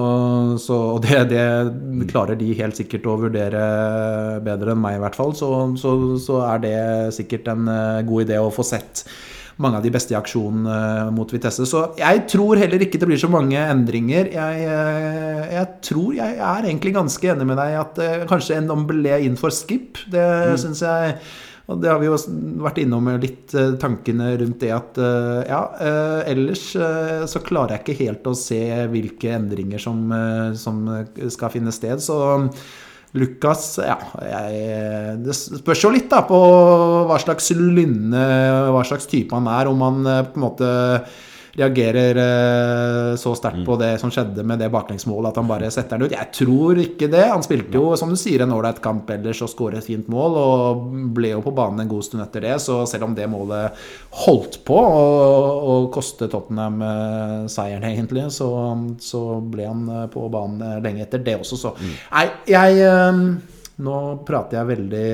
så, 0.62 0.80
og 0.96 1.04
det, 1.06 1.26
det, 1.34 2.08
klarer 2.12 2.40
de 2.40 2.54
helt 2.58 2.80
sikkert 2.80 3.08
å 3.10 3.20
vurdere 3.26 3.68
bedre 4.46 4.74
enn 4.74 4.82
meg, 4.84 4.98
i 4.98 5.04
hvert 5.04 5.20
fall. 5.20 5.36
Så, 5.38 5.52
så, 5.80 5.94
så 6.22 6.42
er 6.48 6.66
det 6.66 6.80
sikkert 7.18 7.54
en 7.54 7.70
eh, 7.72 8.02
god 8.08 8.28
idé 8.28 8.42
å 8.42 8.52
få 8.54 8.66
sett 8.68 9.06
mange 9.62 9.78
av 9.78 9.86
de 9.86 9.92
beste 9.94 10.16
i 10.16 10.18
aksjonen 10.18 10.66
eh, 10.66 11.14
mot 11.14 11.30
Vitesse. 11.30 11.68
Så 11.70 11.86
jeg 12.00 12.26
tror 12.32 12.62
heller 12.62 12.84
ikke 12.86 13.02
det 13.02 13.10
blir 13.10 13.22
så 13.22 13.30
mange 13.32 13.62
endringer. 13.62 14.32
Jeg, 14.34 14.68
eh, 14.68 15.48
jeg 15.54 15.72
tror 15.86 16.12
jeg 16.18 16.38
er 16.38 16.68
egentlig 16.68 16.96
ganske 16.98 17.34
enig 17.36 17.50
med 17.50 17.60
deg 17.62 17.80
at 17.82 18.04
kanskje 18.30 18.60
en 18.60 18.70
Dombelé 18.72 19.24
inn 19.28 19.40
for 19.40 19.54
skip. 19.54 20.02
Det 20.12 20.28
mm. 20.54 20.62
syns 20.66 20.86
jeg 20.86 21.18
og 21.72 21.80
det 21.80 21.88
har 21.88 22.00
vi 22.02 22.10
jo 22.10 22.18
vært 22.64 22.82
innom 22.84 23.08
litt 23.24 23.54
uh, 23.56 23.76
tankene 23.80 24.34
rundt 24.42 24.60
det 24.60 24.72
at 24.76 24.98
uh, 25.00 25.40
ja, 25.48 25.62
uh, 25.80 26.22
ellers 26.28 26.66
så 26.74 27.44
klarer 27.44 27.78
jeg 27.78 27.84
ikke 27.84 28.00
helt 28.02 28.28
å 28.28 28.36
se 28.36 28.60
hvilke 28.92 29.32
endringer 29.38 29.80
som, 29.80 30.02
som 30.60 30.84
skal 31.32 31.54
finne 31.54 31.72
sted. 31.76 32.04
Så 32.04 32.18
Lukas 33.14 33.78
Ja, 33.78 33.96
jeg, 34.26 35.20
det 35.24 35.36
spørs 35.38 35.84
jo 35.86 35.94
litt 35.94 36.10
da 36.12 36.24
på 36.28 36.40
hva 37.08 37.20
slags 37.22 37.52
lynne, 37.56 38.24
hva 38.74 38.82
slags 38.88 39.08
type 39.08 39.38
han 39.38 39.48
er. 39.48 39.70
Om 39.70 39.86
han 39.86 40.02
på 40.34 40.42
en 40.42 40.44
måte 40.44 40.72
reagerer 41.54 42.18
eh, 42.18 43.16
så 43.16 43.36
sterkt 43.36 43.66
på 43.66 43.76
mm. 43.76 43.80
det 43.80 43.92
som 44.02 44.12
skjedde 44.12 44.44
med 44.48 44.60
det 44.60 44.72
baklengsmålet, 44.74 45.30
at 45.30 45.38
han 45.38 45.50
bare 45.50 45.70
setter 45.72 46.00
den 46.00 46.08
ut. 46.08 46.16
Jeg 46.16 46.32
tror 46.34 46.80
ikke 46.82 47.10
det. 47.14 47.26
Han 47.30 47.46
spilte 47.46 47.78
jo, 47.78 47.92
som 48.00 48.10
du 48.10 48.18
sier, 48.18 48.42
en 48.44 48.56
ålreit 48.56 48.82
kamp 48.84 49.10
ellers 49.14 49.44
og 49.46 49.52
skåret 49.52 49.84
et 49.84 49.90
fint 49.92 50.10
mål, 50.12 50.38
og 50.42 50.88
ble 51.14 51.36
jo 51.36 51.44
på 51.46 51.54
banen 51.54 51.84
en 51.84 51.92
god 51.92 52.08
stund 52.08 52.26
etter 52.26 52.48
det. 52.48 52.56
Så 52.64 52.80
selv 52.90 53.06
om 53.06 53.14
det 53.18 53.30
målet 53.30 53.84
holdt 54.26 54.64
på 54.66 54.80
å 54.82 55.76
koste 55.94 56.30
Tottenham 56.32 56.82
eh, 56.88 57.40
seieren, 57.54 57.86
egentlig, 57.92 58.26
så, 58.34 58.50
så, 59.02 59.24
ble 59.54 59.68
han 59.70 59.84
eh, 59.94 60.08
på 60.14 60.26
banen 60.34 60.82
lenge 60.82 61.06
etter 61.06 61.22
det 61.22 61.38
også, 61.42 61.60
så 61.60 61.74
mm. 61.78 61.92
Nei, 62.14 62.30
jeg 62.50 62.86
nå 63.84 64.00
prater 64.26 64.60
jeg 64.60 64.70
veldig 64.70 65.06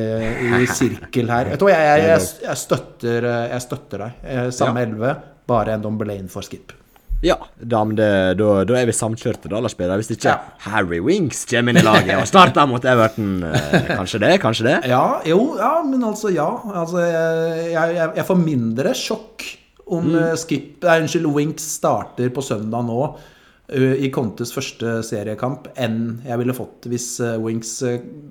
i 0.62 0.64
sirkel 0.80 1.32
her. 1.32 1.52
Jeg, 1.52 1.60
jeg, 1.74 2.08
jeg, 2.08 2.32
jeg, 2.46 2.60
støtter, 2.64 3.28
jeg 3.50 3.66
støtter 3.66 4.06
deg. 4.06 4.32
Samme 4.56 4.88
elleve 4.88 5.14
bare 5.50 5.76
en 5.76 5.84
Dombelaine 5.84 6.30
for 6.32 6.46
skip. 6.46 6.76
Ja, 7.20 7.36
da, 7.60 7.82
da, 7.84 8.76
er 8.80 8.86
vi 8.88 8.94
samkjørte, 8.96 9.50
da, 9.52 9.60
Lars 9.60 9.76
Peder. 9.76 10.00
Hvis 10.00 10.14
ikke 10.14 10.32
ja. 10.32 10.38
Harry 10.70 11.02
Winks 11.04 11.42
kommer 11.50 11.74
inn 11.74 11.82
i 11.82 11.84
laget 11.84 12.16
og 12.16 12.28
starter 12.30 12.68
mot 12.70 12.86
Everton. 12.88 13.42
Eh, 13.44 13.90
kanskje 13.90 14.22
det? 14.24 14.30
Kanskje 14.44 14.68
det? 14.70 14.76
Ja, 14.88 15.20
jo, 15.28 15.42
ja, 15.60 15.74
men 15.84 16.06
altså, 16.08 16.32
ja. 16.32 16.48
Altså, 16.72 17.02
jeg, 17.04 17.74
jeg, 17.74 18.14
jeg 18.22 18.28
får 18.30 18.40
mindre 18.40 18.94
sjokk 18.96 19.50
om 19.90 20.08
mm. 20.14 20.16
Eh, 20.22 20.38
skip, 20.40 20.72
nei, 20.86 20.96
unnskyld, 21.04 21.28
Winks 21.36 21.68
starter 21.82 22.32
på 22.32 22.46
søndag 22.46 22.88
nå 22.88 23.02
uh, 23.02 23.94
i 24.00 24.12
Contes 24.16 24.54
første 24.56 25.00
seriekamp 25.06 25.68
enn 25.82 26.22
jeg 26.28 26.40
ville 26.40 26.56
fått 26.56 26.88
hvis 26.92 27.10
uh, 27.26 27.34
Winks 27.42 27.74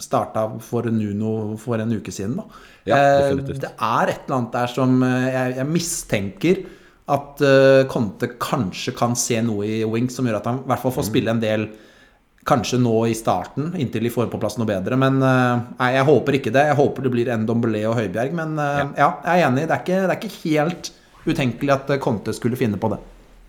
starta 0.01 0.47
for 0.65 0.89
Nuno 0.95 1.59
for 1.61 1.83
en 1.83 1.93
uke 1.99 2.15
siden. 2.15 2.39
Da. 2.41 2.65
Ja, 2.89 3.05
definitivt. 3.27 3.67
det 3.67 3.75
er 3.75 4.15
et 4.15 4.25
eller 4.25 4.39
annet 4.39 4.57
der 4.57 4.77
som 4.79 4.97
jeg, 5.05 5.57
jeg 5.59 5.73
mistenker 5.77 6.67
at 7.09 7.43
uh, 7.45 7.83
Conte 7.91 8.31
kanskje 8.41 8.95
kan 8.97 9.17
se 9.19 9.41
noe 9.45 9.67
i 9.67 9.77
Wings 9.89 10.17
som 10.19 10.29
gjør 10.29 10.41
at 10.41 10.49
han 10.51 10.63
i 10.63 10.71
hvert 10.71 10.83
fall 10.83 10.95
får 10.95 11.07
mm. 11.07 11.11
spille 11.13 11.35
en 11.37 11.45
del 11.45 11.69
Kanskje 12.49 12.79
nå 12.81 12.95
i 13.11 13.13
starten, 13.13 13.75
inntil 13.77 14.07
de 14.07 14.11
får 14.15 14.31
på 14.33 14.39
plass 14.41 14.55
noe 14.57 14.65
bedre. 14.65 14.97
Men 14.97 15.19
uh, 15.21 15.59
nei, 15.77 15.89
jeg 15.99 16.07
håper 16.09 16.39
ikke 16.39 16.53
det. 16.55 16.63
Jeg 16.71 16.79
håper 16.79 17.05
det 17.05 17.11
blir 17.13 17.29
en 17.35 17.43
Dombelé 17.45 17.83
og 17.85 17.99
Høibjerg. 17.99 18.33
Men 18.39 18.55
uh, 18.57 18.79
ja. 18.79 18.87
ja. 18.97 19.09
jeg 19.27 19.43
er 19.43 19.49
enig. 19.51 19.67
Det 19.67 19.75
er, 19.75 19.83
ikke, 19.83 19.99
det 20.01 20.15
er 20.15 20.21
ikke 20.23 20.39
helt 20.47 20.89
utenkelig 21.27 21.75
at 21.75 21.93
Conte 22.01 22.33
skulle 22.33 22.57
finne 22.57 22.81
på 22.81 22.89
det. 22.95 23.03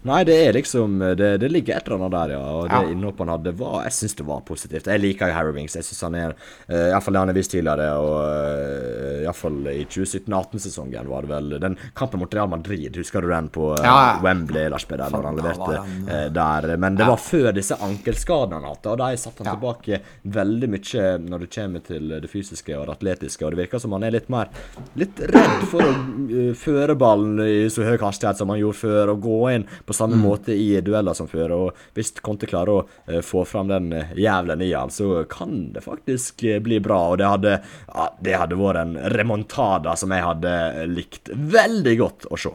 Nei, 0.07 0.21
det 0.23 0.35
er 0.47 0.53
liksom 0.55 0.99
Det, 1.19 1.33
det 1.41 1.49
ligger 1.51 1.75
et 1.75 1.87
eller 1.87 1.97
annet 1.97 2.13
der, 2.13 2.33
ja. 2.37 2.43
Og 2.55 2.69
det 2.69 2.77
ja. 2.77 2.91
innhoppet 2.93 3.25
han 3.25 3.31
hadde, 3.33 3.53
var 3.59 3.83
Jeg 3.83 3.95
syns 3.97 4.15
det 4.19 4.25
var 4.29 4.43
positivt. 4.47 4.87
Jeg 4.87 5.01
liker 5.03 5.31
jo 5.31 5.35
Harry 5.35 5.53
Wings. 5.55 5.75
Jeg 5.75 5.87
syns 5.87 6.01
han 6.07 6.15
er 6.15 6.35
uh, 6.35 6.87
Iallfall 6.89 7.17
det 7.17 7.23
han 7.23 7.31
har 7.31 7.37
vist 7.37 7.51
tidligere, 7.51 7.87
og 7.99 8.15
uh, 8.23 9.23
iallfall 9.25 9.57
i 9.73 9.81
2017-18-sesongen 9.89 11.09
var 11.09 11.25
det 11.25 11.31
vel 11.31 11.55
Den 11.61 11.77
kampen 11.97 12.21
mot 12.21 12.33
Real 12.33 12.49
Madrid, 12.51 12.95
husker 12.95 13.25
du 13.25 13.31
den 13.31 13.49
på 13.53 13.71
uh, 13.73 13.83
ja. 13.83 14.19
Wembley, 14.23 14.69
Lars 14.71 14.85
Peder, 14.87 15.11
når 15.11 15.27
han 15.29 15.39
leverte 15.39 15.81
uh, 15.81 16.25
der? 16.35 16.69
Men 16.79 16.99
det 16.99 17.07
var 17.09 17.19
før 17.21 17.49
disse 17.55 17.77
ankelskadene 17.83 18.59
han 18.61 18.69
hadde, 18.69 18.93
og 18.93 19.01
de 19.01 19.19
satte 19.19 19.43
han 19.43 19.57
tilbake 19.57 20.01
veldig 20.39 20.71
mye 20.75 21.07
når 21.25 21.45
det 21.45 21.51
kommer 21.57 21.85
til 21.85 22.15
det 22.15 22.31
fysiske 22.31 22.77
og 22.77 22.87
det 22.87 22.95
atletiske, 22.97 23.45
og 23.45 23.55
det 23.55 23.63
virker 23.65 23.83
som 23.83 23.97
han 23.97 24.07
er 24.07 24.15
litt 24.15 24.31
mer 24.31 24.51
Litt 24.99 25.19
redd 25.19 25.65
for 25.69 25.83
å 25.83 26.53
føre 26.57 26.95
ballen 26.99 27.39
i 27.43 27.67
så 27.71 27.83
høy 27.85 27.97
hastighet 28.01 28.39
som 28.39 28.51
han 28.53 28.61
gjorde 28.61 28.79
før, 28.79 29.13
og 29.13 29.23
gå 29.25 29.39
inn 29.53 29.67
på 29.89 29.97
samme 29.97 30.19
mm. 30.19 30.21
måte 30.21 30.53
i 30.53 30.69
dueller 30.85 31.17
som 31.17 31.27
før. 31.29 31.55
Og 31.55 31.83
hvis 31.97 32.13
Conte 32.21 32.49
klarer 32.49 32.73
å 32.75 32.85
uh, 32.85 33.19
få 33.25 33.43
fram 33.49 33.71
den 33.71 33.89
uh, 33.95 34.13
jævelen 34.13 34.61
i 34.61 34.71
han, 34.75 34.93
så 34.93 35.23
kan 35.29 35.71
det 35.73 35.83
faktisk 35.85 36.45
uh, 36.45 36.59
bli 36.63 36.77
bra. 36.85 37.01
Og 37.09 37.19
det 37.21 37.29
hadde, 37.29 37.57
uh, 37.89 38.07
det 38.21 38.37
hadde 38.37 38.59
vært 38.59 38.83
en 38.83 38.95
remontada 39.17 39.97
som 39.97 40.13
jeg 40.13 40.27
hadde 40.27 40.55
likt 40.93 41.33
veldig 41.33 41.95
godt 42.03 42.29
å 42.29 42.39
se. 42.39 42.53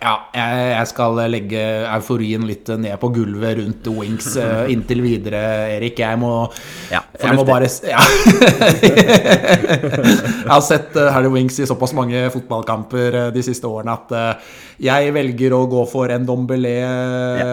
Ja, 0.00 0.14
jeg, 0.32 0.86
skal 0.88 1.18
legge 1.28 1.60
euforien 1.92 2.46
litt 2.48 2.70
ned 2.80 2.96
på 3.02 3.10
gulvet 3.12 3.58
rundt 3.58 3.88
Wings 3.92 4.30
uh, 4.40 4.64
inntil 4.72 5.02
videre, 5.04 5.42
Erik. 5.74 6.00
Jeg 6.00 6.16
må, 6.20 6.32
ja, 6.88 7.02
jeg 7.20 7.36
må 7.36 7.44
bare 7.44 7.68
ja. 7.84 8.00
Jeg 10.40 10.48
har 10.48 10.64
sett 10.64 10.96
uh, 10.96 11.10
Harry 11.12 11.28
Wings 11.34 11.60
i 11.60 11.68
såpass 11.68 11.92
mange 11.96 12.24
fotballkamper 12.32 13.18
uh, 13.26 13.28
de 13.34 13.44
siste 13.44 13.68
årene 13.68 13.92
at 13.98 14.16
jeg 14.80 15.12
velger 15.12 15.52
å 15.52 15.66
gå 15.68 15.82
for 15.90 16.08
en 16.08 16.24
Dombelé 16.24 16.78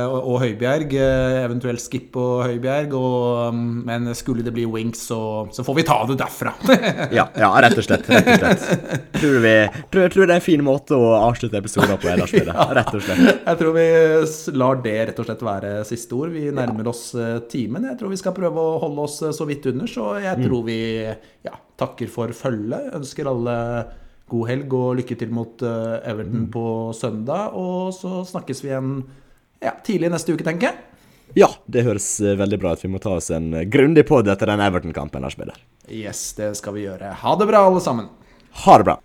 og, 0.08 0.16
og, 0.22 0.38
Høibjerg. 0.46 0.94
eventuelt 1.42 1.84
Skip 1.84 2.16
og 2.16 2.46
Høibjerg. 2.46 2.96
Og, 2.96 3.52
um, 3.52 3.82
men 3.84 4.08
skulle 4.16 4.46
det 4.46 4.54
bli 4.56 4.64
Wings, 4.64 5.02
så, 5.10 5.20
så 5.52 5.66
får 5.68 5.76
vi 5.82 5.86
ta 5.90 5.98
det 6.08 6.16
derfra. 6.22 6.54
ja, 7.18 7.28
ja, 7.36 7.52
rett 7.66 7.76
og 7.76 7.84
slett. 7.84 8.08
Rett 8.08 8.32
og 8.32 8.40
slett. 8.40 9.04
Tror, 9.18 9.36
vi, 9.44 9.54
tror, 9.92 10.08
tror 10.14 10.24
det 10.24 10.38
er 10.38 10.40
en 10.40 10.48
fin 10.48 10.64
måte 10.64 10.96
å 10.96 11.12
avslutte 11.20 11.60
episoden 11.60 12.00
på. 12.00 12.16
Ellers 12.42 12.56
ja. 12.56 12.66
Rett 12.78 12.96
og 12.96 13.04
slett. 13.04 13.44
Jeg 13.48 13.60
tror 13.60 13.76
vi 13.76 13.86
lar 14.58 14.82
det 14.84 14.96
rett 15.10 15.22
og 15.22 15.28
slett 15.28 15.46
være 15.48 15.72
siste 15.88 16.18
ord. 16.18 16.34
Vi 16.34 16.48
nærmer 16.56 16.90
oss 16.92 17.04
eh, 17.18 17.38
timen. 17.52 17.88
Jeg 17.92 18.00
tror 18.00 18.14
vi 18.14 18.20
skal 18.22 18.36
prøve 18.38 18.64
å 18.64 18.82
holde 18.84 19.06
oss 19.08 19.22
eh, 19.26 19.36
så 19.36 19.48
vidt 19.50 19.68
under, 19.72 19.90
så 19.92 20.10
jeg 20.24 20.40
mm. 20.40 20.44
tror 20.48 20.66
vi 20.68 20.80
ja, 21.48 21.56
takker 21.80 22.12
for 22.12 22.34
følget. 22.36 22.92
Ønsker 22.98 23.30
alle 23.32 23.56
god 24.28 24.52
helg 24.52 24.76
og 24.76 25.00
lykke 25.00 25.18
til 25.20 25.32
mot 25.36 25.64
eh, 25.64 25.96
Everton 26.12 26.46
mm. 26.46 26.52
på 26.54 26.68
søndag. 26.98 27.58
Og 27.58 27.96
så 27.98 28.22
snakkes 28.34 28.64
vi 28.64 28.72
igjen 28.74 28.94
ja, 29.64 29.74
tidlig 29.86 30.14
neste 30.14 30.36
uke, 30.36 30.46
tenker 30.48 30.72
jeg. 30.72 30.84
Ja, 31.38 31.52
det 31.68 31.84
høres 31.84 32.08
veldig 32.22 32.62
bra 32.62 32.72
ut. 32.74 32.86
Vi 32.86 32.92
må 32.92 33.02
ta 33.04 33.18
oss 33.20 33.28
en 33.36 33.52
grundig 33.70 34.08
pod 34.08 34.30
etter 34.32 34.50
den 34.50 34.64
Everton-kampen. 34.64 35.28
Yes, 35.92 36.32
det 36.38 36.54
skal 36.62 36.78
vi 36.78 36.88
gjøre. 36.88 37.12
Ha 37.22 37.36
det 37.38 37.50
bra, 37.50 37.66
alle 37.68 37.84
sammen. 37.84 38.08
Ha 38.64 38.80
det 38.80 38.88
bra. 38.88 38.98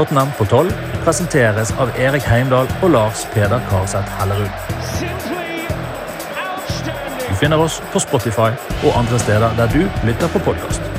Tottenham 0.00 0.28
på 0.38 0.44
12 0.44 0.70
presenteres 1.04 1.72
av 1.76 1.90
Erik 2.00 2.24
Heimdal 2.24 2.68
og 2.80 2.90
Lars 2.94 3.26
Peder 3.34 3.60
Karseth 3.68 4.14
Hellerud. 4.16 4.48
Du 7.26 7.34
finner 7.36 7.60
oss 7.60 7.82
på 7.92 8.00
Spotify 8.00 8.48
og 8.80 8.96
andre 8.96 9.20
steder 9.20 9.52
der 9.60 9.76
du 9.76 9.84
lytter 10.08 10.32
på 10.32 10.40
podkast. 10.48 10.89